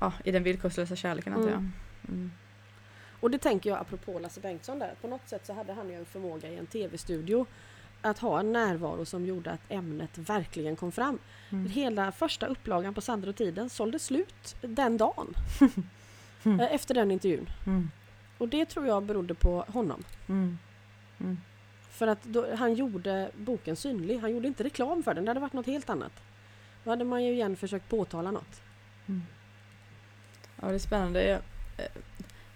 ja, 0.00 0.12
i 0.24 0.30
den 0.32 0.42
villkorslösa 0.42 0.96
kärleken 0.96 1.32
antar 1.32 1.48
jag. 1.48 1.58
Mm. 1.58 1.72
Mm. 2.08 2.30
Och 3.20 3.30
det 3.30 3.38
tänker 3.38 3.70
jag 3.70 3.78
apropå 3.78 4.18
Lasse 4.18 4.40
Bengtsson 4.40 4.78
där. 4.78 4.94
På 5.00 5.08
något 5.08 5.28
sätt 5.28 5.46
så 5.46 5.52
hade 5.52 5.72
han 5.72 5.88
ju 5.88 5.94
en 5.94 6.04
förmåga 6.06 6.48
i 6.48 6.56
en 6.56 6.66
tv-studio 6.66 7.46
att 8.10 8.18
ha 8.18 8.40
en 8.40 8.52
närvaro 8.52 9.04
som 9.04 9.26
gjorde 9.26 9.50
att 9.50 9.60
ämnet 9.68 10.18
verkligen 10.18 10.76
kom 10.76 10.92
fram. 10.92 11.18
Mm. 11.50 11.70
Hela 11.70 12.12
första 12.12 12.46
upplagan 12.46 12.94
på 12.94 13.00
Sandra 13.00 13.30
och 13.30 13.36
Tiden 13.36 13.70
sålde 13.70 13.98
slut 13.98 14.56
den 14.60 14.96
dagen. 14.96 15.34
Mm. 16.44 16.60
eh, 16.60 16.74
Efter 16.74 16.94
den 16.94 17.10
intervjun. 17.10 17.50
Mm. 17.66 17.90
Och 18.38 18.48
det 18.48 18.66
tror 18.66 18.86
jag 18.86 19.02
berodde 19.02 19.34
på 19.34 19.64
honom. 19.68 20.04
Mm. 20.28 20.58
Mm. 21.20 21.38
För 21.90 22.06
att 22.06 22.22
då, 22.22 22.56
han 22.56 22.74
gjorde 22.74 23.30
boken 23.36 23.76
synlig. 23.76 24.18
Han 24.18 24.30
gjorde 24.30 24.48
inte 24.48 24.64
reklam 24.64 25.02
för 25.02 25.14
den. 25.14 25.24
Det 25.24 25.30
hade 25.30 25.40
varit 25.40 25.52
något 25.52 25.66
helt 25.66 25.90
annat. 25.90 26.12
Då 26.84 26.90
hade 26.90 27.04
man 27.04 27.24
ju 27.24 27.32
igen 27.32 27.56
försökt 27.56 27.88
påtala 27.88 28.30
något. 28.30 28.62
Mm. 29.06 29.22
Ja, 30.60 30.68
det 30.68 30.74
är 30.74 30.78
spännande. 30.78 31.24
Jag, 31.26 31.40
eh, 31.76 32.02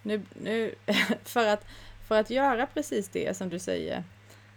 nu, 0.02 0.22
nu, 0.40 0.74
för, 1.24 1.46
att, 1.46 1.66
för 2.08 2.20
att 2.20 2.30
göra 2.30 2.66
precis 2.66 3.08
det 3.08 3.36
som 3.36 3.48
du 3.48 3.58
säger 3.58 4.04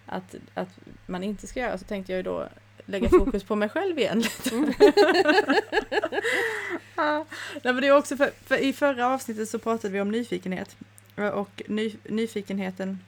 att, 0.05 0.35
att 0.53 0.69
man 1.05 1.23
inte 1.23 1.47
ska 1.47 1.59
göra 1.59 1.77
så 1.77 1.85
tänkte 1.85 2.11
jag 2.11 2.17
ju 2.17 2.23
då 2.23 2.49
lägga 2.85 3.09
fokus 3.19 3.43
på 3.43 3.55
mig 3.55 3.69
själv 3.69 3.99
igen. 3.99 4.19
lite. 4.19 4.73
Ja. 6.95 7.25
Nej, 7.63 7.73
men 7.73 7.75
det 7.81 7.87
är 7.87 7.97
också 7.97 8.17
för, 8.17 8.31
för 8.45 8.57
I 8.57 8.73
förra 8.73 9.07
avsnittet 9.07 9.49
så 9.49 9.59
pratade 9.59 9.93
vi 9.93 10.01
om 10.01 10.11
nyfikenhet 10.11 10.77
eh, 11.15 11.27
och 11.27 11.61
ny, 11.67 11.95
nyfikenheten 12.03 12.99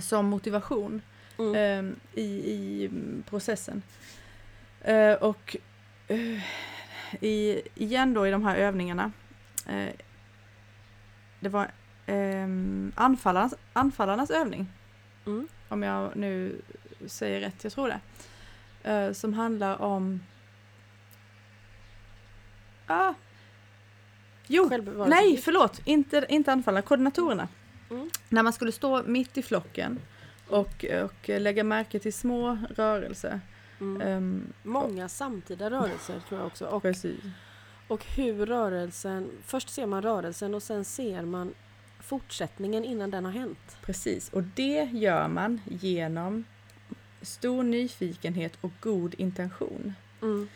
som 0.00 0.26
motivation 0.26 1.02
Mm. 1.38 1.54
eh, 1.54 1.94
i, 2.22 2.26
i 2.52 2.86
mm, 2.86 3.24
processen. 3.28 3.82
Eh, 4.80 5.12
och 5.12 5.56
eh, 6.08 6.42
i, 7.20 7.62
igen 7.74 8.14
då 8.14 8.26
i 8.26 8.30
de 8.30 8.44
här 8.44 8.56
övningarna. 8.56 9.12
Eh, 9.66 9.88
det 11.40 11.48
var 11.48 11.70
eh, 12.06 12.46
anfallarnas, 12.94 13.54
anfallarnas 13.72 14.30
övning, 14.30 14.66
Mm. 15.28 15.48
om 15.68 15.82
jag 15.82 16.16
nu 16.16 16.60
säger 17.06 17.40
rätt, 17.40 17.64
jag 17.64 17.72
tror 17.72 17.88
det. 17.88 18.00
Eh, 18.90 19.12
som 19.12 19.34
handlar 19.34 19.82
om... 19.82 20.20
Ah, 22.86 23.14
jo, 24.46 24.70
nej 25.06 25.36
förlåt, 25.36 25.80
inte, 25.84 26.26
inte 26.28 26.52
anfallarna, 26.52 26.82
koordinatorerna. 26.82 27.48
Mm. 27.90 28.10
När 28.28 28.42
man 28.42 28.52
skulle 28.52 28.72
stå 28.72 29.02
mitt 29.02 29.38
i 29.38 29.42
flocken 29.42 29.98
och, 30.48 30.84
och 31.04 31.28
lägga 31.28 31.64
märke 31.64 31.98
till 31.98 32.12
små 32.12 32.58
rörelser. 32.76 33.40
Mm. 33.80 34.00
Ehm, 34.00 34.52
Många 34.62 35.08
samtida 35.08 35.70
rörelser 35.70 36.20
tror 36.28 36.40
jag 36.40 36.46
också. 36.46 36.66
Och, 36.66 36.82
precis. 36.82 37.20
och 37.88 38.04
hur 38.04 38.46
rörelsen... 38.46 39.30
Först 39.44 39.68
ser 39.68 39.86
man 39.86 40.02
rörelsen 40.02 40.54
och 40.54 40.62
sen 40.62 40.84
ser 40.84 41.22
man 41.22 41.54
fortsättningen 42.08 42.84
innan 42.84 43.10
den 43.10 43.24
har 43.24 43.32
hänt. 43.32 43.76
Precis, 43.82 44.28
och 44.28 44.42
det 44.42 44.88
gör 44.92 45.28
man 45.28 45.60
genom 45.64 46.44
stor 47.22 47.62
nyfikenhet 47.62 48.52
och 48.60 48.72
god 48.80 49.14
intention. 49.18 49.94
Mm. 50.22 50.48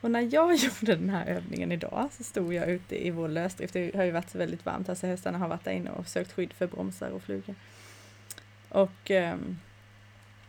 Och 0.00 0.10
när 0.10 0.34
jag 0.34 0.54
gjorde 0.56 0.94
den 0.96 1.10
här 1.10 1.26
övningen 1.26 1.72
idag 1.72 2.08
så 2.12 2.24
stod 2.24 2.54
jag 2.54 2.70
ute 2.70 3.06
i 3.06 3.10
vår 3.10 3.28
lösdrift. 3.28 3.72
Det 3.74 3.94
har 3.96 4.04
ju 4.04 4.10
varit 4.10 4.34
väldigt 4.34 4.66
varmt, 4.66 4.88
alltså 4.88 5.06
hästarna 5.06 5.38
har 5.38 5.48
varit 5.48 5.64
där 5.64 5.72
inne 5.72 5.90
och 5.90 6.08
sökt 6.08 6.32
skydd 6.32 6.52
för 6.52 6.66
bromsar 6.66 7.10
och 7.10 7.22
flugor. 7.22 7.54
Och, 8.68 9.10
ehm, 9.10 9.58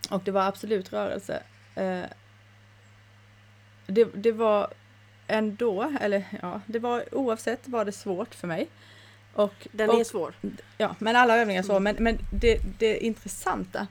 och 0.10 0.22
det 0.24 0.32
var 0.32 0.47
absolut 0.47 0.93
rörelse. 0.93 1.43
Eh, 1.76 2.03
Det, 3.88 4.05
det 4.14 4.32
var 4.32 4.68
ändå, 5.28 5.93
eller 6.01 6.26
ja, 6.41 6.62
det 6.66 6.80
var 6.80 7.16
oavsett 7.16 7.68
var 7.68 7.86
det 7.86 7.91
svårt 7.91 8.36
för 8.36 8.47
mig. 8.47 8.68
Och, 9.34 9.67
Den 9.71 9.89
och, 9.89 9.99
är 9.99 10.03
svår. 10.03 10.34
Ja, 10.77 10.95
men 10.99 11.15
alla 11.15 11.38
övningar 11.38 11.63
så. 11.63 11.75
Mm. 11.75 11.84
Men, 11.84 12.03
men 12.03 12.17
det, 12.32 12.59
det 12.80 12.97
intressanta 12.97 13.88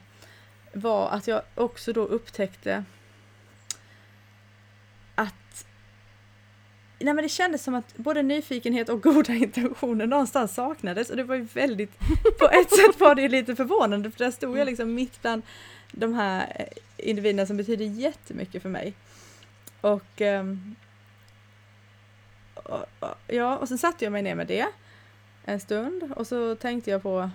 var 0.73 1.09
att 1.09 1.27
jag 1.27 1.41
också 1.55 1.93
då 1.93 2.01
upptäckte 2.01 2.83
att 5.15 5.65
Nej 6.99 7.13
men 7.13 7.23
det 7.23 7.29
kändes 7.29 7.63
som 7.63 7.75
att 7.75 7.97
både 7.97 8.23
nyfikenhet 8.23 8.89
och 8.89 9.03
goda 9.03 9.33
intentioner 9.45 10.07
någonstans 10.07 10.55
saknades 10.55 11.09
och 11.09 11.17
det 11.17 11.23
var 11.23 11.35
ju 11.35 11.41
väldigt, 11.41 11.99
på 12.39 12.49
ett 12.49 12.69
sätt 12.71 12.99
var 12.99 13.15
det 13.15 13.29
lite 13.29 13.55
förvånande 13.55 14.11
för 14.11 14.19
där 14.19 14.31
stod 14.31 14.57
jag 14.57 14.65
liksom 14.65 14.93
mitt 14.93 15.21
bland 15.21 15.41
de 15.91 16.13
här 16.13 16.53
eh, 16.55 17.09
individerna 17.09 17.45
som 17.45 17.57
betyder 17.57 17.85
jättemycket 17.85 18.61
för 18.61 18.69
mig. 18.69 18.93
Och, 19.81 20.21
ehm, 20.21 20.75
och, 22.53 22.85
och 22.99 23.15
ja, 23.27 23.57
och 23.57 23.67
sen 23.67 23.77
satte 23.77 24.05
jag 24.05 24.11
mig 24.11 24.21
ner 24.21 24.35
med 24.35 24.47
det 24.47 24.67
en 25.49 25.59
stund 25.59 26.13
och 26.15 26.27
så 26.27 26.55
tänkte 26.55 26.91
jag 26.91 27.03
på 27.03 27.29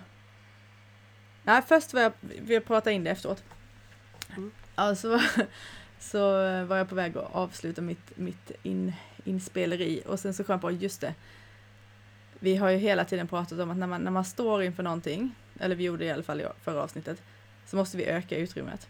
Nej, 1.45 1.61
först 1.67 1.93
var 1.93 2.01
jag, 2.01 2.11
vi 2.21 2.59
pratade 2.59 2.93
in 2.93 3.03
det 3.03 3.09
efteråt. 3.09 3.43
Mm. 4.29 4.51
Ja, 4.75 4.95
så, 5.99 6.21
var 6.65 6.77
jag 6.77 6.89
på 6.89 6.95
väg 6.95 7.17
att 7.17 7.35
avsluta 7.35 7.81
mitt, 7.81 8.17
mitt 8.17 8.51
in, 8.63 8.93
inspeleri 9.23 10.03
och 10.05 10.19
sen 10.19 10.33
så 10.33 10.43
kom 10.43 10.53
jag 10.53 10.61
på, 10.61 10.71
just 10.71 11.01
det. 11.01 11.13
Vi 12.39 12.55
har 12.55 12.69
ju 12.69 12.77
hela 12.77 13.05
tiden 13.05 13.27
pratat 13.27 13.59
om 13.59 13.71
att 13.71 13.77
när 13.77 13.87
man, 13.87 14.01
när 14.01 14.11
man 14.11 14.25
står 14.25 14.63
inför 14.63 14.83
någonting, 14.83 15.35
eller 15.59 15.75
vi 15.75 15.83
gjorde 15.83 16.03
det 16.03 16.05
i 16.05 16.11
alla 16.11 16.23
fall 16.23 16.41
i 16.41 16.45
förra 16.63 16.81
avsnittet, 16.83 17.21
så 17.65 17.75
måste 17.75 17.97
vi 17.97 18.05
öka 18.05 18.37
utrymmet. 18.37 18.87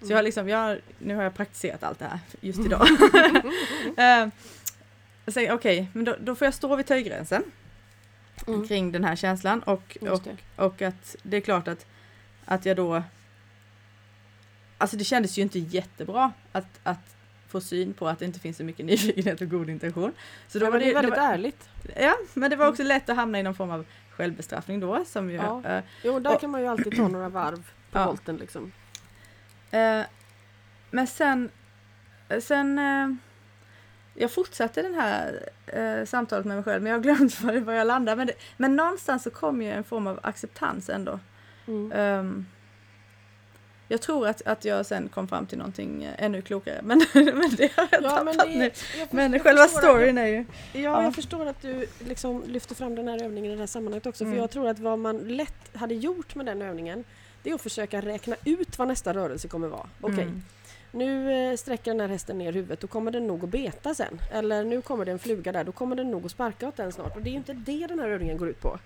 Så 0.00 0.12
jag 0.12 0.16
har 0.16 0.22
liksom, 0.22 0.48
jag, 0.48 0.78
nu 0.98 1.14
har 1.14 1.22
jag 1.22 1.34
praktiserat 1.34 1.82
allt 1.82 1.98
det 1.98 2.04
här 2.04 2.18
just 2.40 2.60
idag. 2.66 2.86
Eh, 5.26 5.54
Okej, 5.54 5.90
men 5.92 6.04
då, 6.04 6.16
då 6.20 6.34
får 6.34 6.44
jag 6.44 6.54
stå 6.54 6.76
vid 6.76 6.86
töjgränsen 6.86 7.44
Mm. 8.46 8.68
kring 8.68 8.92
den 8.92 9.04
här 9.04 9.16
känslan 9.16 9.62
och, 9.62 9.98
och, 10.00 10.20
det. 10.24 10.36
och 10.56 10.82
att 10.82 11.16
det 11.22 11.36
är 11.36 11.40
klart 11.40 11.68
att, 11.68 11.86
att 12.44 12.66
jag 12.66 12.76
då 12.76 13.02
Alltså 14.78 14.96
det 14.96 15.04
kändes 15.04 15.38
ju 15.38 15.42
inte 15.42 15.58
jättebra 15.58 16.32
att, 16.52 16.80
att 16.82 17.16
få 17.48 17.60
syn 17.60 17.94
på 17.94 18.08
att 18.08 18.18
det 18.18 18.24
inte 18.24 18.40
finns 18.40 18.56
så 18.56 18.64
mycket 18.64 18.86
nyfikenhet 18.86 19.40
och 19.40 19.48
god 19.48 19.70
intention. 19.70 20.12
Så 20.48 20.58
då 20.58 20.66
Ja, 20.66 20.70
var 20.70 20.78
det 20.78 20.90
är 20.90 20.94
väldigt 20.94 21.14
det 21.14 21.20
var, 21.20 21.26
ärligt. 21.32 21.68
Ja, 21.96 22.14
men 22.34 22.50
det 22.50 22.56
var 22.56 22.68
också 22.68 22.82
lätt 22.82 23.08
att 23.08 23.16
hamna 23.16 23.40
i 23.40 23.42
någon 23.42 23.54
form 23.54 23.70
av 23.70 23.84
självbestraffning 24.10 24.80
då 24.80 25.04
som 25.04 25.30
ju, 25.30 25.36
Ja. 25.36 25.62
eh, 25.64 25.82
Jo, 26.04 26.18
där 26.20 26.34
Och- 26.34 26.40
kan 26.40 26.50
man 26.50 26.60
ju 26.60 26.66
alltid 26.66 26.96
ta 26.96 27.08
några 27.08 27.28
varv 27.28 27.70
på 27.90 27.98
Ja. 27.98 28.06
volten 28.06 28.36
liksom. 28.36 28.72
Eh, 29.70 30.02
men 30.90 31.06
sen, 31.06 31.50
sen 32.40 32.78
eh, 32.78 33.08
jag 34.14 34.30
fortsatte 34.30 34.82
den 34.82 34.94
här 34.94 35.48
eh, 35.66 36.04
samtalet 36.06 36.44
med 36.46 36.56
mig 36.56 36.64
själv, 36.64 36.82
men 36.82 36.90
jag 36.92 36.98
har 36.98 37.02
glömt 37.02 37.40
var, 37.40 37.52
var 37.60 37.72
jag 37.72 37.86
landade. 37.86 38.16
Men, 38.16 38.26
det, 38.26 38.32
men 38.56 38.76
någonstans 38.76 39.22
så 39.22 39.30
kom 39.30 39.62
ju 39.62 39.70
en 39.70 39.84
form 39.84 40.06
av 40.06 40.20
acceptans 40.22 40.88
ändå. 40.90 41.18
Mm. 41.66 41.92
Ehm, 41.94 42.46
jag 43.88 44.00
tror 44.00 44.26
att, 44.28 44.42
att 44.42 44.64
jag 44.64 44.86
sen 44.86 45.08
kom 45.08 45.28
fram 45.28 45.46
till 45.46 45.58
någonting 45.58 46.04
eh, 46.04 46.24
ännu 46.24 46.42
klokare, 46.42 46.80
men, 46.82 46.98
men 47.14 47.50
det 47.56 47.72
har 47.76 47.88
jag 47.90 48.02
Ja, 48.02 48.22
men, 48.24 48.34
tappat 48.34 48.52
det, 48.52 48.58
nu. 48.58 48.64
jag 48.64 49.08
för- 49.08 49.16
Men 49.16 49.32
jag 49.32 49.42
själva 49.42 49.62
att- 49.62 49.70
storyn 49.70 50.18
är 50.18 50.26
ju... 50.26 50.36
Ja, 50.72 50.80
Ja. 50.80 51.02
jag 51.02 51.14
förstår 51.14 51.46
att 51.46 51.62
du 51.62 51.86
liksom 51.98 52.42
lyfter 52.46 52.74
fram 52.74 52.94
den 52.94 53.08
här 53.08 53.22
övningen 53.24 53.52
i 53.52 53.54
det 53.54 53.60
här 53.60 53.66
sammanhanget 53.66 54.06
också. 54.06 54.24
Mm. 54.24 54.34
För 54.36 54.40
jag 54.42 54.50
tror 54.50 54.68
att 54.68 54.78
vad 54.78 54.98
man 54.98 55.18
lätt 55.18 55.76
hade 55.76 55.94
gjort 55.94 56.34
med 56.34 56.46
den 56.46 56.62
övningen 56.62 57.04
det 57.42 57.50
är 57.50 57.54
att 57.54 57.60
försöka 57.62 58.00
räkna 58.00 58.36
ut 58.44 58.78
vad 58.78 58.88
nästa 58.88 59.14
rörelse 59.14 59.48
kommer 59.48 59.68
vara. 59.68 59.86
Okej, 60.00 60.22
Mm. 60.22 60.42
Nu 60.92 61.32
eh, 61.32 61.56
sträcker 61.56 61.90
den 61.90 62.00
här 62.00 62.08
hästen 62.08 62.38
ner 62.38 62.52
huvudet, 62.52 62.80
då 62.80 62.86
kommer 62.86 63.10
den 63.10 63.26
nog 63.26 63.44
att 63.44 63.50
beta 63.50 63.94
sen. 63.94 64.20
Eller 64.30 64.64
nu 64.64 64.82
kommer 64.82 65.04
det 65.04 65.12
en 65.12 65.18
fluga 65.18 65.52
där, 65.52 65.64
då 65.64 65.72
kommer 65.72 65.96
den 65.96 66.10
nog 66.10 66.24
att 66.24 66.30
sparka 66.30 66.68
åt 66.68 66.76
den 66.76 66.92
snart. 66.92 67.16
Och 67.16 67.22
det 67.22 67.30
är 67.30 67.32
ju 67.32 67.38
inte 67.38 67.52
det 67.52 67.86
den 67.86 67.98
här 67.98 68.08
övningen 68.08 68.36
går 68.36 68.48
ut 68.48 68.60
på. 68.60 68.78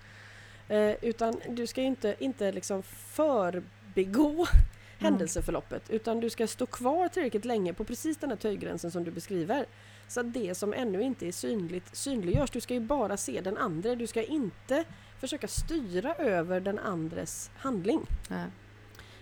Eh, 0.67 0.95
utan 1.01 1.35
du 1.49 1.67
ska 1.67 1.81
inte, 1.81 2.15
inte 2.19 2.51
liksom 2.51 2.83
förbigå 2.83 4.47
händelseförloppet 4.99 5.89
utan 5.89 6.19
du 6.19 6.29
ska 6.29 6.47
stå 6.47 6.65
kvar 6.65 7.07
tillräckligt 7.07 7.45
länge 7.45 7.73
på 7.73 7.83
precis 7.83 8.17
den 8.17 8.29
här 8.29 8.37
töjgränsen 8.37 8.91
som 8.91 9.03
du 9.03 9.11
beskriver. 9.11 9.65
Så 10.07 10.19
att 10.19 10.33
det 10.33 10.55
som 10.55 10.73
ännu 10.73 11.01
inte 11.01 11.27
är 11.27 11.31
synligt 11.31 11.95
synliggörs. 11.95 12.51
Du 12.51 12.61
ska 12.61 12.73
ju 12.73 12.79
bara 12.79 13.17
se 13.17 13.41
den 13.41 13.57
andra. 13.57 13.95
Du 13.95 14.07
ska 14.07 14.23
inte 14.23 14.83
försöka 15.19 15.47
styra 15.47 16.15
över 16.15 16.59
den 16.59 16.79
andres 16.79 17.51
handling. 17.57 18.01
Ja. 18.29 18.43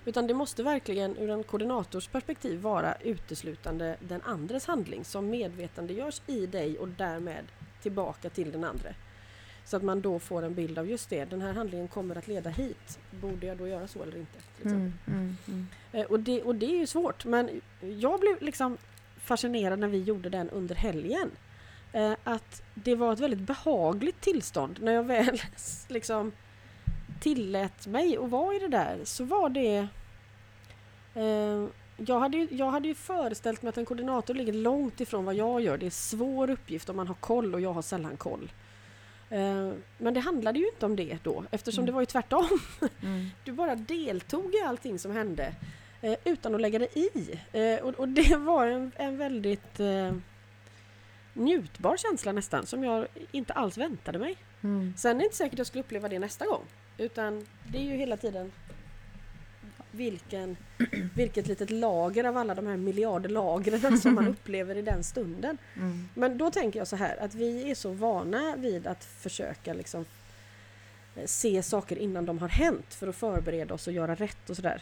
Utan 0.05 0.27
det 0.27 0.33
måste 0.33 0.63
verkligen 0.63 1.17
ur 1.17 1.29
en 1.29 1.43
koordinators 1.43 2.07
perspektiv 2.07 2.61
vara 2.61 2.95
uteslutande 2.95 3.97
den 3.99 4.21
andres 4.21 4.65
handling 4.65 5.05
som 5.05 5.29
medvetandegörs 5.29 6.21
i 6.27 6.45
dig 6.45 6.77
och 6.77 6.87
därmed 6.87 7.45
tillbaka 7.81 8.29
till 8.29 8.51
den 8.51 8.63
andra. 8.63 8.89
Så 9.65 9.77
att 9.77 9.83
man 9.83 10.01
då 10.01 10.19
får 10.19 10.43
en 10.43 10.53
bild 10.53 10.79
av 10.79 10.89
just 10.89 11.09
det, 11.09 11.25
den 11.25 11.41
här 11.41 11.53
handlingen 11.53 11.87
kommer 11.87 12.15
att 12.15 12.27
leda 12.27 12.49
hit. 12.49 12.99
Borde 13.11 13.47
jag 13.47 13.57
då 13.57 13.67
göra 13.67 13.87
så 13.87 14.03
eller 14.03 14.17
inte? 14.17 14.39
Mm, 14.63 14.93
mm, 15.07 15.37
mm. 15.47 15.67
Eh, 15.91 16.05
Och, 16.05 16.19
det, 16.19 16.41
och 16.41 16.55
det 16.55 16.65
är 16.65 16.79
ju 16.79 16.87
svårt 16.87 17.25
men 17.25 17.61
jag 17.99 18.19
blev 18.19 18.41
liksom 18.41 18.77
fascinerad 19.17 19.79
när 19.79 19.87
vi 19.87 20.03
gjorde 20.03 20.29
den 20.29 20.49
under 20.49 20.75
helgen. 20.75 21.31
Eh, 21.93 22.13
att 22.23 22.61
det 22.73 22.95
var 22.95 23.13
ett 23.13 23.19
väldigt 23.19 23.39
behagligt 23.39 24.21
tillstånd 24.21 24.79
när 24.81 24.91
jag 24.91 25.03
väl 25.03 25.41
liksom 25.87 26.31
tillät 27.25 27.87
mig 27.87 28.17
att 28.17 28.29
vara 28.29 28.55
i 28.55 28.59
det 28.59 28.67
där 28.67 28.99
så 29.03 29.23
var 29.23 29.49
det 29.49 29.87
eh, 31.13 31.65
jag 31.97 32.19
hade, 32.19 32.37
ju, 32.37 32.47
jag 32.51 32.71
hade 32.71 32.87
ju 32.87 32.95
föreställt 32.95 33.61
mig 33.61 33.69
att 33.69 33.77
en 33.77 33.85
koordinator 33.85 34.33
ligger 34.33 34.53
långt 34.53 35.01
ifrån 35.01 35.25
vad 35.25 35.35
jag 35.35 35.61
gör. 35.61 35.77
Det 35.77 35.83
är 35.83 35.87
en 35.87 35.91
svår 35.91 36.49
uppgift 36.49 36.89
om 36.89 36.95
man 36.95 37.07
har 37.07 37.15
koll 37.15 37.53
och 37.53 37.61
jag 37.61 37.73
har 37.73 37.81
sällan 37.81 38.17
koll. 38.17 38.51
Eh, 39.29 39.71
men 39.97 40.13
det 40.13 40.19
handlade 40.19 40.59
ju 40.59 40.67
inte 40.67 40.85
om 40.85 40.95
det 40.95 41.17
då 41.23 41.43
eftersom 41.51 41.81
Mm. 41.81 41.85
det 41.85 41.91
var 41.91 42.01
ju 42.01 42.05
tvärtom. 42.05 42.59
Mm. 43.03 43.27
Du 43.43 43.51
bara 43.51 43.75
deltog 43.75 44.55
i 44.55 44.61
allting 44.65 44.99
som 44.99 45.11
hände 45.11 45.53
eh, 46.01 46.15
utan 46.23 46.55
att 46.55 46.61
lägga 46.61 46.79
dig 46.79 46.89
i. 46.93 47.39
Eh, 47.59 47.85
och, 47.85 47.93
och 47.93 48.07
det 48.09 48.35
var 48.35 48.67
en, 48.67 48.91
en 48.95 49.17
väldigt 49.17 49.79
eh, 49.79 50.13
njutbar 51.33 51.97
känsla 51.97 52.31
nästan 52.31 52.65
som 52.65 52.83
jag 52.83 53.07
inte 53.31 53.53
alls 53.53 53.77
väntade 53.77 54.19
mig. 54.19 54.37
Mm. 54.63 54.93
Sen 54.97 55.15
är 55.15 55.19
det 55.19 55.23
inte 55.25 55.35
säkert 55.35 55.53
att 55.53 55.57
jag 55.57 55.67
skulle 55.67 55.83
uppleva 55.83 56.09
det 56.09 56.19
nästa 56.19 56.45
gång. 56.45 56.63
Utan 56.97 57.45
det 57.71 57.77
är 57.77 57.83
ju 57.83 57.95
hela 57.95 58.17
tiden 58.17 58.51
vilken, 59.95 60.57
vilket 61.15 61.47
litet 61.47 61.69
lager 61.69 62.23
av 62.23 62.37
alla 62.37 62.55
de 62.55 62.67
här 62.67 62.77
miljarder 62.77 63.29
lagren 63.29 63.97
som 64.01 64.15
man 64.15 64.27
upplever 64.27 64.75
i 64.75 64.81
den 64.81 65.03
stunden. 65.03 65.57
Mm. 65.75 66.09
Men 66.13 66.37
då 66.37 66.51
tänker 66.51 66.79
jag 66.79 66.87
så 66.87 66.95
här 66.95 67.17
att 67.17 67.35
vi 67.35 67.71
är 67.71 67.75
så 67.75 67.91
vana 67.91 68.55
vid 68.57 68.87
att 68.87 69.03
försöka 69.03 69.73
liksom 69.73 70.05
eh, 71.15 71.25
se 71.25 71.63
saker 71.63 71.95
innan 71.95 72.25
de 72.25 72.39
har 72.39 72.49
hänt 72.49 72.93
för 72.93 73.07
att 73.07 73.15
förbereda 73.15 73.73
oss 73.73 73.87
och 73.87 73.93
göra 73.93 74.15
rätt 74.15 74.49
och 74.49 74.55
sådär. 74.55 74.81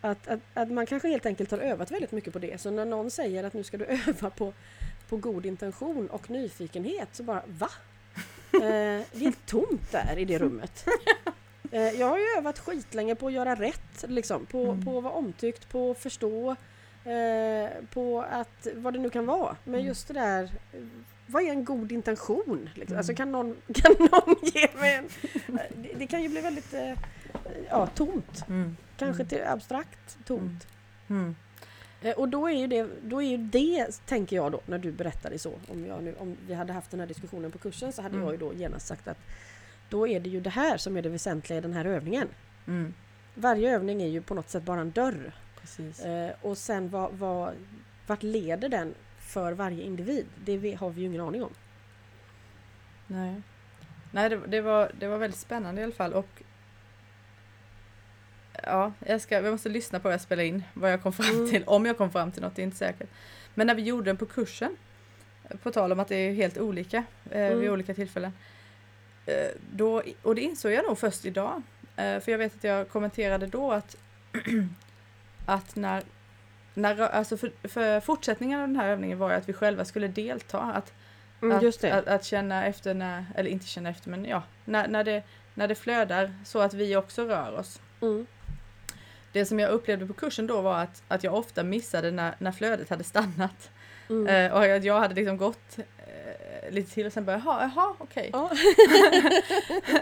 Att, 0.00 0.28
att, 0.28 0.40
att 0.54 0.70
man 0.70 0.86
kanske 0.86 1.08
helt 1.08 1.26
enkelt 1.26 1.50
har 1.50 1.58
övat 1.58 1.90
väldigt 1.90 2.12
mycket 2.12 2.32
på 2.32 2.38
det. 2.38 2.60
Så 2.60 2.70
när 2.70 2.84
någon 2.84 3.10
säger 3.10 3.44
att 3.44 3.52
nu 3.52 3.64
ska 3.64 3.76
du 3.76 3.84
öva 4.06 4.30
på, 4.30 4.52
på 5.08 5.16
god 5.16 5.46
intention 5.46 6.08
och 6.10 6.30
nyfikenhet 6.30 7.08
så 7.12 7.22
bara 7.22 7.42
VA? 7.46 7.70
Eh, 8.54 8.58
det 8.60 9.16
är 9.16 9.18
helt 9.18 9.46
tomt 9.46 9.92
där 9.92 10.18
i 10.18 10.24
det 10.24 10.38
rummet. 10.38 10.84
Eh, 11.72 11.82
jag 12.00 12.06
har 12.08 12.18
ju 12.18 12.24
övat 12.38 12.58
skitlänge 12.58 13.14
på 13.14 13.26
att 13.26 13.32
göra 13.32 13.54
rätt, 13.54 14.04
liksom, 14.08 14.46
på, 14.46 14.64
Mm. 14.64 14.84
på 14.84 14.98
att 14.98 15.04
vara 15.04 15.14
omtyckt, 15.14 15.68
på 15.68 15.90
att 15.90 15.98
förstå, 15.98 16.50
eh, 17.04 17.70
på 17.92 18.22
att 18.30 18.66
vad 18.74 18.92
det 18.92 18.98
nu 18.98 19.10
kan 19.10 19.26
vara. 19.26 19.56
Men 19.64 19.74
Mm. 19.74 19.86
just 19.86 20.08
det 20.08 20.14
där, 20.14 20.42
eh, 20.72 20.80
vad 21.26 21.42
är 21.42 21.48
en 21.50 21.64
god 21.64 21.92
intention? 21.92 22.68
Liksom? 22.74 22.86
Mm. 22.92 22.98
Alltså 22.98 23.14
kan 23.14 23.32
någon, 23.32 23.56
kan 23.74 23.94
någon 23.98 24.36
ge 24.42 24.68
mig 24.80 24.94
en... 24.94 25.04
eh, 25.58 25.60
Det, 25.76 25.92
det 25.98 26.06
kan 26.06 26.22
ju 26.22 26.28
bli 26.28 26.40
väldigt 26.40 26.74
eh, 26.74 26.92
ja, 27.70 27.86
tomt, 27.86 28.44
Mm. 28.48 28.76
kanske 28.96 29.22
Mm. 29.22 29.28
till 29.28 29.42
abstrakt 29.46 30.18
tomt. 30.26 30.66
Mm. 31.10 31.34
Och 32.16 32.28
då 32.28 32.48
är 32.48 32.52
ju 32.52 32.66
det, 32.66 32.88
då 33.02 33.22
är 33.22 33.26
ju 33.26 33.36
det, 33.36 34.00
tänker 34.06 34.36
jag 34.36 34.52
då, 34.52 34.60
när 34.66 34.78
du 34.78 34.92
berättar 34.92 35.30
det 35.30 35.38
så, 35.38 35.52
om, 35.68 35.86
jag 35.86 36.02
nu, 36.02 36.14
om 36.18 36.36
vi 36.46 36.54
hade 36.54 36.72
haft 36.72 36.90
den 36.90 37.00
här 37.00 37.06
diskussionen 37.06 37.50
på 37.50 37.58
kursen 37.58 37.92
så 37.92 38.02
hade 38.02 38.14
Mm. 38.14 38.24
jag 38.26 38.32
ju 38.34 38.38
då 38.38 38.54
genast 38.54 38.86
sagt 38.86 39.08
att 39.08 39.18
då 39.92 40.08
är 40.08 40.20
det 40.20 40.30
ju 40.30 40.40
det 40.40 40.50
här 40.50 40.76
som 40.76 40.96
är 40.96 41.02
det 41.02 41.08
väsentliga 41.08 41.58
i 41.58 41.60
den 41.60 41.72
här 41.72 41.84
övningen. 41.84 42.28
Mm. 42.66 42.94
Varje 43.34 43.74
övning 43.74 44.02
är 44.02 44.06
ju 44.08 44.22
på 44.22 44.34
något 44.34 44.48
sätt 44.48 44.62
bara 44.62 44.80
en 44.80 44.90
dörr. 44.90 45.32
Eh, 46.04 46.30
och 46.42 46.58
sen 46.58 46.88
vad, 46.88 47.12
vad, 47.12 47.54
vart 48.06 48.22
leder 48.22 48.68
den 48.68 48.94
för 49.18 49.52
varje 49.52 49.82
individ? 49.82 50.26
Det 50.44 50.74
har 50.74 50.90
vi 50.90 51.00
ju 51.00 51.06
ingen 51.06 51.20
aning 51.20 51.42
om. 51.42 51.52
Nej, 53.06 53.42
Nej 54.10 54.28
det, 54.30 54.40
det, 54.46 54.60
var, 54.60 54.92
det 54.98 55.08
var 55.08 55.18
väldigt 55.18 55.40
spännande 55.40 55.80
i 55.80 55.84
alla 55.84 55.92
fall 55.94 56.12
och 56.12 56.42
Ja, 58.62 58.92
jag, 59.06 59.20
ska, 59.20 59.34
jag 59.34 59.52
måste 59.52 59.68
lyssna 59.68 59.98
på 59.98 60.02
vad 60.08 60.12
jag 60.12 60.20
spelar 60.20 60.42
in, 60.42 60.62
vad 60.74 60.92
jag 60.92 61.02
kom 61.02 61.12
fram 61.12 61.34
Mm. 61.36 61.50
till, 61.50 61.64
om 61.66 61.86
jag 61.86 61.98
kom 61.98 62.10
fram 62.10 62.32
till 62.32 62.42
något, 62.42 62.56
det 62.56 62.62
är 62.62 62.64
inte 62.64 62.76
säkert. 62.76 63.08
Men 63.54 63.66
när 63.66 63.74
vi 63.74 63.82
gjorde 63.82 64.04
den 64.04 64.16
på 64.16 64.26
kursen, 64.26 64.76
på 65.62 65.70
tal 65.70 65.92
om 65.92 66.00
att 66.00 66.08
det 66.08 66.16
är 66.16 66.32
helt 66.34 66.58
olika 66.58 67.04
eh, 67.30 67.40
vid 67.48 67.52
Mm. 67.58 67.72
olika 67.72 67.94
tillfällen. 67.94 68.32
Eh, 69.26 69.50
då, 69.70 70.02
och 70.22 70.34
det 70.34 70.40
insåg 70.40 70.72
jag 70.72 70.86
nog 70.86 70.98
först 70.98 71.24
idag, 71.24 71.62
eh, 71.96 72.20
för 72.20 72.30
jag 72.30 72.38
vet 72.38 72.56
att 72.56 72.64
jag 72.64 72.88
kommenterade 72.88 73.46
då 73.46 73.72
att, 73.72 73.96
att 75.46 75.76
när, 75.76 76.02
när 76.74 77.00
alltså 77.00 77.36
för, 77.36 77.52
för 77.68 78.00
fortsättningen 78.00 78.60
av 78.60 78.68
den 78.68 78.76
här 78.76 78.88
övningen 78.88 79.18
var 79.18 79.30
ju 79.30 79.36
att 79.36 79.48
vi 79.48 79.52
själva 79.52 79.84
skulle 79.84 80.08
delta, 80.08 80.60
att 80.60 80.92
Mm, 81.42 81.68
att. 81.68 81.84
Att, 81.84 82.08
att 82.08 82.24
känna 82.24 82.66
efter 82.66 82.94
när, 82.94 83.24
eller 83.34 83.50
inte 83.50 83.66
känna 83.66 83.88
efter 83.88 84.10
men 84.10 84.24
ja, 84.24 84.42
när, 84.64 84.88
när, 84.88 85.04
det, 85.04 85.22
när 85.54 85.68
det 85.68 85.74
flödar 85.74 86.34
så 86.44 86.60
att 86.60 86.74
vi 86.74 86.96
också 86.96 87.24
rör 87.24 87.52
oss. 87.58 87.80
Mm. 88.00 88.26
Det 89.32 89.46
som 89.46 89.58
jag 89.58 89.70
upplevde 89.70 90.06
på 90.06 90.12
kursen 90.12 90.46
då 90.46 90.60
var 90.60 90.78
att, 90.78 91.02
att 91.08 91.24
jag 91.24 91.34
ofta 91.34 91.62
missade 91.62 92.10
när, 92.10 92.34
när 92.38 92.52
flödet 92.52 92.90
hade 92.90 93.04
stannat. 93.04 93.70
Mm. 94.10 94.26
Eh, 94.26 94.52
och 94.52 94.64
att 94.64 94.84
jag 94.84 95.00
hade 95.00 95.14
liksom 95.14 95.36
gått 95.36 95.78
lite 96.72 96.94
till 96.94 97.06
och 97.06 97.12
sen 97.12 97.24
bara 97.24 97.42
jaha, 97.44 97.70
jaha 97.74 97.94
okej. 97.98 98.30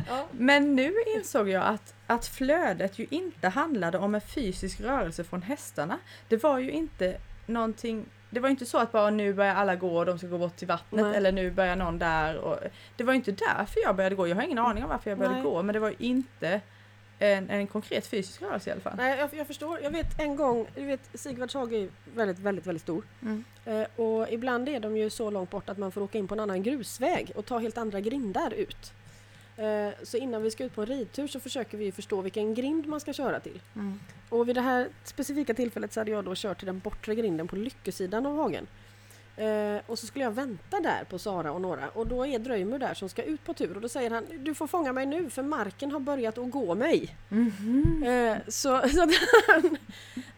Ja. 0.08 0.26
Men 0.30 0.76
nu 0.76 0.94
insåg 1.16 1.48
jag 1.48 1.64
att, 1.64 1.94
att 2.06 2.26
flödet 2.26 2.98
ju 2.98 3.06
inte 3.10 3.48
handlade 3.48 3.98
om 3.98 4.14
en 4.14 4.20
fysisk 4.20 4.80
rörelse 4.80 5.24
från 5.24 5.42
hästarna. 5.42 5.98
Det 6.28 6.42
var 6.42 6.58
ju 6.58 6.70
inte 6.70 7.16
någonting 7.46 8.06
det 8.30 8.40
var 8.40 8.48
inte 8.48 8.66
så 8.66 8.78
att 8.78 8.92
bara 8.92 9.10
nu 9.10 9.34
börjar 9.34 9.54
alla 9.54 9.76
gå 9.76 9.98
och 9.98 10.06
de 10.06 10.18
ska 10.18 10.26
gå 10.26 10.38
bort 10.38 10.56
till 10.56 10.68
vattnet 10.68 11.04
Nej. 11.04 11.16
eller 11.16 11.32
nu 11.32 11.50
börjar 11.50 11.76
någon 11.76 11.98
där. 11.98 12.36
Och, 12.36 12.58
det 12.96 13.04
var 13.04 13.12
ju 13.12 13.16
inte 13.16 13.32
därför 13.32 13.80
jag 13.80 13.96
började 13.96 14.16
gå. 14.16 14.28
Jag 14.28 14.36
har 14.36 14.42
ingen 14.42 14.58
aning 14.58 14.84
om 14.84 14.90
varför 14.90 15.10
jag 15.10 15.18
började 15.18 15.36
Nej. 15.36 15.44
gå 15.44 15.62
men 15.62 15.72
det 15.72 15.78
var 15.80 15.88
ju 15.88 15.96
inte 15.98 16.60
en, 17.20 17.50
en 17.50 17.66
konkret 17.66 18.06
fysisk 18.06 18.42
rörelse 18.42 18.70
i 18.70 18.72
alla 18.72 18.80
fall. 18.80 18.96
Nej, 18.96 19.18
jag, 19.18 19.28
jag 19.32 19.46
förstår. 19.46 19.80
Jag 19.82 19.90
vet 19.90 20.20
en 20.20 20.36
gång, 20.36 20.66
du 20.74 20.84
vet 20.84 21.00
Sigvards 21.14 21.54
hage 21.54 21.76
är 21.76 21.88
väldigt, 22.14 22.38
väldigt, 22.38 22.66
väldigt 22.66 22.82
stor. 22.82 23.04
Mm. 23.22 23.44
Eh, 23.64 23.86
och 23.96 24.26
ibland 24.30 24.68
är 24.68 24.80
de 24.80 24.96
ju 24.96 25.10
så 25.10 25.30
långt 25.30 25.50
bort 25.50 25.68
att 25.68 25.78
man 25.78 25.92
får 25.92 26.00
åka 26.00 26.18
in 26.18 26.28
på 26.28 26.34
en 26.34 26.40
annan 26.40 26.62
grusväg 26.62 27.32
och 27.34 27.46
ta 27.46 27.58
helt 27.58 27.78
andra 27.78 28.00
grindar 28.00 28.54
ut. 28.54 28.92
Eh, 29.56 29.88
så 30.02 30.16
innan 30.16 30.42
vi 30.42 30.50
ska 30.50 30.64
ut 30.64 30.74
på 30.74 30.80
en 30.80 30.86
ridtur 30.86 31.26
så 31.26 31.40
försöker 31.40 31.78
vi 31.78 31.92
förstå 31.92 32.20
vilken 32.20 32.54
grind 32.54 32.86
man 32.86 33.00
ska 33.00 33.12
köra 33.12 33.40
till. 33.40 33.60
Mm. 33.74 34.00
Och 34.28 34.48
vid 34.48 34.54
det 34.54 34.60
här 34.60 34.88
specifika 35.04 35.54
tillfället 35.54 35.92
så 35.92 36.00
hade 36.00 36.10
jag 36.10 36.24
då 36.24 36.32
kört 36.34 36.58
till 36.58 36.66
den 36.66 36.78
bortre 36.78 37.14
grinden 37.14 37.48
på 37.48 37.56
lyckesidan 37.56 38.26
av 38.26 38.36
hagen. 38.36 38.66
Eh, 39.36 39.76
och 39.86 39.98
så 39.98 40.06
skulle 40.06 40.24
jag 40.24 40.32
vänta 40.32 40.80
där 40.80 41.04
på 41.10 41.18
Sara 41.18 41.52
och 41.52 41.60
några 41.60 41.88
och 41.88 42.06
då 42.06 42.26
är 42.26 42.38
Dröjmer 42.38 42.78
där 42.78 42.94
som 42.94 43.08
ska 43.08 43.22
ut 43.22 43.44
på 43.44 43.54
tur 43.54 43.74
och 43.74 43.80
då 43.80 43.88
säger 43.88 44.10
han 44.10 44.26
Du 44.38 44.54
får 44.54 44.66
fånga 44.66 44.92
mig 44.92 45.06
nu 45.06 45.30
för 45.30 45.42
marken 45.42 45.90
har 45.92 46.00
börjat 46.00 46.38
att 46.38 46.50
gå 46.50 46.74
mig. 46.74 47.16
Mhm. 47.28 48.02
Eh, 48.02 48.36
så 48.48 48.50
så 48.88 49.02
att 49.02 49.10
han, 49.48 49.76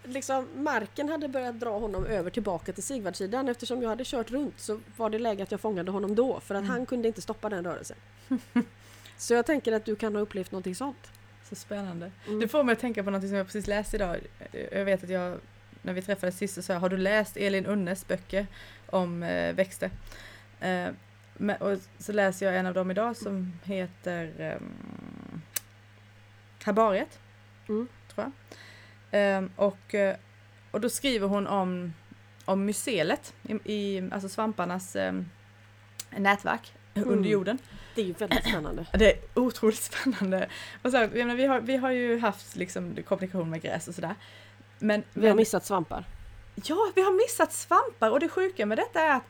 liksom, 0.04 0.48
marken 0.56 1.08
hade 1.08 1.28
börjat 1.28 1.60
dra 1.60 1.78
honom 1.78 2.06
över 2.06 2.30
tillbaka 2.30 2.72
till 2.72 2.82
Sigvardssidan 2.82 3.48
eftersom 3.48 3.82
jag 3.82 3.88
hade 3.88 4.04
kört 4.04 4.30
runt 4.30 4.60
så 4.60 4.80
var 4.96 5.10
det 5.10 5.18
läge 5.18 5.42
att 5.42 5.50
jag 5.50 5.60
fångade 5.60 5.90
honom 5.90 6.14
då 6.14 6.40
för 6.40 6.54
att 6.54 6.58
Mm. 6.62 6.70
han 6.70 6.86
kunde 6.86 7.08
inte 7.08 7.20
stoppa 7.22 7.48
den 7.48 7.64
rörelsen. 7.64 7.96
så 9.18 9.34
jag 9.34 9.46
tänker 9.46 9.72
att 9.72 9.84
du 9.84 9.96
kan 9.96 10.14
ha 10.14 10.22
upplevt 10.22 10.52
någonting 10.52 10.74
sånt. 10.74 11.10
Så 11.48 11.54
spännande. 11.54 12.12
Mm. 12.26 12.40
Du 12.40 12.48
får 12.48 12.64
mig 12.64 12.72
att 12.72 12.78
tänka 12.80 13.04
på 13.04 13.10
något 13.10 13.22
som 13.22 13.32
jag 13.34 13.46
precis 13.46 13.66
läste 13.66 13.96
idag. 13.96 14.16
Jag 14.72 14.84
vet 14.84 15.04
att 15.04 15.10
jag, 15.10 15.38
när 15.82 15.92
vi 15.92 16.02
träffades 16.02 16.36
sist 16.38 16.54
så 16.54 16.62
sa 16.62 16.72
jag, 16.72 16.80
har 16.80 16.88
du 16.88 16.96
läst 16.96 17.36
Elin 17.36 17.66
Unnes 17.66 18.06
böcker 18.08 18.46
om 18.86 19.22
eh, 19.22 19.54
växter? 19.54 19.90
Eh, 20.60 20.88
men, 21.36 21.56
och 21.56 21.78
så 21.98 22.12
läser 22.12 22.46
jag 22.46 22.56
en 22.56 22.66
av 22.66 22.74
dem 22.74 22.90
idag 22.90 23.16
som 23.16 23.52
heter 23.64 24.32
eh, 24.38 24.60
Herbariet, 26.64 27.18
Mm. 27.68 27.88
tror 28.14 28.30
jag. 29.10 29.36
Eh, 29.38 29.44
och, 29.56 29.94
eh, 29.94 30.16
och 30.70 30.80
då 30.80 30.88
skriver 30.88 31.28
hon 31.28 31.46
om, 31.46 31.92
om 32.44 32.64
mycelet, 32.64 33.34
i, 33.42 33.72
i, 33.72 34.08
alltså 34.12 34.28
svamparnas 34.28 34.96
eh, 34.96 35.12
nätverk 36.16 36.72
Mm. 36.94 37.08
under 37.08 37.30
jorden. 37.30 37.58
Det 37.94 38.00
är 38.02 38.04
ju 38.06 38.12
väldigt 38.12 38.44
spännande. 38.48 38.86
Det 38.92 39.12
är 39.12 39.18
otroligt 39.34 39.78
spännande. 39.78 40.48
Och 40.82 40.90
så, 40.90 41.08
menar, 41.12 41.34
vi, 41.34 41.46
har, 41.46 41.60
vi 41.60 41.76
har 41.76 41.90
ju 41.90 42.18
haft 42.18 42.56
liksom, 42.56 42.96
kommunikation 43.08 43.50
med 43.50 43.62
gräs 43.62 43.88
och 43.88 43.94
sådär. 43.94 44.14
Men, 44.82 45.02
Vi 45.12 45.28
har 45.28 45.34
missat 45.34 45.64
svampar. 45.64 46.04
ja, 46.54 46.92
vi 46.94 47.02
har 47.02 47.12
missat 47.12 47.52
svampar 47.52 48.10
och 48.10 48.20
det 48.20 48.28
sjuka 48.28 48.66
med 48.66 48.78
detta 48.78 49.00
är 49.00 49.16
att 49.16 49.22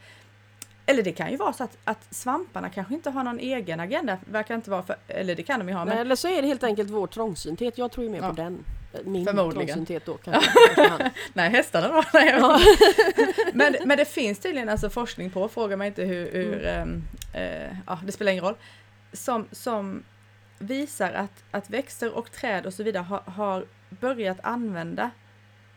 eller 0.86 1.02
det 1.02 1.12
kan 1.12 1.30
ju 1.30 1.36
vara 1.36 1.52
så 1.52 1.64
att, 1.64 1.78
att 1.84 2.14
svamparna 2.14 2.70
kanske 2.70 2.94
inte 2.94 3.10
har 3.10 3.24
någon 3.24 3.38
egen 3.38 3.80
agenda, 3.80 4.18
verkar 4.30 4.54
inte 4.54 4.70
vara 4.70 4.82
för, 4.82 4.96
eller 5.08 5.34
det 5.34 5.42
kan 5.42 5.58
de 5.60 5.68
ju 5.68 5.74
ha 5.74 5.84
men 5.84 5.98
Eller 5.98 6.16
så 6.16 6.28
är 6.28 6.42
det 6.42 6.48
helt 6.48 6.62
enkelt 6.64 6.90
vår 6.90 7.06
trångsynthet. 7.06 7.78
Jag 7.78 7.92
tror 7.92 8.04
ju 8.04 8.10
mer 8.12 8.18
Ja. 8.18 8.28
på 8.30 8.34
den. 8.36 8.64
Eh, 8.92 9.00
Min 9.04 9.26
trångsynthet 9.26 10.06
då 10.06 10.16
kanske. 10.16 10.50
nej 11.32 11.50
hästarna 11.50 11.88
då. 11.88 12.02
Nej, 12.14 12.28
Ja. 12.40 12.60
men, 13.52 13.76
men 13.84 13.98
det 13.98 14.04
finns 14.04 14.38
tydligen 14.38 14.68
alltså 14.68 14.90
forskning 14.90 15.30
på, 15.30 15.48
fråga 15.48 15.76
mig 15.76 15.86
inte 15.88 16.02
hur, 16.04 16.32
hur 16.32 16.66
Mm. 16.66 16.82
ehm, 16.82 17.02
eh, 17.34 17.76
ja 17.86 17.98
det 18.06 18.12
spelar 18.12 18.32
ingen 18.32 18.44
roll, 18.44 18.54
som, 19.12 19.46
som 19.52 20.04
visar 20.58 21.12
att, 21.12 21.44
att 21.50 21.70
växter 21.70 22.12
och 22.16 22.32
träd 22.32 22.66
och 22.66 22.74
så 22.74 22.82
vidare 22.82 23.02
har, 23.02 23.20
har 23.26 23.64
börjat 23.88 24.38
använda, 24.42 25.10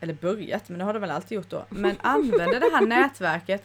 eller 0.00 0.14
börjat, 0.14 0.68
men 0.68 0.78
det 0.78 0.84
har 0.84 0.92
de 0.92 0.98
väl 0.98 1.10
alltid 1.10 1.36
gjort 1.36 1.50
då, 1.50 1.64
men 1.68 1.96
använder 2.02 2.60
det 2.60 2.70
här 2.74 2.86
nätverket 2.86 3.64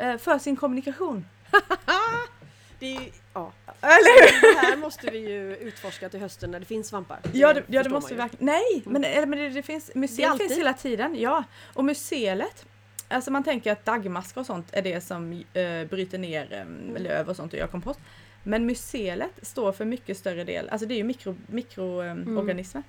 eh, 0.00 0.16
för 0.16 0.38
sin 0.38 0.56
kommunikation. 0.56 1.26
Ju, 2.80 2.98
ja. 3.34 3.52
Eller? 3.80 4.54
Det 4.54 4.66
här 4.66 4.76
måste 4.76 5.10
vi 5.10 5.18
ju 5.18 5.56
utforska 5.56 6.08
till 6.08 6.20
hösten 6.20 6.50
när 6.50 6.60
det 6.60 6.66
finns 6.66 6.88
svampar. 6.88 7.18
Ja, 7.32 7.52
det, 7.54 7.62
ja, 7.66 7.82
det 7.82 7.88
måste 7.90 8.14
vi 8.14 8.18
verkligen. 8.18 8.46
Nej, 8.46 8.82
Mm. 8.86 8.92
men, 8.92 9.04
eller, 9.04 9.26
men 9.26 9.38
det, 9.38 9.48
det 9.48 9.62
finns, 9.62 9.90
museet 9.94 10.38
finns 10.38 10.58
hela 10.58 10.72
tiden. 10.72 11.14
Ja, 11.20 11.44
och 11.74 11.84
museet, 11.84 12.66
alltså 13.08 13.30
man 13.30 13.44
tänker 13.44 13.72
att 13.72 13.84
daggmaskar 13.84 14.40
och 14.40 14.46
sånt 14.46 14.66
är 14.72 14.82
det 14.82 15.00
som 15.00 15.32
eh, 15.32 15.84
bryter 15.90 16.18
ner 16.18 16.52
Mm. 16.52 16.96
eh, 16.96 17.02
löv 17.02 17.28
och 17.28 17.36
sånt 17.36 17.52
och 17.52 17.58
gör 17.58 17.66
kompost. 17.66 18.00
Men 18.42 18.66
mycelet 18.66 19.30
står 19.42 19.72
för 19.72 19.84
mycket 19.84 20.16
större 20.16 20.44
del, 20.44 20.68
alltså 20.68 20.86
det 20.86 20.94
är 20.94 20.96
ju 20.96 21.04
mikro, 21.04 21.36
mikroorganismer. 21.46 22.82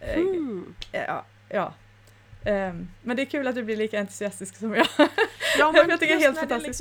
Eh, 0.00 0.14
Mm. 0.18 0.74
Ja, 0.92 1.24
ja. 1.48 1.74
Ehm, 2.44 2.88
men 3.02 3.16
det 3.16 3.22
är 3.22 3.26
kul 3.26 3.46
att 3.46 3.54
du 3.54 3.62
blir 3.62 3.76
lika 3.76 4.00
entusiastisk 4.00 4.56
som 4.56 4.74
jag. 4.74 4.86
Ja, 5.58 5.72
Jag 5.74 5.88
men 5.88 5.98
tycker 5.98 6.16
det 6.16 6.24
är 6.24 6.26
helt 6.26 6.34
när 6.36 6.42
det 6.42 6.48
fantastiskt. 6.48 6.80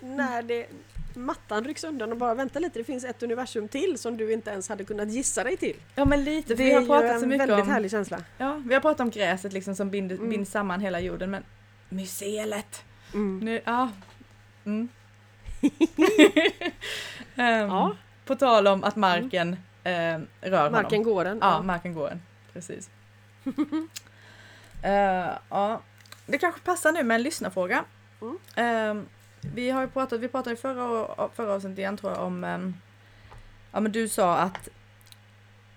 liksom, 0.00 0.16
när 0.16 0.42
det, 0.42 0.66
mattan 1.14 1.64
rycks 1.64 1.84
undan 1.84 2.12
och 2.12 2.18
bara 2.18 2.34
vänta 2.34 2.58
lite, 2.58 2.78
det 2.78 2.84
finns 2.84 3.04
ett 3.04 3.22
universum 3.22 3.68
till 3.68 3.98
som 3.98 4.16
du 4.16 4.32
inte 4.32 4.50
ens 4.50 4.68
hade 4.68 4.84
kunnat 4.84 5.10
gissa 5.10 5.44
dig 5.44 5.56
till. 5.56 5.76
Ja 5.94 6.04
men 6.04 6.24
lite, 6.24 6.54
Det 6.54 6.64
vi 6.64 6.70
är 6.72 6.80
har 6.80 6.86
pratat 6.86 7.10
en 7.10 7.20
så 7.20 7.26
mycket 7.26 7.48
väldigt 7.48 7.64
om 7.64 7.70
härlig 7.70 7.90
känsla. 7.90 8.24
Ja, 8.38 8.62
vi 8.66 8.74
har 8.74 8.80
pratat 8.80 9.00
om 9.00 9.10
gräset 9.10 9.52
liksom 9.52 9.74
som 9.74 9.90
binder, 9.90 10.16
Mm. 10.16 10.30
binds 10.30 10.50
samman 10.50 10.80
hela 10.80 11.00
jorden 11.00 11.30
men 11.30 11.44
mycelet! 11.88 12.84
Mm. 13.14 13.38
Nu, 13.38 13.60
ja. 13.64 13.90
Mm. 14.64 14.88
Ehm, 17.36 17.68
Ja, 17.68 17.96
På 18.24 18.34
tal 18.36 18.66
om 18.66 18.84
att 18.84 18.96
marken 18.96 19.56
ehm, 19.84 20.26
rör 20.40 20.70
marken 20.70 20.98
honom. 20.98 21.14
går 21.14 21.24
den. 21.24 21.38
Ja, 21.40 21.62
marken 21.62 21.94
går 21.94 22.10
en. 22.10 22.22
Precis. 22.52 22.90
Eh, 24.82 25.30
ja. 25.48 25.80
Det 26.26 26.38
kanske 26.38 26.60
passar 26.60 26.92
nu 26.92 27.02
med 27.02 27.14
en 27.14 27.22
lyssnarfråga. 27.22 27.84
Mm. 28.20 28.38
Ehm, 28.56 29.06
vi 29.40 29.70
har 29.70 29.82
ju 29.82 29.88
pratat, 29.88 30.20
vi 30.20 30.28
pratade 30.28 30.54
i 30.54 30.56
förra, 30.56 31.28
förra 31.34 31.52
avsnittet 31.52 31.78
igen 31.78 31.96
tror 31.96 32.12
jag 32.12 32.22
om, 32.22 32.44
ehm, 32.44 32.74
ja 33.72 33.80
men 33.80 33.92
du 33.92 34.08
sa 34.08 34.36
att 34.36 34.68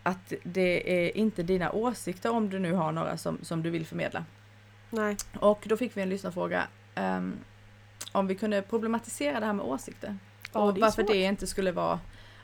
att 0.04 0.34
det 0.44 1.06
är 1.06 1.18
inte 1.18 1.44
dina 1.44 1.72
åsikter 1.72 2.32
om 2.32 2.50
du 2.50 2.60
nu 2.60 2.74
har 2.74 2.92
några 2.92 3.18
som, 3.18 3.38
som 3.42 3.64
du 3.64 3.70
vill 3.70 3.86
förmedla. 3.86 4.26
Nej. 4.90 5.18
Och 5.40 5.64
då 5.66 5.78
fick 5.78 5.98
vi 5.98 6.02
en 6.02 6.10
lyssnarfråga 6.10 6.68
ehm, 6.96 7.34
om 8.12 8.28
vi 8.28 8.36
kunde 8.36 8.62
problematisera 8.62 9.40
det 9.40 9.46
här 9.46 9.54
med 9.54 9.66
åsikter. 9.66 10.18
Ja, 10.54 10.60
och 10.60 10.74
det 10.74 10.82
varför 10.82 11.04
svårt. 11.04 11.12
det 11.12 11.22
inte 11.22 11.48
skulle 11.48 11.72
vara 11.72 12.00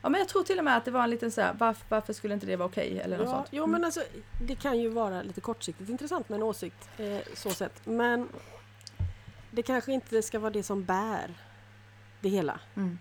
Ja 0.08 0.12
men 0.12 0.20
jag 0.20 0.28
tror 0.30 0.44
till 0.44 0.58
och 0.58 0.64
med 0.64 0.78
att 0.78 0.86
det 0.86 0.92
var 0.92 1.04
en 1.04 1.10
liten 1.10 1.32
så 1.32 1.42
här, 1.42 1.54
varför, 1.60 1.86
varför 1.90 2.14
skulle 2.14 2.34
inte 2.34 2.46
det 2.46 2.56
vara 2.56 2.68
okej 2.70 3.00
eller 3.00 3.18
något 3.18 3.26
Ja, 3.28 3.32
sånt. 3.34 3.48
jo 3.52 3.68
men 3.68 3.84
alltså 3.86 4.02
det 4.48 4.56
kan 4.56 4.80
ju 4.80 4.90
vara 4.90 5.22
lite 5.22 5.42
kortsiktigt 5.42 5.90
intressant 5.90 6.30
med 6.30 6.38
en 6.38 6.44
åsikt 6.44 6.90
eh, 6.98 7.18
så 7.36 7.50
sett. 7.50 7.86
Men 7.86 8.30
det 9.52 9.62
kanske 9.64 9.92
inte 9.94 10.22
ska 10.22 10.40
vara 10.40 10.50
det 10.52 10.64
som 10.64 10.84
bär 10.84 11.34
det 12.22 12.30
hela. 12.30 12.60
Mm. 12.76 13.00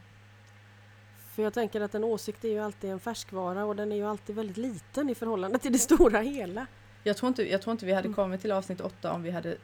För 1.34 1.42
jag 1.42 1.52
tänker 1.54 1.80
att 1.80 1.94
en 1.94 2.04
åsikt 2.04 2.44
är 2.44 2.48
ju 2.48 2.59
alltid 2.59 2.90
en 2.90 3.00
färskvara 3.00 3.64
och 3.64 3.76
den 3.76 3.92
är 3.92 3.96
ju 3.96 4.07
alltid 4.07 4.36
väldigt 4.36 4.57
liten 4.57 5.11
i 5.11 5.14
förhållande 5.14 5.59
till 5.59 5.72
det 5.72 5.78
stora 5.88 6.20
hela. 6.20 6.66
Jag, 7.02 7.16
tror 7.16 7.28
inte, 7.28 7.50
jag 7.50 7.62
tror 7.62 7.72
inte 7.72 7.86
vi 7.86 7.92
hade 7.92 8.07
Mm. 8.07 8.14
kommit 8.14 8.40
till 8.40 8.52
avsnitt 8.52 8.80
åtta 8.80 9.12
om 9.12 9.22
vi 9.22 9.30
hade 9.30 9.57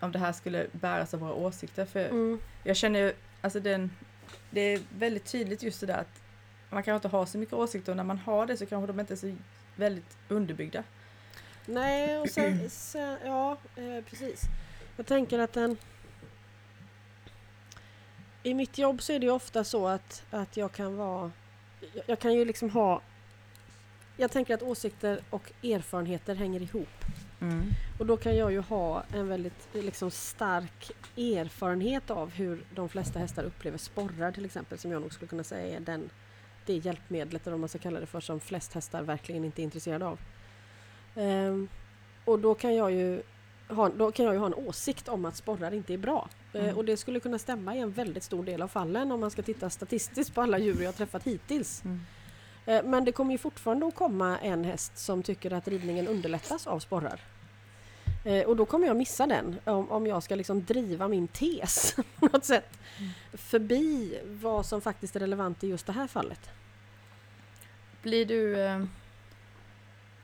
om 0.00 0.12
det 0.12 0.18
här 0.18 0.32
skulle 0.32 0.66
bäras 0.72 1.14
av 1.14 1.20
våra 1.20 1.32
åsikter. 1.34 1.84
För 1.84 2.08
Mm. 2.08 2.40
jag 2.64 2.76
känner 2.76 3.00
ju, 3.00 3.12
alltså 3.40 3.60
den, 3.60 3.90
det 4.50 4.60
är 4.60 4.80
väldigt 4.98 5.24
tydligt 5.32 5.62
just 5.62 5.80
det 5.80 5.86
där 5.86 5.98
att 5.98 6.19
man 6.70 6.82
kanske 6.82 6.96
inte 6.96 7.16
har 7.16 7.26
så 7.26 7.38
mycket 7.38 7.54
åsikter 7.54 7.92
och 7.92 7.96
när 7.96 8.04
man 8.04 8.18
har 8.18 8.46
det 8.46 8.56
så 8.56 8.66
kanske 8.66 8.86
de 8.86 9.00
inte 9.00 9.14
är 9.14 9.16
så 9.16 9.36
väldigt 9.76 10.16
underbyggda. 10.28 10.84
Nej, 11.66 12.18
och 12.18 12.28
sen, 12.28 12.70
sen 12.70 13.18
ja 13.24 13.56
eh, 13.76 14.04
precis. 14.04 14.42
Jag 14.96 15.06
tänker 15.06 15.38
att 15.38 15.52
den... 15.52 15.76
I 18.42 18.54
mitt 18.54 18.78
jobb 18.78 19.02
så 19.02 19.12
är 19.12 19.18
det 19.18 19.26
ju 19.26 19.32
ofta 19.32 19.64
så 19.64 19.88
att, 19.88 20.24
att 20.30 20.56
jag 20.56 20.72
kan 20.72 20.96
vara... 20.96 21.30
Jag, 21.94 22.04
jag 22.06 22.18
kan 22.18 22.34
ju 22.34 22.44
liksom 22.44 22.70
ha... 22.70 23.02
Jag 24.16 24.30
tänker 24.30 24.54
att 24.54 24.62
åsikter 24.62 25.20
och 25.30 25.52
erfarenheter 25.62 26.34
hänger 26.34 26.62
ihop. 26.62 27.04
Mm. 27.40 27.70
Och 27.98 28.06
då 28.06 28.16
kan 28.16 28.36
jag 28.36 28.52
ju 28.52 28.60
ha 28.60 29.04
en 29.12 29.28
väldigt 29.28 29.68
liksom, 29.72 30.10
stark 30.10 30.90
erfarenhet 31.16 32.10
av 32.10 32.30
hur 32.30 32.64
de 32.74 32.88
flesta 32.88 33.18
hästar 33.18 33.44
upplever 33.44 33.78
sporrar 33.78 34.32
till 34.32 34.44
exempel 34.44 34.78
som 34.78 34.92
jag 34.92 35.02
nog 35.02 35.12
skulle 35.12 35.28
kunna 35.28 35.44
säga 35.44 35.76
är 35.76 35.80
den, 35.80 36.10
det 36.66 36.74
hjälpmedlet 36.76 37.42
eller 37.42 37.50
vad 37.52 37.60
man 37.60 37.68
ska 37.68 37.78
kalla 37.78 38.00
det 38.00 38.06
för 38.06 38.20
som 38.20 38.40
flest 38.40 38.72
hästar 38.74 39.02
verkligen 39.02 39.44
inte 39.44 39.62
är 39.62 39.64
intresserade 39.64 40.06
av. 40.06 40.18
Ehm, 41.16 41.68
och 42.24 42.38
då 42.38 42.54
kan, 42.54 42.74
jag 42.74 42.92
ju 42.92 43.22
ha, 43.68 43.88
då 43.88 44.12
kan 44.12 44.24
jag 44.24 44.34
ju 44.34 44.38
ha 44.40 44.46
en 44.46 44.54
åsikt 44.54 45.08
om 45.08 45.24
att 45.24 45.36
sporrar 45.36 45.72
inte 45.74 45.94
är 45.94 45.98
bra. 45.98 46.28
Eh, 46.52 46.62
Mm. 46.64 46.76
och 46.76 46.84
det 46.84 46.96
skulle 46.96 47.20
kunna 47.20 47.38
stämma 47.38 47.76
i 47.76 47.78
en 47.80 47.90
väldigt 47.90 48.22
stor 48.22 48.44
del 48.44 48.62
av 48.62 48.68
fallen 48.68 49.12
om 49.12 49.20
man 49.20 49.30
ska 49.30 49.42
titta 49.42 49.70
statistiskt 49.70 50.34
på 50.34 50.42
alla 50.42 50.58
djur 50.58 50.82
jag 50.82 50.96
träffat 50.96 51.22
hittills. 51.24 51.82
Mm. 51.84 52.00
Eh, 52.66 52.82
Men 52.90 53.04
det 53.04 53.12
kommer 53.12 53.32
ju 53.32 53.38
fortfarande 53.38 53.86
att 53.86 53.94
komma 53.94 54.38
en 54.38 54.64
häst 54.64 54.98
som 54.98 55.22
tycker 55.22 55.50
att 55.52 55.68
ridningen 55.68 56.08
underlättas 56.08 56.66
av 56.66 56.78
sporrar. 56.78 57.20
Eh, 58.24 58.42
Och 58.46 58.56
då 58.56 58.64
kommer 58.66 58.86
jag 58.86 58.96
missa 58.96 59.26
den 59.26 59.60
om, 59.64 59.90
om 59.90 60.06
jag 60.06 60.22
ska 60.22 60.34
liksom 60.34 60.64
driva 60.64 61.08
min 61.08 61.28
tes 61.28 61.96
på 62.18 62.26
något 62.26 62.44
sätt 62.44 62.76
Mm. 62.98 63.12
förbi 63.32 64.18
vad 64.24 64.66
som 64.66 64.80
faktiskt 64.80 65.16
är 65.16 65.20
relevant 65.20 65.64
i 65.64 65.68
just 65.68 65.86
det 65.86 65.92
här 65.92 66.06
fallet. 66.06 66.50
Blir 68.02 68.26
du, 68.26 68.60
eh, 68.60 68.84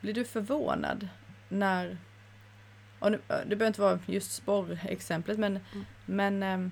blir 0.01 0.13
du 0.13 0.25
förvånad 0.25 1.07
när, 1.49 1.97
och 2.99 3.11
nu, 3.11 3.19
eh, 3.27 3.35
det 3.45 3.55
behöver 3.55 3.67
inte 3.67 3.81
vara 3.81 3.99
just 4.05 4.31
sporrexemplet 4.31 5.37
men, 5.39 5.59
Mm. 5.73 5.85
men 6.05 6.43
ehm, 6.43 6.71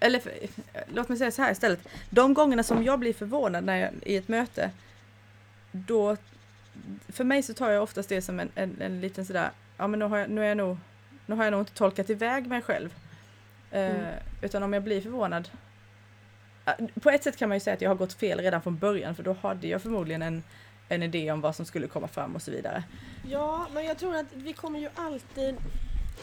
eller 0.00 0.18
för, 0.20 0.32
låt 0.94 1.08
mig 1.08 1.18
säga 1.18 1.30
så 1.30 1.42
här 1.42 1.52
istället. 1.52 1.88
De 2.10 2.34
gångerna 2.34 2.62
som 2.62 2.84
jag 2.84 2.98
blir 2.98 3.12
förvånad 3.12 3.64
när 3.64 3.76
jag, 3.76 3.90
i 4.02 4.16
ett 4.16 4.28
möte, 4.28 4.70
då, 5.72 6.16
för 7.08 7.24
mig 7.24 7.42
så 7.42 7.54
tar 7.54 7.70
jag 7.70 7.82
oftast 7.82 8.08
det 8.08 8.22
som 8.22 8.40
en, 8.40 8.50
en, 8.54 8.80
en 8.80 9.00
liten 9.00 9.26
sådär, 9.26 9.50
ja 9.76 9.86
men 9.86 9.98
nu 9.98 10.04
har, 10.04 10.18
jag, 10.18 10.30
nu, 10.30 10.42
är 10.42 10.48
jag 10.48 10.56
nog, 10.56 10.76
nu 11.26 11.34
har 11.34 11.44
jag 11.44 11.50
nog 11.50 11.60
inte 11.60 11.74
tolkat 11.74 12.10
iväg 12.10 12.46
mig 12.46 12.62
själv. 12.62 12.94
Eh, 13.70 13.90
Mm. 13.90 14.14
Utan 14.42 14.62
om 14.62 14.72
jag 14.72 14.82
blir 14.82 15.00
förvånad, 15.00 15.48
Eh, 16.64 16.86
på 17.02 17.10
ett 17.10 17.22
sätt 17.22 17.36
kan 17.36 17.48
man 17.48 17.56
ju 17.56 17.60
säga 17.60 17.74
att 17.74 17.80
jag 17.80 17.90
har 17.90 17.94
gått 17.94 18.12
fel 18.12 18.40
redan 18.40 18.62
från 18.62 18.76
början 18.76 19.14
för 19.14 19.22
då 19.22 19.32
hade 19.32 19.68
jag 19.68 19.82
förmodligen 19.82 20.22
en, 20.22 20.42
en 20.88 21.02
idé 21.02 21.32
om 21.32 21.40
vad 21.40 21.56
som 21.56 21.66
skulle 21.66 21.86
komma 21.86 22.08
fram 22.08 22.34
och 22.34 22.42
så 22.42 22.50
vidare. 22.50 22.84
Ja, 23.26 23.66
men 23.72 23.84
jag 23.84 23.98
tror 23.98 24.16
att 24.16 24.26
vi 24.34 24.52
kommer 24.52 24.78
ju 24.78 24.88
alltid... 24.94 25.56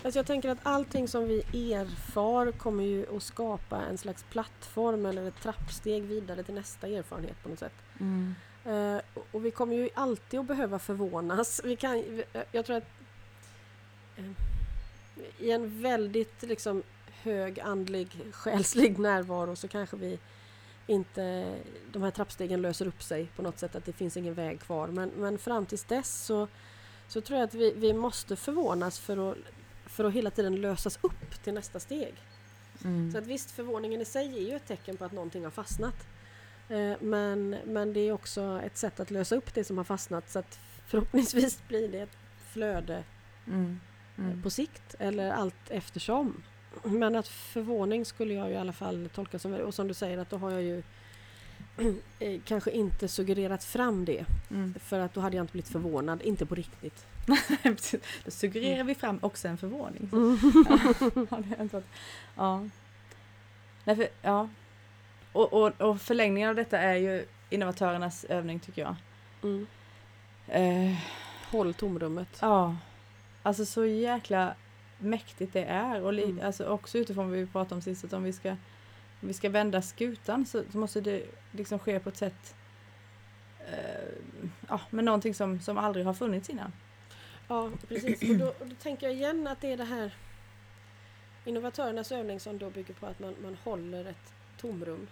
Alltså 0.04 0.20
jag 0.20 0.26
tänker 0.26 0.50
att 0.50 0.58
allting 0.64 1.08
som 1.08 1.28
vi 1.28 1.40
erfar 1.74 2.52
kommer 2.52 2.84
ju 2.84 3.16
att 3.16 3.24
skapa 3.24 3.82
en 3.82 3.98
slags 3.98 4.24
plattform 4.24 5.06
eller 5.06 5.28
ett 5.28 5.42
trappsteg 5.42 6.04
vidare 6.04 6.44
till 6.44 6.54
nästa 6.54 6.88
erfarenhet 6.88 7.44
på 7.44 7.50
något 7.50 7.60
sätt. 7.60 7.74
Eh, 8.00 8.36
och- 9.14 9.28
och 9.32 9.46
vi 9.46 9.52
kommer 9.52 9.76
ju 9.76 9.90
alltid 9.94 10.40
att 10.40 10.46
behöva 10.46 10.80
förvånas. 10.80 11.62
Vi 11.64 11.76
kan, 11.76 11.98
eh, 12.34 12.42
jag 12.52 12.66
tror 12.66 12.78
att 12.78 12.88
eh, 14.18 14.26
i 15.40 15.52
en 15.52 15.82
väldigt 15.82 16.42
liksom, 16.44 16.84
hög 17.08 17.60
andlig, 17.60 18.08
själslig 18.32 19.00
närvaro 19.00 19.56
så 19.56 19.68
kanske 19.68 19.98
vi 19.98 20.20
inte, 20.88 21.56
de 21.92 22.02
här 22.04 22.12
trappstegen 22.12 22.62
löser 22.62 22.88
upp 22.88 23.04
sig 23.04 23.28
på 23.36 23.42
något 23.42 23.60
sätt, 23.60 23.76
att 23.76 23.86
det 23.86 23.94
finns 23.94 24.18
ingen 24.18 24.34
väg 24.34 24.60
kvar. 24.60 24.88
Men, 24.88 25.10
men 25.10 25.38
fram 25.38 25.66
tills 25.66 25.84
dess 25.84 26.26
så, 26.26 26.48
så 27.08 27.22
tror 27.22 27.40
jag 27.40 27.48
att 27.48 27.54
vi, 27.54 27.74
vi 27.76 27.94
måste 27.94 28.36
förvånas 28.36 29.00
för 29.00 29.32
att, 29.32 29.38
för 29.86 30.04
att 30.04 30.14
hela 30.14 30.30
tiden 30.32 30.56
lösas 30.62 31.00
upp 31.02 31.44
till 31.44 31.54
nästa 31.54 31.80
steg. 31.80 32.14
Så 33.12 33.18
att 33.18 33.28
visst, 33.28 33.52
förvåningen 33.52 34.02
i 34.02 34.06
sig 34.06 34.38
är 34.38 34.50
ju 34.50 34.56
ett 34.56 34.68
tecken 34.68 34.98
på 34.98 35.06
att 35.06 35.12
någonting 35.12 35.44
har 35.44 35.52
fastnat. 35.52 35.96
Eh, 36.72 36.94
Men, 37.02 37.56
men 37.66 37.94
det 37.94 38.00
är 38.00 38.12
också 38.12 38.62
ett 38.66 38.78
sätt 38.78 39.00
att 39.00 39.12
lösa 39.12 39.36
upp 39.36 39.54
det 39.54 39.64
som 39.64 39.78
har 39.78 39.84
fastnat 39.84 40.30
så 40.30 40.40
att 40.40 40.60
förhoppningsvis 40.88 41.68
blir 41.68 41.88
det 41.88 42.00
ett 42.00 42.18
flöde 42.52 43.04
Mm. 43.48 43.80
eh, 44.18 44.26
Mm. 44.26 44.42
på 44.44 44.50
sikt 44.50 44.96
eller 45.00 45.32
allt 45.32 45.56
eftersom. 45.70 46.44
Men 46.84 47.16
att 47.16 47.28
förvåning 47.28 48.06
skulle 48.06 48.34
jag 48.34 48.48
ju 48.48 48.54
i 48.54 48.58
alla 48.58 48.74
fall 48.74 49.10
tolka 49.14 49.40
som, 49.40 49.54
och 49.54 49.74
som 49.74 49.88
du 49.88 49.94
säger 49.94 50.18
att 50.18 50.30
då 50.30 50.38
har 50.38 50.52
jag 50.52 50.62
ju 50.62 50.84
eh, 52.20 52.42
kanske 52.46 52.72
inte 52.72 53.08
suggererat 53.08 53.64
fram 53.64 54.06
det 54.06 54.26
Mm. 54.52 54.74
för 54.80 55.00
att 55.00 55.14
då 55.14 55.22
hade 55.22 55.36
jag 55.36 55.44
inte 55.44 55.52
blivit 55.52 55.72
förvånad, 55.72 56.22
inte 56.22 56.46
på 56.46 56.56
riktigt. 56.56 57.06
Då 58.26 58.32
suggererar 58.32 58.84
vi 58.84 58.96
fram 58.96 59.20
också 59.22 59.48
en 59.48 59.58
förvåning. 59.58 60.10
Ja, 61.30 61.38
inte 61.62 61.76
varit- 61.76 61.86
ja. 62.36 62.68
Nej, 63.84 63.96
för, 63.96 64.08
ja. 64.22 64.50
Och, 65.34 65.54
och, 65.54 65.82
och 65.82 66.02
förlängningen 66.02 66.50
av 66.50 66.56
detta 66.56 66.78
är 66.80 66.96
ju 66.96 67.26
innovatörernas 67.50 68.24
övning 68.24 68.60
tycker 68.60 68.82
jag. 68.82 68.96
Mm. 69.44 69.68
Eh, 70.48 70.98
Håll 71.52 71.74
tomrummet. 71.74 72.38
ja, 72.42 72.76
alltså 73.44 73.66
så 73.66 73.86
jäkla 73.86 74.56
mäktigt 75.00 75.54
det 75.54 75.64
är. 75.64 76.02
Och 76.02 76.14
Mm. 76.14 76.40
alltså 76.46 76.66
också 76.66 76.98
utifrån 76.98 77.30
vad 77.30 77.38
vi 77.40 77.48
pratade 77.48 77.76
om 77.76 77.82
sist, 77.82 78.04
att 78.06 78.14
om 78.14 78.24
vi 78.24 78.34
ska, 78.34 78.50
om 79.22 79.28
vi 79.28 79.34
ska 79.34 79.50
vända 79.50 79.82
skutan 79.82 80.46
så, 80.46 80.64
så 80.72 80.78
måste 80.78 81.02
det 81.02 81.24
liksom 81.52 81.80
ske 81.80 82.00
på 82.00 82.10
ett 82.10 82.18
sätt 82.18 82.56
eh, 83.60 84.10
ja, 84.70 84.82
med 84.90 85.04
någonting 85.04 85.34
som, 85.34 85.60
som 85.60 85.78
aldrig 85.78 86.06
har 86.06 86.14
funnits 86.14 86.50
innan. 86.50 86.72
Ja, 87.48 87.70
precis. 87.88 88.30
Och 88.30 88.36
då, 88.38 88.48
och 88.48 88.68
då 88.68 88.76
tänker 88.76 89.08
jag 89.08 89.16
igen 89.16 89.48
att 89.48 89.62
det 89.62 89.72
är 89.74 89.78
det 89.78 89.84
här 89.84 90.16
innovatörernas 91.46 92.12
övning 92.12 92.40
som 92.40 92.58
då 92.58 92.70
bygger 92.70 92.94
på 92.94 93.06
att 93.06 93.20
man, 93.20 93.36
man 93.44 93.58
håller 93.64 94.06
ett 94.06 94.34
tomrum. 94.62 95.08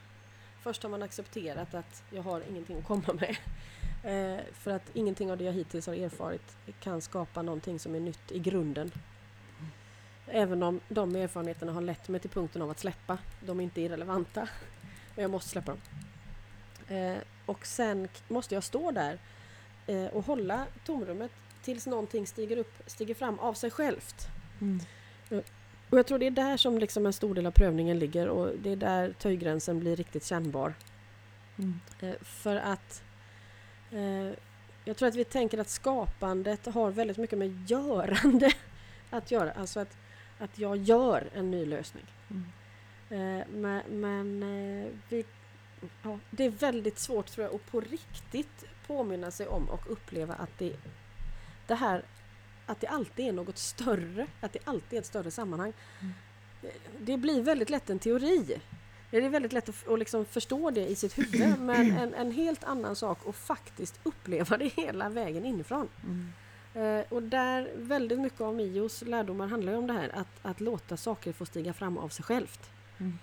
Först 0.61 0.83
har 0.83 0.89
man 0.89 1.03
accepterat 1.03 1.73
att 1.73 2.03
jag 2.09 2.23
har 2.23 2.41
ingenting 2.49 2.77
att 2.77 2.85
komma 2.85 3.13
med. 3.13 3.37
Eh, 4.03 4.43
för 4.53 4.71
att 4.71 4.89
ingenting 4.93 5.31
av 5.31 5.37
det 5.37 5.43
jag 5.43 5.53
hittills 5.53 5.87
har 5.87 5.93
erfarit 5.93 6.57
kan 6.79 7.01
skapa 7.01 7.41
någonting 7.41 7.79
som 7.79 7.95
är 7.95 7.99
nytt 7.99 8.31
i 8.31 8.39
grunden. 8.39 8.91
Även 10.27 10.63
om 10.63 10.79
de 10.89 11.15
erfarenheterna 11.15 11.71
har 11.71 11.81
lett 11.81 12.07
mig 12.09 12.19
till 12.19 12.29
punkten 12.29 12.61
av 12.61 12.69
att 12.69 12.79
släppa. 12.79 13.17
De 13.45 13.59
är 13.59 13.63
inte 13.63 13.81
irrelevanta. 13.81 14.47
Men 15.15 15.21
jag 15.21 15.31
måste 15.31 15.49
släppa 15.49 15.71
dem. 15.71 15.81
Eh, 16.97 17.17
och 17.45 17.65
sen 17.65 18.07
måste 18.27 18.55
jag 18.55 18.63
stå 18.63 18.91
där 18.91 19.19
eh, 19.87 20.05
och 20.05 20.25
hålla 20.25 20.65
tomrummet 20.85 21.31
tills 21.61 21.87
någonting 21.87 22.27
stiger 22.27 22.57
upp, 22.57 22.83
stiger 22.85 23.15
fram 23.15 23.39
av 23.39 23.53
sig 23.53 23.71
självt. 23.71 24.27
Mm. 24.61 24.79
Och 25.89 25.97
jag 25.97 26.07
tror 26.07 26.19
det 26.19 26.27
är 26.27 26.31
där 26.31 26.57
som 26.57 26.77
liksom 26.77 27.05
en 27.05 27.13
stor 27.13 27.35
del 27.35 27.45
av 27.45 27.51
prövningen 27.51 27.99
ligger 27.99 28.27
och 28.27 28.51
det 28.59 28.71
är 28.71 28.75
där 28.75 29.13
töjgränsen 29.13 29.79
blir 29.79 29.95
riktigt 29.95 30.25
kännbar. 30.25 30.73
Mm. 31.57 31.79
Eh, 31.99 32.15
för 32.21 32.55
att 32.55 33.03
eh, 33.91 34.33
jag 34.85 34.97
tror 34.97 35.09
att 35.09 35.15
vi 35.15 35.23
tänker 35.23 35.57
att 35.57 35.69
skapandet 35.69 36.65
har 36.65 36.91
väldigt 36.91 37.17
mycket 37.17 37.39
med 37.39 37.69
görande 37.69 38.51
att 39.09 39.31
göra. 39.31 39.51
Alltså 39.51 39.79
att, 39.79 39.97
att 40.39 40.59
jag 40.59 40.77
gör 40.77 41.29
en 41.33 41.51
ny 41.51 41.65
lösning. 41.65 42.05
Mm. 42.29 42.45
Eh, 43.09 43.47
men 43.47 43.81
men 43.89 44.43
eh, 44.43 44.91
vi, 45.09 45.25
ja, 46.03 46.19
det 46.31 46.43
är 46.45 46.49
väldigt 46.49 46.99
svårt 46.99 47.27
tror 47.27 47.45
jag 47.45 47.55
att 47.55 47.71
på 47.71 47.81
riktigt 47.81 48.65
påminna 48.87 49.31
sig 49.31 49.47
om 49.47 49.69
och 49.69 49.91
uppleva 49.91 50.33
att 50.33 50.57
det, 50.57 50.75
det 51.67 51.75
här 51.75 52.03
att 52.69 52.81
det 52.81 52.87
alltid 52.87 53.27
är 53.27 53.31
något 53.31 53.57
större, 53.57 54.27
att 54.41 54.53
det 54.53 54.59
alltid 54.63 54.97
är 54.97 55.01
ett 55.01 55.05
större 55.05 55.31
sammanhang. 55.31 55.73
Mm. 56.01 56.13
Det, 56.99 57.17
blir 57.17 57.43
väldigt 57.43 57.69
lätt 57.69 57.89
en 57.89 57.99
teori. 57.99 58.61
Det 59.11 59.17
är 59.17 59.29
väldigt 59.29 59.53
lätt 59.53 59.69
att, 59.69 59.99
liksom 59.99 60.25
förstå 60.25 60.71
det 60.71 60.87
i 60.87 60.95
sitt 60.95 61.17
huvud 61.17 61.59
men 61.59 61.91
en, 61.97 62.13
en 62.13 62.31
helt 62.31 62.63
annan 62.63 62.95
sak 62.95 63.27
att 63.27 63.35
faktiskt 63.35 63.99
uppleva 64.03 64.57
det 64.57 64.67
hela 64.67 65.09
vägen 65.09 65.45
inifrån. 65.45 65.89
Mm. 66.03 66.31
Eh, 66.73 67.05
och 67.09 67.23
där 67.23 67.71
väldigt 67.75 68.19
mycket 68.19 68.41
av 68.41 68.55
Mios 68.55 69.01
lärdomar 69.01 69.47
handlar 69.47 69.71
ju 69.71 69.77
om 69.77 69.87
det 69.87 69.93
här 69.93 70.09
att, 70.15 70.27
att 70.41 70.61
låta 70.61 70.97
saker 70.97 71.33
få 71.33 71.45
stiga 71.45 71.73
fram 71.73 71.97
av 71.97 72.09
sig 72.09 72.25
självt. 72.25 72.69
Mm. 72.97 73.17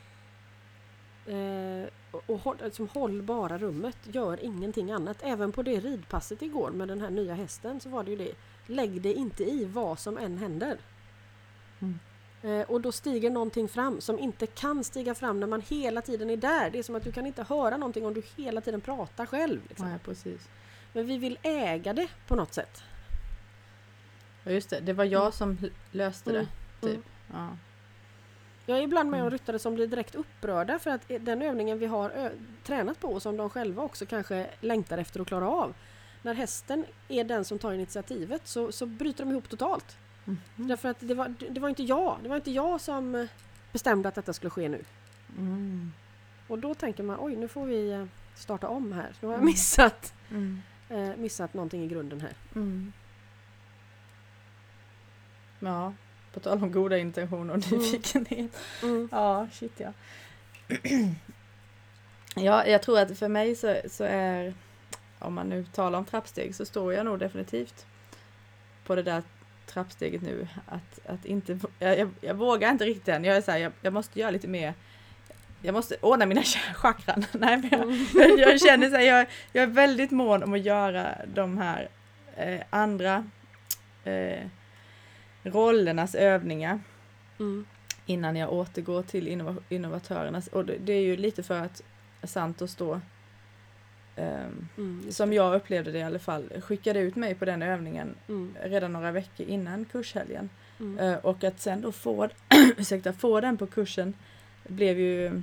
Eh, 1.26 1.88
och 2.10 2.46
och 2.46 2.56
liksom, 2.64 2.88
håll 2.88 3.22
bara 3.22 3.58
rummet, 3.58 3.96
gör 4.02 4.44
ingenting 4.44 4.92
annat. 4.92 5.16
Även 5.22 5.52
på 5.52 5.62
det 5.62 5.80
ridpasset 5.80 6.42
igår 6.42 6.70
med 6.70 6.88
den 6.88 7.00
här 7.00 7.10
nya 7.10 7.34
hästen 7.34 7.80
så 7.80 7.88
var 7.88 8.04
det 8.04 8.10
ju 8.10 8.16
det. 8.16 8.32
Lägg 8.66 9.02
dig 9.02 9.12
inte 9.14 9.44
i 9.44 9.64
vad 9.64 9.98
som 9.98 10.18
än 10.18 10.38
händer. 10.38 10.78
Mm. 11.80 11.98
Eh, 12.42 12.70
och 12.70 12.80
då 12.80 12.92
stiger 12.92 13.30
någonting 13.30 13.68
fram 13.68 14.00
som 14.00 14.18
inte 14.18 14.46
kan 14.46 14.84
stiga 14.84 15.14
fram 15.14 15.40
när 15.40 15.46
man 15.46 15.60
hela 15.68 16.02
tiden 16.02 16.30
är 16.30 16.36
där. 16.36 16.70
Det 16.70 16.78
är 16.78 16.82
som 16.82 16.94
att 16.94 17.04
du 17.04 17.12
kan 17.12 17.26
inte 17.26 17.42
höra 17.42 17.76
någonting 17.76 18.06
om 18.06 18.14
du 18.14 18.22
hela 18.36 18.60
tiden 18.60 18.80
pratar 18.80 19.26
själv. 19.26 19.60
Liksom. 19.68 19.88
Nej, 19.88 19.98
precis. 20.04 20.48
Men 20.92 21.06
vi 21.06 21.18
vill 21.18 21.38
äga 21.42 21.92
det 21.92 22.08
på 22.28 22.36
något 22.36 22.54
sätt. 22.54 22.82
Ja, 24.44 24.50
just 24.52 24.70
det. 24.70 24.80
Det 24.80 24.92
var 24.92 25.04
jag 25.04 25.34
som 25.34 25.58
l- 25.62 25.72
löste 25.92 26.32
det. 26.32 26.38
Mm. 26.38 26.50
Typ. 26.80 26.90
Mm. 26.90 27.02
Ja. 27.32 27.56
Jag 28.66 28.78
är 28.78 28.82
ibland 28.82 29.10
med 29.10 29.20
om 29.20 29.26
Mm. 29.26 29.30
ryttare 29.38 29.58
som 29.58 29.74
blir 29.74 29.86
direkt 29.86 30.14
upprörda 30.14 30.78
för 30.78 30.90
att 30.90 31.02
den 31.20 31.42
övningen 31.42 31.78
vi 31.78 31.86
har 31.86 32.32
tränat 32.64 33.00
på 33.00 33.08
och 33.08 33.22
som 33.22 33.36
de 33.36 33.50
själva 33.50 33.82
också 33.82 34.06
kanske 34.06 34.46
längtar 34.60 34.98
efter 34.98 35.20
att 35.20 35.26
klara 35.26 35.48
av. 35.48 35.74
När 36.26 36.34
hästen 36.34 36.84
är 37.08 37.24
den 37.24 37.44
som 37.44 37.58
tar 37.58 37.72
initiativet 37.72 38.42
så, 38.44 38.72
så 38.72 38.86
bryter 38.86 39.24
de 39.24 39.30
ihop 39.30 39.48
totalt. 39.48 39.96
Mm. 40.26 40.38
Därför 40.56 40.88
att 40.88 40.96
det 41.00 41.14
var, 41.14 41.34
det 41.50 41.60
var 41.60 41.68
inte 41.68 41.82
jag. 41.82 42.18
Det 42.22 42.28
var 42.28 42.36
inte 42.36 42.50
jag 42.50 42.80
som 42.80 43.28
bestämde 43.72 44.08
att 44.08 44.14
detta 44.14 44.32
skulle 44.32 44.50
ske 44.50 44.68
nu. 44.68 44.84
Mm. 45.38 45.92
Och 46.48 46.58
då 46.58 46.74
tänker 46.74 47.02
man 47.02 47.16
oj 47.20 47.36
nu 47.36 47.48
får 47.48 47.66
vi 47.66 47.90
eh, 47.92 48.04
starta 48.34 48.68
om 48.68 48.92
här. 48.92 49.14
Nu 49.20 49.28
har 49.28 49.34
jag 49.34 49.38
Mm. 49.38 49.46
missat, 49.46 50.14
Mm. 50.30 50.62
eh, 50.88 51.16
missat 51.16 51.54
någonting 51.54 51.82
i 51.84 51.88
grunden 51.88 52.20
här. 52.20 52.32
Mm. 52.54 52.92
Ja, 55.60 55.92
på 56.32 56.40
tal 56.40 56.62
om 56.62 56.72
goda 56.72 56.98
intentioner 56.98 57.54
och 57.54 57.72
nyfikenhet. 57.72 58.56
Mm. 58.82 59.08
Ja, 59.12 59.48
shit 59.52 59.80
ja. 59.80 59.92
ja, 62.36 62.66
jag 62.66 62.82
tror 62.82 62.98
att 62.98 63.18
för 63.18 63.28
mig 63.28 63.54
så, 63.56 63.76
så 63.90 64.04
är, 64.04 64.54
om 65.18 65.34
man 65.34 65.48
nu 65.48 65.64
talar 65.64 65.98
om 65.98 66.04
trappsteg, 66.04 66.54
så 66.54 66.64
står 66.64 66.92
jag 66.92 67.04
nog 67.04 67.18
definitivt 67.18 67.86
på 68.86 68.94
det 68.94 69.02
där 69.02 69.22
trappsteget 69.66 70.22
nu. 70.22 70.48
Att, 70.66 71.06
att 71.06 71.24
inte, 71.24 71.58
jag, 71.78 72.10
jag, 72.20 72.34
vågar 72.34 72.70
inte 72.70 72.84
riktigt 72.84 73.08
än. 73.08 73.24
Jag 73.24 73.36
är 73.36 73.40
så 73.42 73.50
här, 73.50 73.58
jag, 73.58 73.72
jag 73.80 73.92
måste 73.92 74.20
göra 74.20 74.30
lite 74.30 74.48
mer 74.48 74.74
jag 75.62 75.72
måste 75.72 75.96
ordna 76.00 76.26
mina 76.26 76.42
chakran. 76.74 77.24
Nej, 77.32 77.56
men 77.56 77.70
jag, 77.70 77.90
jag, 78.28 78.38
jag 78.38 78.60
känner 78.60 78.90
så 78.90 78.96
här, 78.96 79.02
jag, 79.02 79.26
jag 79.52 79.62
är 79.62 79.66
väldigt 79.66 80.10
mån 80.10 80.42
om 80.42 80.52
att 80.54 80.60
göra 80.60 81.14
de 81.34 81.58
här 81.58 81.88
eh, 82.36 82.60
andra 82.70 83.30
eh, 84.04 84.46
rollernas 85.42 86.14
övningar 86.14 86.80
Mm. 87.38 87.66
innan 88.06 88.36
jag 88.36 88.52
återgår 88.52 89.02
till 89.02 89.28
innova- 89.28 89.62
innovatörernas. 89.68 90.46
Och 90.46 90.64
det, 90.64 90.76
det 90.78 90.92
är 90.92 91.00
ju 91.02 91.16
lite 91.16 91.42
för 91.42 91.60
att 91.60 91.82
Santos 92.22 92.74
då, 92.76 93.00
ehm, 94.16 94.68
Mm. 94.76 95.12
som 95.12 95.32
jag 95.32 95.54
upplevde 95.54 95.92
det 95.92 95.98
i 95.98 96.02
alla 96.02 96.18
fall, 96.18 96.48
skickade 96.60 97.00
ut 97.00 97.16
mig 97.16 97.34
på 97.34 97.44
den 97.44 97.62
övningen 97.62 98.14
Mm. 98.28 98.54
redan 98.62 98.92
några 98.92 99.12
veckor 99.12 99.46
innan 99.46 99.84
kurshelgen. 99.84 100.50
Mm. 100.80 100.98
Eh, 100.98 101.14
och 101.18 101.44
att 101.44 101.60
sen 101.60 101.80
då 101.80 101.92
få, 101.92 102.28
ursäkta, 102.76 103.12
få 103.12 103.40
den 103.40 103.56
på 103.56 103.66
kursen 103.66 104.14
blev 104.68 104.98
ju 104.98 105.42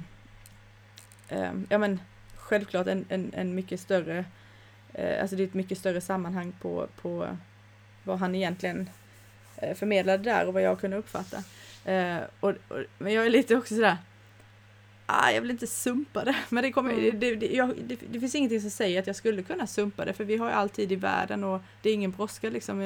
ehm, 1.30 1.68
ja 1.70 1.78
men 1.78 2.00
självklart 2.36 2.88
en, 2.88 3.06
en, 3.10 3.32
en 3.34 3.56
mycket 3.56 3.80
större, 3.80 4.26
eh, 4.94 5.22
alltså 5.22 5.36
det 5.36 5.44
är 5.44 5.48
ett 5.48 5.54
mycket 5.54 5.78
större 5.78 6.02
sammanhang 6.02 6.54
på, 6.62 6.88
på 7.02 7.38
vad 8.04 8.20
han 8.20 8.36
egentligen 8.36 8.90
eh, 9.58 9.76
förmedlade 9.76 10.24
där 10.24 10.48
och 10.48 10.54
vad 10.54 10.64
jag 10.64 10.80
kunde 10.80 10.98
uppfatta. 10.98 11.44
Eh, 11.92 12.18
och, 12.40 12.50
och, 12.68 12.78
men 12.98 13.14
jag 13.14 13.26
är 13.26 13.30
lite 13.30 13.56
också 13.56 13.76
sådär, 13.76 13.98
ah, 15.06 15.30
jag 15.32 15.42
vill 15.42 15.52
inte 15.52 15.68
sumpa 15.68 16.24
det. 16.26 16.36
Men 16.50 16.64
det, 16.64 16.72
kommer, 16.72 16.94
Mm. 16.94 17.20
det, 17.20 17.36
det, 17.36 17.48
jag, 17.48 17.74
det, 17.88 17.96
det 18.12 18.20
finns 18.20 18.36
ingenting 18.36 18.62
som 18.62 18.70
säger 18.70 19.00
att 19.00 19.08
jag 19.08 19.16
skulle 19.16 19.44
kunna 19.44 19.68
sumpa 19.68 20.06
det 20.06 20.14
för 20.14 20.24
vi 20.24 20.38
har 20.38 20.48
ju 20.50 20.54
alltid 20.56 20.92
i 20.92 20.96
världen 20.96 21.44
och 21.44 21.62
det 21.82 21.90
är 21.90 21.94
ingen 21.94 22.12
brådska 22.12 22.50
liksom. 22.50 22.82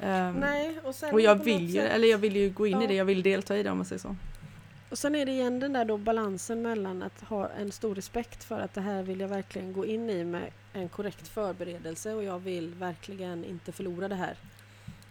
ehm, 0.00 0.34
Nej, 0.34 0.78
och, 0.84 0.94
och 1.12 1.20
jag 1.20 1.44
vill 1.44 1.66
ju, 1.68 1.80
sätt- 1.80 1.90
eller 1.92 2.08
jag 2.08 2.18
vill 2.18 2.36
ju 2.36 2.50
gå 2.50 2.66
in 2.66 2.78
i 2.78 2.82
Ja. 2.84 2.88
det, 2.88 2.94
jag 2.94 3.04
vill 3.04 3.22
delta 3.22 3.56
i 3.56 3.62
det 3.62 3.70
om 3.70 3.76
man 3.76 3.86
säger 3.86 4.00
så. 4.00 4.16
Och 4.90 4.98
sen 4.98 5.14
är 5.14 5.26
det 5.26 5.32
igen 5.32 5.60
den 5.60 5.72
där 5.72 5.84
då 5.84 5.96
balansen 5.96 6.62
mellan 6.62 7.02
att 7.02 7.20
ha 7.28 7.48
en 7.48 7.72
stor 7.72 7.94
respekt 7.94 8.44
för 8.44 8.60
att 8.60 8.74
det 8.74 8.80
här 8.80 9.02
vill 9.02 9.20
jag 9.20 9.28
verkligen 9.28 9.72
gå 9.72 9.86
in 9.86 10.10
i 10.10 10.24
med 10.24 10.42
en 10.72 10.88
korrekt 10.88 11.28
förberedelse 11.28 12.14
och 12.14 12.24
jag 12.24 12.38
vill 12.38 12.74
verkligen 12.74 13.44
inte 13.44 13.72
förlora 13.72 14.08
det 14.08 14.14
här. 14.14 14.34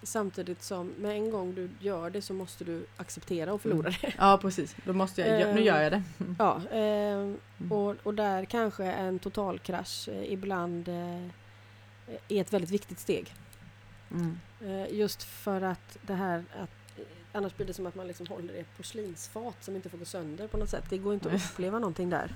Samtidigt 0.03 0.63
som 0.63 0.87
med 0.97 1.11
en 1.11 1.31
gång 1.31 1.55
du 1.55 1.69
gör 1.79 2.09
det 2.09 2.21
så 2.21 2.33
måste 2.33 2.63
du 2.63 2.85
acceptera 2.97 3.53
att 3.53 3.61
förlora 3.61 3.89
det. 4.01 4.13
Ja 4.17 4.39
precis, 4.41 4.75
då 4.85 4.93
måste 4.93 5.21
jag, 5.21 5.41
Ehm, 5.41 5.55
nu 5.55 5.61
gör 5.61 5.81
jag 5.81 5.91
det. 5.91 6.03
Ja, 6.39 6.61
ehm, 6.71 7.37
Mm. 7.59 7.71
och, 7.71 7.95
och 8.03 8.13
där 8.13 8.45
kanske 8.45 8.83
en 8.85 9.19
totalkrasch 9.19 10.09
eh, 10.09 10.33
ibland 10.33 10.87
eh, 10.87 11.25
är 12.27 12.41
ett 12.41 12.53
väldigt 12.53 12.71
viktigt 12.71 12.99
steg. 12.99 13.33
Mm. 14.11 14.39
Eh, 14.65 14.93
just 14.95 15.23
för 15.23 15.61
att 15.61 15.97
det 16.01 16.13
här 16.13 16.43
att 16.63 16.69
annars 17.31 17.55
blir 17.55 17.67
det 17.67 17.73
som 17.73 17.85
att 17.87 17.95
man 17.95 18.07
liksom 18.07 18.27
håller 18.27 18.53
i 18.53 18.59
ett 18.59 18.77
porslinsfat 18.77 19.55
som 19.63 19.75
inte 19.75 19.89
får 19.89 19.97
gå 19.97 20.05
sönder 20.05 20.47
på 20.47 20.57
något 20.57 20.69
sätt. 20.69 20.83
Det 20.89 20.97
går 20.97 21.13
inte 21.13 21.29
att 21.31 21.51
uppleva 21.51 21.79
någonting 21.79 22.09
där. 22.09 22.35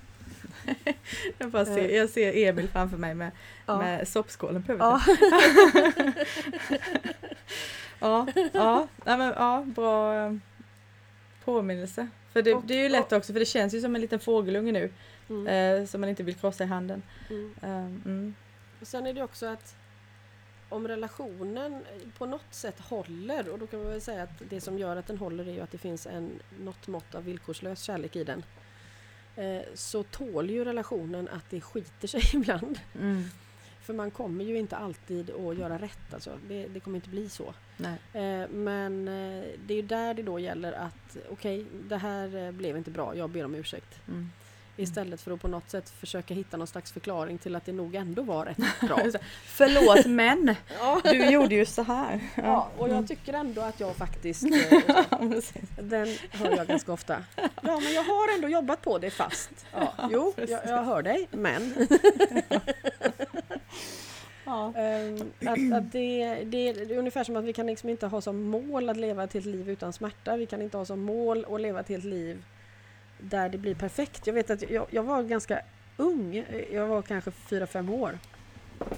Jag, 1.38 1.52
bara 1.52 1.66
ser, 1.66 1.90
jag 1.90 2.10
ser 2.10 2.48
Emil 2.48 2.68
framför 2.70 2.98
mig 2.98 3.16
med. 3.16 3.32
Ja. 3.66 3.78
med 3.78 4.08
soppskålen 4.08 4.64
på 4.64 4.72
huvudet. 4.72 5.02
ja, 5.74 6.14
ja, 8.00 8.28
nej, 9.06 9.18
men, 9.18 9.34
ja, 9.38 9.64
bra 9.68 10.26
eh, 10.26 10.34
påminnelse. 11.46 12.08
För 12.34 12.42
det, 12.42 12.54
Och- 12.54 12.64
det 12.66 12.74
är 12.74 12.84
ju 12.84 12.90
lätt 12.90 13.12
också, 13.12 13.34
för 13.34 13.40
det 13.40 13.46
känns 13.46 13.74
ju 13.74 13.82
som 13.82 13.96
en 13.96 14.02
liten 14.02 14.20
fågelunge 14.20 14.72
nu, 14.72 14.92
Mm. 15.30 15.48
eh, 15.82 15.88
som 15.88 16.02
man 16.02 16.10
inte 16.10 16.24
vill 16.24 16.36
krossa 16.36 16.64
i 16.64 16.68
handen. 16.68 17.02
Mm. 17.30 17.56
Eh, 17.62 17.86
mm. 17.86 18.36
Och 18.82 18.88
sen 18.88 19.08
är 19.08 19.14
det 19.14 19.24
också 19.24 19.46
att 19.46 19.76
om 20.70 20.88
relationen 20.88 21.84
på 22.18 22.26
något 22.26 22.54
sätt 22.54 22.80
håller 22.80 23.50
och 23.50 23.60
då 23.60 23.68
kan 23.68 23.80
man 23.84 23.90
väl 23.92 24.02
säga 24.02 24.24
att 24.24 24.42
det 24.50 24.62
som 24.62 24.80
gör 24.80 24.96
att 24.96 25.08
den 25.08 25.18
håller 25.18 25.48
är 25.48 25.52
ju 25.54 25.60
att 25.62 25.72
det 25.72 25.78
finns 25.78 26.08
en, 26.08 26.40
något 26.60 26.88
mått 26.88 27.16
av 27.16 27.24
villkorslös 27.24 27.82
kärlek 27.82 28.16
i 28.16 28.24
den. 28.24 28.44
Eh, 29.36 29.62
så 29.74 30.04
tål 30.04 30.50
ju 30.50 30.66
relationen 30.66 31.28
att 31.30 31.50
det 31.50 31.62
skiter 31.62 32.08
sig 32.08 32.22
ibland. 32.34 32.80
För 33.86 33.94
man 33.94 34.12
kommer 34.12 34.44
ju 34.44 34.58
inte 34.58 34.78
alltid 34.78 35.32
att 35.32 35.58
göra 35.58 35.78
rätt 35.78 36.14
alltså. 36.14 36.38
Det, 36.48 36.68
det 36.68 36.80
kommer 36.80 36.96
inte 36.96 37.10
bli 37.10 37.30
så. 37.30 37.54
Eh, 38.14 38.50
men 38.50 39.08
eh, 39.08 39.44
det 39.66 39.74
är 39.74 39.76
ju 39.76 39.82
där 39.82 40.14
det 40.14 40.24
då 40.24 40.40
gäller 40.40 40.74
att 40.74 41.18
okej, 41.30 41.66
det 41.90 41.98
här 41.98 42.46
eh, 42.46 42.52
blev 42.52 42.78
inte 42.78 42.92
bra, 42.92 43.16
jag 43.16 43.30
ber 43.30 43.46
om 43.46 43.56
ursäkt. 43.56 44.00
Mm. 44.08 44.30
Istället 44.78 45.22
för 45.22 45.32
att 45.32 45.42
på 45.42 45.48
något 45.48 45.70
sätt 45.70 45.90
försöka 45.90 46.34
hitta 46.34 46.58
någon 46.58 46.68
slags 46.68 46.92
förklaring 46.92 47.38
till 47.38 47.56
att 47.56 47.66
det 47.66 47.72
nog 47.72 47.96
ändå 47.96 48.22
var 48.22 48.46
rätt 48.46 48.58
bra. 48.82 49.00
Förlåt 49.46 50.06
men, 50.06 50.56
ja. 50.80 51.02
du 51.04 51.26
gjorde 51.26 51.56
ju 51.56 51.66
så 51.66 51.84
här. 51.84 52.20
ja, 52.36 52.70
och 52.78 52.90
jag 52.90 53.08
tycker 53.08 53.34
ändå 53.34 53.62
att 53.62 53.80
jag 53.80 53.96
faktiskt... 53.96 54.44
Eh, 55.16 55.84
den 55.84 56.08
hör 56.32 56.58
jag 56.58 56.68
ganska 56.68 56.94
ofta. 56.94 57.24
Ja, 57.62 57.80
men 57.80 57.94
jag 57.94 58.04
har 58.04 58.36
ändå 58.36 58.48
jobbat 58.48 58.82
på 58.82 58.98
det 58.98 59.10
fast. 59.10 59.66
Ja, 59.72 59.94
jo, 60.12 60.34
jag, 60.38 60.60
jag 60.66 60.84
hör 60.84 61.02
dig, 61.02 61.28
men... 61.32 61.88
Ja. 64.46 64.74
Ehm, 64.76 65.32
att, 65.40 65.74
att 65.74 65.92
det, 65.92 66.44
det, 66.44 66.74
det 66.74 66.94
är 66.94 66.98
ungefär 66.98 67.24
som 67.24 67.36
att 67.36 67.44
vi 67.44 67.54
kan 67.54 67.68
liksom 67.68 67.90
inte 67.90 68.08
ha 68.08 68.22
som 68.22 68.44
mål 68.44 68.90
att 68.90 68.98
leva 68.98 69.24
ett 69.24 69.34
helt 69.34 69.46
liv 69.46 69.70
utan 69.70 69.94
smärta. 69.94 70.38
Vi 70.38 70.46
kan 70.46 70.62
inte 70.62 70.78
ha 70.78 70.86
som 70.86 71.00
mål 71.00 71.46
att 71.50 71.62
leva 71.62 71.80
ett 71.80 71.90
helt 71.90 72.06
liv 72.06 72.44
där 73.20 73.50
det 73.50 73.58
blir 73.58 73.76
perfekt. 73.76 74.28
Jag 74.28 74.34
vet 74.34 74.50
att 74.50 74.70
jag, 74.70 74.86
jag 74.90 75.04
var 75.04 75.24
ganska 75.24 75.62
ung, 75.98 76.46
jag 76.72 76.88
var 76.88 77.02
kanske 77.02 77.30
4-5 77.30 77.94
år. 77.94 78.20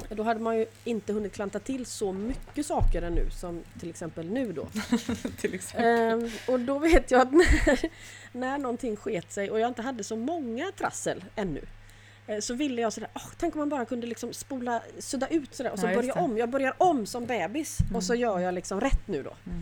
Då 0.09 0.23
hade 0.23 0.39
man 0.39 0.57
ju 0.57 0.65
inte 0.83 1.13
hunnit 1.13 1.33
klanta 1.33 1.59
till 1.59 1.85
så 1.85 2.13
mycket 2.13 2.65
saker 2.65 3.01
ännu 3.01 3.29
som 3.29 3.63
till 3.79 3.89
exempel 3.89 4.29
nu 4.29 4.51
då. 4.53 4.67
Till 5.37 5.53
exempel. 5.53 5.85
Ehm, 5.85 6.29
och 6.47 6.59
då 6.59 6.79
vet 6.79 7.11
jag 7.11 7.21
att 7.21 7.31
när, 7.31 7.89
när 8.31 8.57
någonting 8.57 8.95
sket 8.95 9.31
sig 9.31 9.51
och 9.51 9.59
jag 9.59 9.67
inte 9.67 9.81
hade 9.81 10.03
så 10.03 10.15
många 10.15 10.71
trassel 10.77 11.23
ännu 11.35 11.61
så 12.41 12.53
ville 12.53 12.81
jag 12.81 12.93
sådär, 12.93 13.09
oh, 13.15 13.27
tänk 13.37 13.55
om 13.55 13.59
man 13.59 13.69
bara 13.69 13.85
kunde 13.85 14.07
liksom 14.07 14.33
spola, 14.33 14.81
sudda 14.99 15.27
ut 15.27 15.53
sådär 15.53 15.71
och 15.71 15.79
så 15.79 15.87
Ja, 15.87 15.95
börja 15.95 16.13
det. 16.13 16.19
om. 16.21 16.37
Jag 16.37 16.49
börjar 16.49 16.73
om 16.77 17.05
som 17.05 17.25
bebis 17.25 17.77
och 17.93 18.03
så 18.03 18.15
gör 18.15 18.39
jag 18.39 18.53
liksom 18.53 18.81
rätt 18.81 19.07
nu 19.07 19.23
då. 19.23 19.33
Mm. 19.45 19.59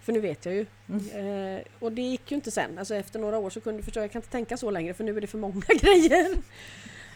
För 0.00 0.12
nu 0.12 0.20
vet 0.20 0.46
jag 0.46 0.54
ju. 0.54 0.60
Eh, 0.90 1.62
och 1.78 1.92
det 1.92 2.02
gick 2.02 2.30
ju 2.30 2.34
inte 2.34 2.50
sen. 2.50 2.78
Alltså 2.78 2.94
efter 2.94 3.18
några 3.18 3.38
år 3.38 3.50
så 3.50 3.60
kunde 3.60 3.78
jag 3.78 3.84
förstå, 3.84 4.00
jag 4.00 4.12
kan 4.12 4.18
inte 4.18 4.30
tänka 4.32 4.56
så 4.56 4.70
längre 4.70 4.94
för 4.94 5.04
nu 5.04 5.16
är 5.16 5.20
det 5.20 5.26
för 5.26 5.38
många 5.38 5.60
grejer. 5.80 6.30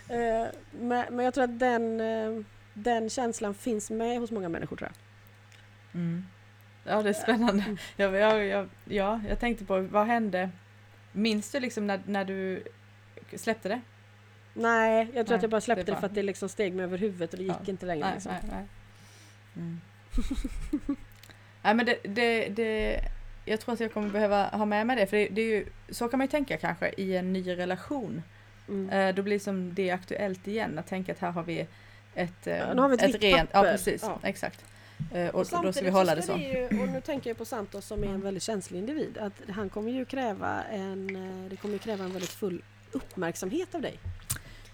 Eh, 0.09 0.47
men, 0.81 1.05
men 1.15 1.25
jag 1.25 1.35
tror 1.35 1.45
att 1.45 1.59
den, 1.59 2.01
eh, 2.01 2.43
den 2.75 3.11
känslan 3.11 3.55
finns 3.55 3.91
med 3.91 4.19
hos 4.21 4.31
många 4.31 4.49
människor 4.49 4.77
tror 4.77 4.91
jag. 4.93 6.01
Mm. 6.01 6.25
Ja 6.85 7.03
det 7.03 7.09
är 7.09 7.13
spännande. 7.13 7.63
Mm. 7.63 7.77
Jag, 7.97 8.15
jag, 8.15 8.45
jag, 8.45 8.69
ja, 8.85 9.21
jag 9.29 9.41
tänkte 9.41 9.65
på 9.65 9.81
vad 9.81 10.07
hände? 10.07 10.51
Minns 11.13 11.51
du 11.51 11.61
liksom 11.61 11.87
när, 11.87 12.01
när 12.07 12.25
du 12.25 12.63
släppte 13.37 13.69
det? 13.69 13.81
Nej, 14.59 14.99
jag 14.99 15.13
tror 15.13 15.25
Nej, 15.25 15.37
att 15.37 15.43
jag 15.43 15.51
bara 15.51 15.61
släppte 15.61 15.85
det 15.85 15.93
det, 15.93 15.97
för 16.01 16.07
att 16.07 16.15
det 16.15 16.23
liksom 16.23 16.49
steg 16.49 16.75
mig 16.75 16.85
över 16.85 16.99
huvudet 16.99 17.33
och 17.33 17.39
det 17.39 17.45
gick 17.45 17.53
Ja. 17.65 17.71
inte 17.71 17.87
längre. 17.87 18.05
Nej, 18.07 18.15
liksom. 18.15 18.33
nej, 18.33 18.43
nej. 18.53 18.67
Mm. 19.57 19.81
nej 21.63 21.75
men 21.75 21.87
det, 21.87 21.97
det, 22.05 22.49
det, 22.49 23.01
jag 23.45 23.61
tror 23.61 23.75
att 23.75 23.81
jag 23.81 23.93
kommer 23.93 24.09
behöva 24.09 24.47
ha 24.49 24.65
med 24.65 24.87
mig 24.87 24.97
det 24.97 25.07
för 25.07 25.17
det, 25.17 25.29
det 25.29 25.41
är 25.43 25.47
ju, 25.47 25.67
så 25.91 26.09
kan 26.09 26.19
man 26.19 26.25
ju 26.27 26.31
tänka 26.31 26.57
kanske 26.57 26.89
i 26.97 27.17
en 27.17 27.33
ny 27.33 27.57
relation. 27.57 28.23
Mm. 28.69 28.91
Eh, 28.91 29.15
då 29.15 29.23
blir 29.23 29.39
som 29.39 29.75
det 29.75 29.91
aktuellt 29.91 30.47
igen 30.49 30.79
att 30.79 30.87
tänka 30.87 31.13
att 31.13 31.19
här 31.19 31.31
har 31.31 31.43
vi 31.43 31.67
ett, 32.15 32.47
eh, 32.47 32.57
Ja, 32.57 32.75
nu 32.75 32.81
har 32.81 32.89
vi 32.89 32.95
ett 32.95 33.15
vitt 33.15 33.23
rent, 33.23 33.51
ja 33.53 33.63
precis, 33.63 34.03
Ja. 34.03 34.19
exakt. 34.23 34.65
Eh, 35.13 35.29
och, 35.29 35.41
och 35.53 35.63
då 35.63 35.73
ska 35.73 35.85
vi 35.85 35.91
hålla 35.91 36.15
det 36.15 36.23
ska 36.23 36.33
så. 36.33 36.39
ju, 36.39 36.65
och 36.83 36.89
nu 36.89 37.01
tänker 37.01 37.31
jag 37.31 37.37
på 37.39 37.45
Santos 37.45 37.87
som 37.87 37.99
är 38.03 38.03
en 38.07 38.09
Mm. 38.11 38.21
väldigt 38.21 38.43
känslig 38.43 38.79
individ. 38.79 39.19
Att 39.19 39.33
han 39.51 39.69
kommer 39.69 39.91
ju 39.93 40.05
kräva 40.05 40.63
en, 40.73 41.17
eh, 41.17 41.51
det 41.51 41.57
kommer 41.57 41.75
ju 41.75 41.79
kräva 41.79 42.05
en 42.05 42.13
väldigt 42.13 42.31
full 42.31 42.63
uppmärksamhet 42.93 43.75
av 43.75 43.81
dig. 43.83 43.99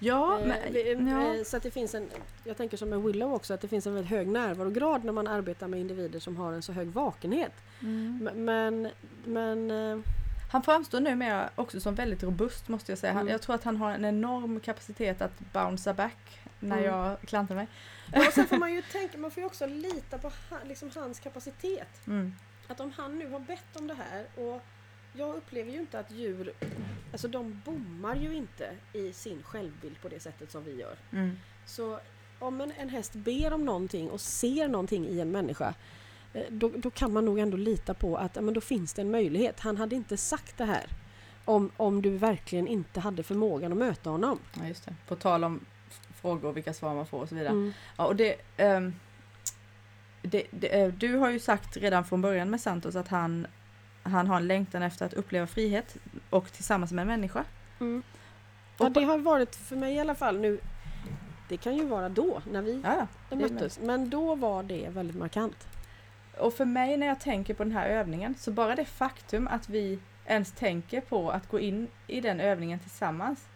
Ja, 0.04 0.38
Eh, 0.40 0.46
men, 0.46 0.72
vi- 0.72 1.10
ja. 1.10 1.34
eh, 1.34 1.42
Så 1.44 1.56
att 1.56 1.62
det 1.62 1.70
finns 1.70 1.94
en, 1.94 2.08
jag 2.44 2.56
tänker 2.56 2.76
som 2.76 2.88
med 2.88 3.02
Willow 3.02 3.32
också, 3.34 3.54
att 3.54 3.60
det 3.60 3.68
finns 3.68 3.86
en 3.86 3.94
väldigt 3.94 4.10
hög 4.10 4.28
närvarograd 4.28 5.04
när 5.04 5.12
man 5.12 5.26
arbetar 5.26 5.68
med 5.68 5.80
individer 5.80 6.20
som 6.20 6.36
har 6.36 6.52
en 6.52 6.62
så 6.62 6.72
hög 6.72 6.88
vakenhet. 6.88 7.52
Mm. 7.82 8.28
Men, 8.34 8.88
men 9.24 9.70
eh, 9.70 9.98
Han 10.52 10.62
framstår 10.62 11.00
numera 11.00 11.50
också 11.54 11.80
som 11.80 11.94
väldigt 11.94 12.22
robust 12.22 12.68
måste 12.68 12.92
jag 12.92 12.98
säga. 12.98 13.12
Han, 13.12 13.20
Mm. 13.22 13.32
Jag 13.32 13.42
tror 13.42 13.54
att 13.54 13.64
han 13.64 13.76
har 13.76 13.90
en 13.92 14.04
enorm 14.04 14.60
kapacitet 14.60 15.22
att 15.22 15.38
bouncea 15.52 15.94
back 15.94 16.40
när 16.60 16.78
Mm. 16.78 16.90
jag 16.90 17.20
klantar 17.20 17.54
mig. 17.54 17.66
ja, 18.12 18.26
och 18.26 18.32
sen 18.32 18.46
får 18.46 18.56
man 18.56 18.72
ju 18.74 18.82
tänka, 18.82 19.18
man 19.18 19.30
får 19.30 19.40
ju 19.40 19.46
också 19.46 19.66
lita 19.66 20.18
på 20.18 20.32
han, 20.50 20.58
liksom 20.68 20.90
hans 20.94 21.20
kapacitet. 21.20 22.06
Mm. 22.06 22.34
Att 22.68 22.80
om 22.80 22.92
han 22.96 23.18
nu 23.18 23.30
har 23.30 23.40
bett 23.40 23.76
om 23.76 23.86
det 23.86 23.94
här 23.94 24.26
och 24.46 24.62
jag 25.12 25.34
upplever 25.34 25.72
ju 25.72 25.78
inte 25.78 25.98
att 25.98 26.10
djur, 26.10 26.52
alltså 27.12 27.28
de 27.28 27.62
bommar 27.64 28.16
ju 28.16 28.34
inte 28.34 28.76
i 28.92 29.12
sin 29.12 29.42
självbild 29.42 30.00
på 30.02 30.08
det 30.08 30.20
sättet 30.20 30.50
som 30.50 30.64
vi 30.64 30.80
gör. 30.80 30.96
Mm. 31.12 31.36
Så 31.66 31.98
om 32.38 32.60
en, 32.60 32.72
en 32.78 32.88
häst 32.88 33.14
ber 33.14 33.52
om 33.52 33.64
någonting 33.64 34.10
och 34.10 34.20
ser 34.20 34.68
någonting 34.68 35.06
i 35.06 35.20
en 35.20 35.30
människa 35.30 35.74
eh, 36.32 36.44
då, 36.48 36.68
då 36.76 36.90
kan 36.90 37.12
man 37.12 37.24
nog 37.24 37.38
ändå 37.38 37.56
lita 37.56 37.94
på 37.94 38.16
att 38.16 38.34
men 38.34 38.54
då 38.54 38.60
finns 38.60 38.94
det 38.94 39.02
en 39.02 39.10
möjlighet. 39.10 39.60
Han 39.60 39.76
hade 39.76 39.96
inte 39.96 40.16
sagt 40.16 40.58
det 40.58 40.64
här 40.64 40.86
om, 41.44 41.70
om 41.76 42.02
du 42.02 42.10
verkligen 42.16 42.66
inte 42.66 43.00
hade 43.00 43.22
förmågan 43.22 43.72
att 43.72 43.78
möta 43.78 44.10
honom. 44.10 44.38
Ja, 44.60 44.68
just 44.68 44.84
det. 44.84 44.94
På 45.08 45.16
tal 45.16 45.44
om 45.44 45.64
frågor, 46.14 46.52
vilka 46.52 46.74
svar 46.74 46.94
man 46.94 47.06
får 47.06 47.20
och 47.20 47.28
så 47.28 47.34
vidare. 47.34 47.52
Mm. 47.52 47.72
Ja, 47.96 48.06
och 48.06 48.16
det, 48.16 48.36
ehm, 48.56 48.94
det, 50.22 50.46
det, 50.50 50.82
eh, 50.82 50.92
du 50.92 51.16
har 51.16 51.30
ju 51.30 51.40
sagt 51.40 51.76
redan 51.76 52.04
från 52.04 52.22
början 52.22 52.50
med 52.50 52.60
Santos 52.60 52.96
att 52.96 53.08
han, 53.08 53.46
han 54.02 54.26
har 54.26 54.36
en 54.36 54.46
längtan 54.46 54.82
efter 54.82 55.06
att 55.06 55.12
uppleva 55.12 55.46
frihet 55.46 55.96
och 56.30 56.52
tillsammans 56.52 56.92
med 56.92 57.02
en 57.02 57.08
människa. 57.08 57.44
Mm. 57.80 58.02
Ja, 58.78 58.88
det 58.88 59.04
har 59.04 59.18
varit 59.18 59.56
för 59.56 59.76
mig 59.76 59.94
i 59.94 59.98
alla 59.98 60.14
fall 60.14 60.38
nu. 60.40 60.60
Det 61.48 61.56
kan 61.56 61.76
ju 61.76 61.84
vara 61.84 62.08
då, 62.08 62.42
när 62.50 62.62
vi 62.62 62.82
Ja, 62.84 63.06
möttes. 63.36 63.80
Men 63.80 64.10
då 64.10 64.34
var 64.34 64.62
det 64.62 64.88
väldigt 64.88 65.16
markant. 65.16 65.68
Och 66.38 66.54
för 66.54 66.64
mig 66.64 66.96
när 66.96 67.06
jag 67.06 67.20
tänker 67.20 67.54
på 67.54 67.64
den 67.64 67.72
här 67.72 67.88
övningen, 67.88 68.34
så 68.34 68.52
bara 68.52 68.74
det 68.74 68.84
faktum 68.84 69.48
att 69.48 69.68
vi 69.68 69.98
ens 70.26 70.52
tänker 70.52 71.00
på 71.00 71.30
att 71.30 71.48
gå 71.48 71.60
in 71.60 71.88
i 72.06 72.20
den 72.20 72.40
övningen 72.40 72.78
tillsammans 72.78 73.48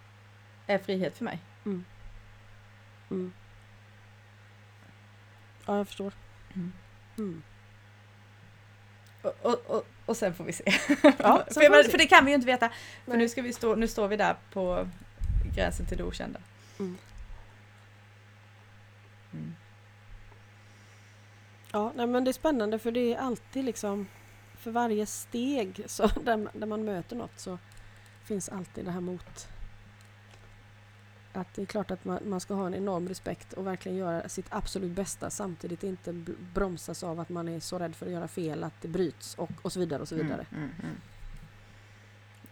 är 0.66 0.78
frihet 0.78 1.16
för 1.16 1.24
mig. 1.24 1.38
Mm. 1.64 3.32
Ja, 5.66 5.76
jag 5.76 5.86
förstår. 5.86 6.12
Mm. 6.55 6.72
Mm. 7.18 7.42
Och, 9.22 9.34
och, 9.42 9.76
och, 9.76 9.86
och 10.07 10.17
sen 10.17 10.35
får 10.35 10.45
vi 10.45 10.53
se. 10.53 10.65
Ja, 11.03 11.45
för, 11.51 11.77
vi 11.77 11.85
se. 11.85 11.91
för 11.91 11.99
det 11.99 12.07
kan 12.07 12.25
vi 12.25 12.31
ju 12.31 12.35
inte 12.35 12.47
veta. 12.47 12.69
För 12.69 13.11
Nej. 13.11 13.19
nu, 13.19 13.29
ska 13.29 13.43
vi 13.43 13.53
stå, 13.53 13.75
nu 13.75 13.89
står 13.89 14.09
vi 14.09 14.17
där 14.17 14.37
på 14.53 14.89
gränsen 15.55 15.87
till 15.87 15.99
det 15.99 16.05
okända. 16.05 16.41
Mm. 16.79 16.97
Mm. 19.33 19.55
Ja, 21.73 21.93
nej, 21.97 22.07
men 22.07 22.25
det 22.25 22.31
är 22.31 22.33
spännande 22.33 22.79
för 22.79 22.91
det 22.91 23.15
är 23.15 23.19
alltid 23.19 23.65
liksom 23.65 24.07
för 24.59 24.71
varje 24.71 25.07
steg 25.07 25.83
så 25.87 26.07
där, 26.25 26.49
där 26.53 26.67
man 26.67 26.85
möter 26.85 27.17
något 27.17 27.41
så 27.41 27.59
finns 28.25 28.49
alltid 28.49 28.85
det 28.85 28.91
här 28.91 29.01
mot 29.01 29.49
att 31.37 31.55
det 31.55 31.62
är 31.62 31.66
klart 31.66 31.91
att 31.91 32.05
man, 32.05 32.18
man 32.24 32.41
ska 32.41 32.55
ha 32.55 32.66
en 32.66 32.74
enorm 32.74 33.09
respekt 33.09 33.53
och 33.53 33.66
verkligen 33.66 33.99
göra 33.99 34.28
sitt 34.28 34.47
absolut 34.49 34.93
bästa 34.93 35.30
samtidigt 35.30 35.82
inte 35.82 36.12
bromsas 36.55 37.03
av 37.03 37.20
att 37.20 37.28
man 37.28 37.49
är 37.49 37.61
så 37.61 37.78
rädd 37.78 37.97
för 37.97 38.07
att 38.07 38.12
göra 38.12 38.28
fel 38.28 38.64
att 38.64 38.82
det 38.82 38.89
bryts 38.89 39.34
och, 39.34 39.51
och 39.62 39.72
så 39.72 39.80
vidare 39.80 40.03
och 40.03 40.09
så 40.09 40.14
vidare. 40.14 40.47
Mm, 40.51 40.62
mm, 40.62 40.74
mm. 40.82 40.97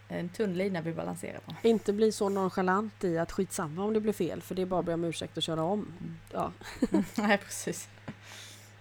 En 0.09 0.29
tunn 0.29 0.55
lina 0.55 0.81
vi 0.81 0.93
balanserar 0.93 1.41
på. 1.41 1.69
Inte 1.69 1.93
bli 1.93 2.13
så 2.13 2.29
nonchalant 2.29 3.05
i 3.05 3.19
att 3.19 3.33
skitsamma 3.33 3.85
om 3.85 3.95
det 3.95 4.01
blir 4.01 4.13
fel 4.13 4.43
för 4.43 4.55
det 4.55 4.63
är 4.63 4.67
bara 4.67 4.81
att 4.81 4.87
be 4.87 4.95
om 4.95 5.05
ursäkt 5.05 5.37
och 5.37 5.43
köra 5.43 5.63
om. 5.63 5.81
Mm. 5.81 6.17
Ja, 6.33 6.53
Nej, 7.17 7.39
precis. 7.39 7.89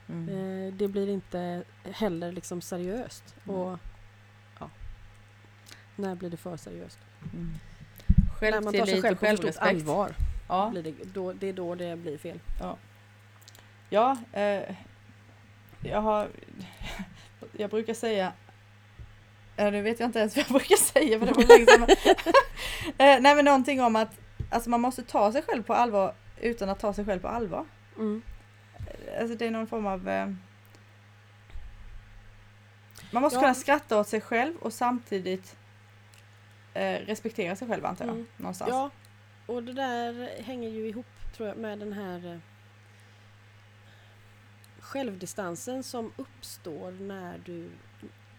Mm. 0.09 0.29
eh, 0.29 0.73
det 0.73 0.87
blir 0.87 1.09
inte 1.09 1.63
heller 1.83 2.31
liksom 2.31 2.61
seriöst. 2.61 3.35
Mm. 3.43 3.55
Och 3.55 3.79
ja, 4.59 4.69
när 5.95 6.15
blir 6.15 6.29
det 6.29 6.37
för 6.37 6.57
seriöst? 6.57 6.99
Mm. 8.47 8.63
När 8.63 8.71
man 8.71 8.79
tar 8.79 8.85
sig 8.85 9.01
Självtillit 9.01 9.39
själv 9.39 9.47
på 9.47 9.53
stort 9.53 9.67
allvar. 9.67 10.15
Ja, 10.47 10.69
Blir 10.71 10.83
det, 10.83 10.93
då, 11.13 11.33
det 11.33 11.49
är 11.49 11.53
då 11.53 11.75
det 11.75 11.95
blir 11.95 12.17
fel. 12.17 12.39
ja 13.89 14.17
eh, 14.33 14.75
jag 15.83 16.01
har... 16.01 16.27
Jag 17.57 17.69
brukar 17.69 17.93
säga... 17.93 18.33
Ja, 19.55 19.69
nu 19.69 19.81
vet 19.81 19.99
jag 19.99 20.07
inte 20.07 20.19
ens 20.19 20.35
vad 20.35 20.45
jag 20.45 20.51
brukar 20.51 20.75
säga 20.75 21.19
för 21.19 21.25
det 21.25 21.33
var 21.33 21.77
sedan. 21.77 22.13
eh, 22.97 23.21
nej 23.21 23.35
men 23.35 23.45
någonting 23.45 23.81
om 23.81 23.95
att 23.95 24.09
alltså, 24.49 24.69
man 24.69 24.81
måste 24.81 25.03
ta 25.03 25.31
sig 25.31 25.41
själv 25.41 25.63
på 25.63 25.73
allvar 25.73 26.15
utan 26.41 26.69
att 26.69 26.79
ta 26.79 26.93
sig 26.93 27.05
själv 27.05 27.19
på 27.19 27.27
allvar. 27.27 27.65
Mm. 27.97 28.21
Alltså 29.19 29.35
det 29.35 29.45
är 29.45 29.51
någon 29.51 29.67
form 29.67 29.85
av... 29.85 30.09
Eh, 30.09 30.29
man 33.11 33.23
måste 33.23 33.37
Ja. 33.37 33.41
kunna 33.41 33.53
skratta 33.53 33.99
åt 33.99 34.07
sig 34.07 34.21
själv 34.21 34.55
och 34.57 34.73
samtidigt 34.73 35.55
eh, 35.55 35.62
respektera 36.73 37.55
sig 37.55 37.67
själv 37.67 37.85
antar 37.85 38.05
jag. 38.05 38.13
Mm. 38.13 38.27
Någonstans. 38.37 38.69
Ja, 38.69 38.89
och 39.45 39.63
det 39.63 39.73
där 39.73 40.41
hänger 40.41 40.69
ju 40.69 40.87
ihop 40.87 41.05
tror 41.35 41.47
jag 41.47 41.57
med 41.57 41.79
den 41.79 41.93
här 41.93 42.33
eh, 42.33 42.37
självdistansen 44.79 45.83
som 45.83 46.11
uppstår 46.15 46.91
när 46.91 47.41
du 47.45 47.69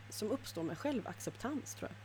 som 0.08 0.30
uppstår 0.30 0.62
med 0.62 0.78
självacceptans 0.78 1.74
tror 1.74 1.90
jag. 1.90 1.96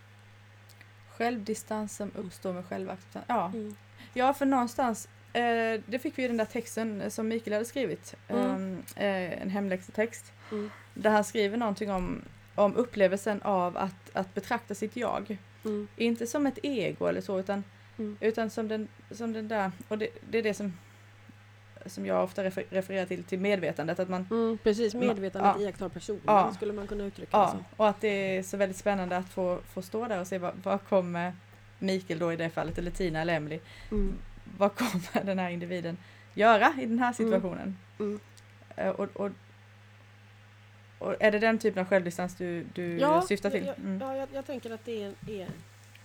Självdistans 1.17 1.95
som 1.95 2.11
uppstår 2.15 2.53
med 2.53 2.65
självacceptans. 2.65 3.25
Ja. 3.27 3.45
Mm. 3.45 3.75
ja, 4.13 4.33
för 4.33 4.45
någonstans 4.45 5.09
eh, 5.33 5.81
det 5.85 5.99
fick 6.01 6.17
vi 6.17 6.23
i 6.23 6.27
den 6.27 6.37
där 6.37 6.45
texten 6.45 7.11
som 7.11 7.27
Mikael 7.27 7.53
hade 7.53 7.65
skrivit. 7.65 8.15
Mm. 8.27 8.83
Eh, 8.95 9.41
en 9.41 9.49
hemläxtext. 9.49 10.33
Mm. 10.51 10.71
Där 10.93 11.09
han 11.09 11.23
skriver 11.23 11.57
någonting 11.57 11.91
om, 11.91 12.21
om 12.55 12.75
upplevelsen 12.75 13.41
av 13.41 13.77
att, 13.77 14.15
att 14.15 14.33
betrakta 14.33 14.75
sitt 14.75 14.95
jag. 14.95 15.37
Mm. 15.65 15.87
Inte 15.95 16.27
som 16.27 16.47
ett 16.47 16.59
ego 16.63 17.05
eller 17.07 17.21
så 17.21 17.39
utan 17.39 17.63
Mm. 17.97 18.17
Utan 18.21 18.49
som 18.49 18.67
den, 18.67 18.87
som 19.11 19.33
den 19.33 19.47
där, 19.47 19.71
och 19.87 19.97
det, 19.97 20.07
det 20.29 20.37
är 20.37 20.43
det 20.43 20.53
som, 20.53 20.73
som 21.85 22.05
jag 22.05 22.23
ofta 22.23 22.43
refer, 22.43 22.63
refererar 22.69 23.05
till, 23.05 23.23
till 23.23 23.39
medvetandet. 23.39 23.99
Att 23.99 24.09
man, 24.09 24.27
Mm, 24.31 24.57
precis, 24.63 24.93
medvetandet 24.95 25.55
Ja. 25.59 25.61
iakttar 25.65 25.89
personen. 25.89 26.21
Ja. 26.25 26.53
skulle 26.53 26.73
man 26.73 26.87
kunna 26.87 27.03
uttrycka 27.05 27.37
det 27.37 27.43
ja, 27.43 27.49
som. 27.51 27.63
och 27.77 27.87
att 27.89 28.01
det 28.01 28.37
är 28.37 28.43
så 28.43 28.57
väldigt 28.57 28.77
spännande 28.77 29.17
att 29.17 29.29
få, 29.29 29.59
få 29.73 29.81
stå 29.81 30.07
där 30.07 30.19
och 30.21 30.27
se 30.27 30.37
vad, 30.37 30.53
vad 30.63 30.83
kommer 30.83 31.33
Mikael 31.79 32.19
då 32.19 32.33
i 32.33 32.35
det 32.35 32.49
fallet, 32.49 32.77
eller 32.77 32.91
Tina 32.91 33.21
eller 33.21 33.33
Emily, 33.35 33.59
Mm. 33.91 34.13
vad 34.57 34.75
kommer 34.75 35.23
den 35.25 35.39
här 35.39 35.49
individen 35.49 35.97
göra 36.33 36.73
i 36.81 36.85
den 36.85 36.99
här 36.99 37.13
situationen? 37.13 37.77
Mm. 37.99 38.19
Eh, 38.75 38.89
Och, 38.89 39.09
och, 39.15 39.31
och 40.99 41.15
är 41.19 41.31
det 41.31 41.39
den 41.39 41.59
typen 41.59 41.81
av 41.81 41.89
självdistans 41.89 42.35
du, 42.35 42.63
du 42.73 42.99
syftar 43.27 43.49
till? 43.49 43.65
Ja, 43.65 43.73
Mm. 43.73 44.01
ja 44.01 44.15
jag, 44.15 44.29
jag 44.33 44.45
tänker 44.45 44.71
att 44.71 44.85
det 44.85 45.03
är, 45.03 45.13
är 45.27 45.47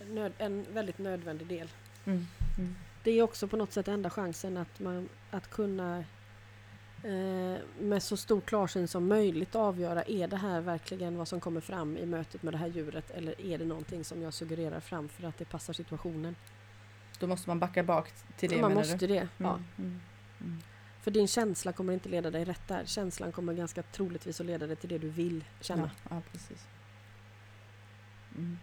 en, 0.00 0.14
nöd, 0.14 0.32
en 0.38 0.66
väldigt 0.72 0.98
nödvändig 0.98 1.46
del. 1.46 1.68
Mm. 2.04 2.26
Mm. 2.58 2.74
Det 3.02 3.10
är 3.10 3.22
också 3.22 3.48
på 3.48 3.56
något 3.56 3.72
sätt 3.72 3.88
enda 3.88 4.10
chansen 4.10 4.56
att, 4.56 4.80
man, 4.80 5.08
att 5.30 5.50
kunna 5.50 6.04
eh, 7.04 7.56
med 7.80 8.02
så 8.02 8.16
stor 8.16 8.40
klarsyn 8.40 8.88
som 8.88 9.08
möjligt 9.08 9.54
avgöra 9.54 10.02
är 10.02 10.28
det 10.28 10.36
här 10.36 10.60
verkligen 10.60 11.16
vad 11.16 11.28
som 11.28 11.40
kommer 11.40 11.60
fram 11.60 11.96
i 11.96 12.06
mötet 12.06 12.42
med 12.42 12.54
det 12.54 12.58
här 12.58 12.66
djuret 12.66 13.10
eller 13.10 13.40
är 13.40 13.58
det 13.58 13.64
någonting 13.64 14.04
som 14.04 14.22
jag 14.22 14.34
suggererar 14.34 14.80
fram 14.80 15.08
för 15.08 15.28
att 15.28 15.38
det 15.38 15.44
passar 15.44 15.72
situationen. 15.72 16.36
Då 17.18 17.26
måste 17.26 17.50
man 17.50 17.58
backa 17.58 17.82
bak 17.82 18.12
till 18.36 18.50
det 18.50 18.60
man 18.60 18.74
måste 18.74 18.96
du? 18.96 19.06
det. 19.06 19.28
Ja. 19.36 19.60
För 21.04 21.10
din 21.10 21.28
känsla 21.28 21.72
kommer 21.72 21.92
inte 21.92 22.08
leda 22.08 22.30
dig 22.30 22.44
rätt 22.44 22.68
där. 22.68 22.84
Känslan 22.84 23.32
kommer 23.32 23.54
ganska 23.54 23.82
troligtvis 23.82 24.40
att 24.40 24.46
leda 24.46 24.66
dig 24.66 24.76
till 24.76 24.88
det 24.88 24.98
du 24.98 25.08
vill 25.08 25.44
känna. 25.60 25.90
Ja, 26.02 26.16
ja, 26.16 26.22
precis. 26.32 26.66
Mm. 28.34 28.58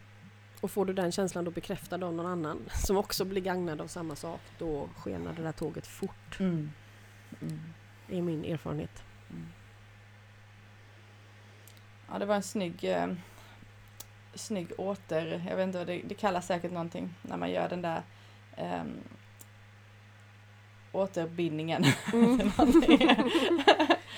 Och 0.62 0.72
får 0.72 0.86
du 0.86 0.94
den 0.94 1.12
känslan 1.12 1.46
då 1.46 1.52
bekräftad 1.52 1.96
av 1.96 2.14
någon 2.14 2.26
annan 2.26 2.70
som 2.86 2.98
också 2.98 3.26
blir 3.26 3.42
gagnad 3.42 3.82
av 3.82 3.88
samma 3.88 4.16
sak, 4.16 4.40
då 4.58 4.90
skenar 4.98 5.34
det 5.34 5.44
där 5.44 5.52
tåget 5.52 5.88
fort. 5.88 6.40
Mm. 6.40 6.72
Mm. 7.42 7.60
Det 8.08 8.18
är 8.18 8.22
min 8.22 8.46
erfarenhet. 8.46 9.04
Mm. 9.30 9.48
Ja, 12.12 12.20
det 12.20 12.26
var 12.26 12.36
en 12.36 12.44
snygg, 12.44 12.84
eh, 12.84 13.14
snygg 14.34 14.72
åter... 14.78 15.46
Jag 15.50 15.56
vet 15.56 15.68
inte, 15.68 15.86
det, 15.86 16.02
det 16.06 16.16
kallas 16.16 16.48
säkert 16.48 16.72
någonting 16.72 17.14
när 17.22 17.38
man 17.38 17.52
gör 17.52 17.70
den 17.70 17.82
där 17.82 18.02
eh, 18.58 18.84
återbindningen. 20.92 21.84
Mm. 22.14 22.38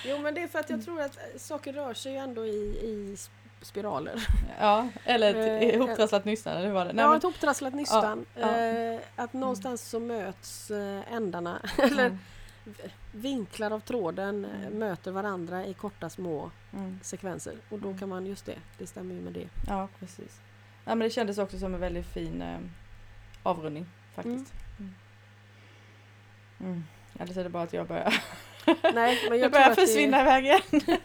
Jo 0.05 0.17
men 0.17 0.34
det 0.36 0.41
är 0.43 0.47
för 0.47 0.59
att 0.59 0.69
jag 0.69 0.86
tror 0.86 1.01
att 1.01 1.17
saker 1.38 1.74
rör 1.74 1.93
sig 1.93 2.11
ju 2.11 2.17
ändå 2.17 2.45
i, 2.45 2.49
i 2.84 3.17
spiraler. 3.61 4.28
ja, 4.59 4.88
eller 5.05 5.30
ett 5.36 5.63
Eh, 5.63 5.76
ihoptrasslat 5.76 6.26
nystan, 6.26 6.57
eller 6.57 6.67
hur 6.67 6.74
var 6.74 6.86
det? 6.86 6.93
Nej, 6.93 7.03
ja, 7.03 7.09
men- 7.09 7.17
ett 7.17 7.24
hoptrasslat 7.24 7.74
nystan. 7.74 8.26
ja. 8.36 8.57
Eh, 8.57 8.99
att 9.15 9.34
någonstans 9.34 9.89
så 9.89 9.99
möts 9.99 10.71
eh, 10.71 11.13
ändarna, 11.13 11.61
eller 11.78 12.05
Mm. 12.05 12.17
v- 12.65 12.89
vinklar 13.11 13.71
av 13.71 13.80
tråden 13.80 14.45
eh, 14.45 14.61
Mm. 14.67 14.80
möter 14.80 15.11
varandra 15.11 15.65
i 15.65 15.74
korta 15.74 16.09
små 16.09 16.51
Mm. 16.74 16.99
sekvenser. 17.03 17.53
Och 17.69 17.80
då 17.80 17.88
Mm. 17.88 17.99
kan 17.99 18.09
man, 18.09 18.26
just 18.26 18.45
det, 18.45 18.57
det 18.78 18.88
stämmer 18.88 19.15
ju 19.15 19.21
med 19.21 19.34
det. 19.34 19.47
Ja, 19.67 19.88
precis. 19.99 20.39
Ja, 20.86 20.95
men 20.95 20.99
det 20.99 21.09
kändes 21.09 21.38
också 21.38 21.59
som 21.59 21.74
en 21.74 21.80
väldigt 21.80 22.05
fin 22.07 22.41
eh, 22.41 22.57
avrundning 23.43 23.86
faktiskt. 24.15 24.53
Mm. 26.64 26.84
Eller 27.20 27.34
så 27.34 27.39
är 27.39 27.43
det 27.43 27.49
bara 27.49 27.64
att 27.64 27.74
jag 27.74 27.88
börjar, 27.88 28.14
Nej, 28.93 29.18
men 29.30 29.39
jag 29.39 29.51
börjar 29.51 29.76
försvinna 29.76 30.22
iväg 30.22 30.45
igen. 30.45 30.61
det, 30.72 30.99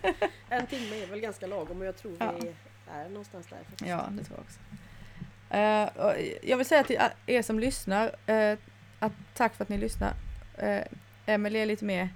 en 0.48 0.66
timme 0.66 1.02
är 1.02 1.06
väl 1.06 1.20
ganska 1.20 1.46
lagom 1.46 1.80
och 1.80 1.86
jag 1.86 1.96
tror 1.96 2.16
Ja. 2.20 2.32
vi 2.40 2.54
är 2.90 3.08
någonstans 3.08 3.46
där. 3.46 3.56
faktiskt. 3.56 3.90
Ja, 3.90 4.08
det 4.10 4.24
tror 4.24 4.38
jag 4.38 4.44
också. 4.44 4.58
Och 6.02 6.14
jag 6.42 6.56
vill 6.56 6.66
säga 6.66 6.84
till 6.84 6.98
er 7.26 7.42
som 7.42 7.58
lyssnar, 7.58 8.16
eh, 8.26 8.58
att 8.98 9.12
tack 9.34 9.54
för 9.54 9.62
att 9.64 9.68
ni 9.68 9.78
lyssnar. 9.78 10.12
Uh, 10.62 10.80
Emelie 11.26 11.62
är 11.62 11.66
lite 11.66 11.84
mer 11.84 12.08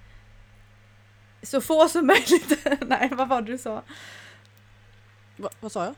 så 1.43 1.61
få 1.61 1.89
som 1.89 2.07
möjligt. 2.07 2.67
Nej, 2.87 3.09
vad 3.13 3.29
var 3.29 3.43
det 3.43 3.53
du 3.53 3.59
sa? 3.59 3.83
Va, 5.37 5.49
vad 5.61 5.73
sa 5.73 5.85
jag? 5.85 5.95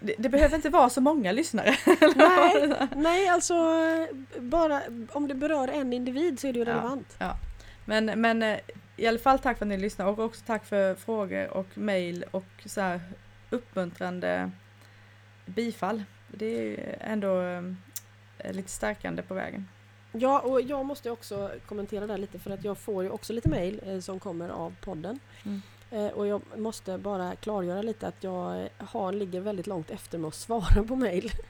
Det, 0.00 0.14
det 0.18 0.28
behöver 0.28 0.56
inte 0.56 0.68
vara 0.70 0.90
så 0.90 1.00
många 1.00 1.32
lyssnare. 1.32 1.76
Nej, 2.16 2.72
nej, 2.96 3.28
alltså 3.28 3.54
eh, 3.54 4.40
bara 4.40 4.82
om 5.12 5.28
det 5.28 5.34
berör 5.34 5.68
en 5.68 5.92
individ 5.92 6.40
så 6.40 6.46
är 6.46 6.52
det 6.52 6.58
ju 6.58 6.64
Ja. 6.64 6.70
relevant. 6.70 7.16
Men, 7.84 8.04
men 8.20 8.42
eh, 8.42 8.58
i 8.96 9.06
alla 9.06 9.18
fall 9.18 9.38
tack 9.38 9.58
för 9.58 9.64
att 9.64 9.68
ni 9.68 9.78
lyssnar 9.78 10.06
och 10.06 10.18
också 10.18 10.42
tack 10.46 10.64
för 10.64 10.94
frågor 10.94 11.48
och 11.56 11.66
mejl 11.78 12.24
och 12.30 12.44
så 12.66 12.80
här 12.80 13.00
uppmuntrande 13.50 14.50
bifall. 15.46 16.02
Det 16.28 16.46
är 16.74 16.96
ändå 17.00 17.40
eh, 18.38 18.52
lite 18.52 18.70
stärkande 18.70 19.22
på 19.22 19.34
vägen. 19.34 19.68
Ja, 20.12 20.40
och 20.40 20.60
jag 20.60 20.86
måste 20.86 21.10
också 21.10 21.50
kommentera 21.66 22.06
där 22.06 22.18
lite 22.18 22.38
för 22.38 22.50
att 22.50 22.64
jag 22.64 22.78
får 22.78 23.02
ju 23.04 23.10
också 23.10 23.32
lite 23.32 23.48
mejl 23.48 23.80
eh, 23.86 23.98
som 24.00 24.20
kommer 24.20 24.48
av 24.48 24.74
podden. 24.80 25.18
Mm. 25.44 25.62
Eh, 25.92 26.06
och 26.08 26.26
jag 26.26 26.42
måste 26.56 26.98
bara 26.98 27.36
klargöra 27.36 27.82
lite 27.82 28.06
att 28.08 28.24
jag 28.24 28.68
har, 28.78 29.12
ligger 29.12 29.40
väldigt 29.40 29.66
långt 29.66 29.90
efter 29.90 30.18
med 30.18 30.28
att 30.28 30.34
svara 30.34 30.84
på 30.84 30.96
mejl. 30.96 31.30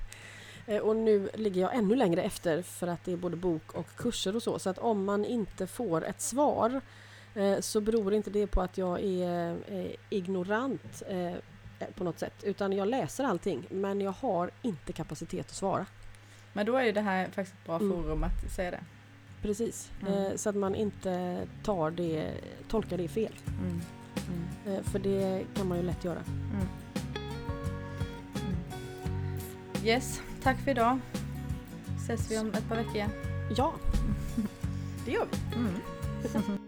Eh, 0.67 0.79
och 0.79 0.97
nu 0.97 1.29
ligger 1.35 1.61
jag 1.61 1.75
ännu 1.75 1.97
längre 1.97 2.23
efter 2.23 2.63
för 2.63 2.87
att 2.87 3.05
det 3.05 3.13
är 3.13 3.17
både 3.17 3.37
bok 3.37 3.73
och 3.73 3.87
kurser 3.97 4.37
och 4.37 4.43
så. 4.43 4.59
Så 4.59 4.71
att 4.71 4.79
om 4.79 5.05
man 5.05 5.25
inte 5.25 5.67
får 5.67 6.05
ett 6.05 6.21
svar 6.21 6.81
eh, 7.35 7.61
så 7.61 7.81
beror 7.81 8.13
inte 8.15 8.31
det 8.31 8.47
på 8.47 8.61
att 8.63 8.79
jag 8.79 9.01
är 9.05 9.57
eh, 9.69 9.91
ignorant 10.11 11.03
eh, 11.09 11.33
på 11.95 12.05
något 12.05 12.19
sätt. 12.19 12.35
Utan 12.43 12.73
jag 12.73 12.89
läser 12.89 13.25
allting 13.25 13.67
men 13.71 14.01
jag 14.01 14.13
har 14.13 14.51
inte 14.63 14.93
kapacitet 14.93 15.47
att 15.47 15.55
svara. 15.55 15.87
Men 16.53 16.67
då 16.67 16.77
är 16.77 16.85
ju 16.85 16.93
det 16.93 17.01
här 17.01 17.25
faktiskt 17.27 17.57
ett 17.61 17.67
bra 17.67 17.77
Mm. 17.77 17.91
forum 18.03 18.25
att 18.25 18.53
säga 18.55 18.71
det. 18.71 18.81
Precis, 19.43 19.91
Mm. 20.03 20.15
eh, 20.15 20.37
så 20.37 20.49
att 20.49 20.57
man 20.57 20.75
inte 20.75 21.43
tar 21.65 21.91
det, 21.91 22.31
tolkar 22.69 22.97
det 22.99 23.09
fel. 23.09 23.33
Mm. 23.61 23.81
Mm. 24.29 24.85
För 24.85 24.99
det 24.99 25.45
kan 25.55 25.69
man 25.69 25.79
ju 25.79 25.85
lätt 25.85 26.05
göra. 26.05 26.19
Mm. 26.53 26.69
Mm. 28.35 28.57
Yes, 29.85 30.23
tack 30.43 30.59
för 30.59 30.71
idag. 30.71 30.99
Ses 31.97 32.31
vi 32.31 32.39
om 32.39 32.49
ett 32.49 32.69
par 32.69 32.77
veckor 32.77 32.95
igen. 32.95 33.11
Ja, 33.57 33.73
det 35.05 35.11
gör 35.11 35.27
vi. 35.31 35.57
Mm. 35.57 36.59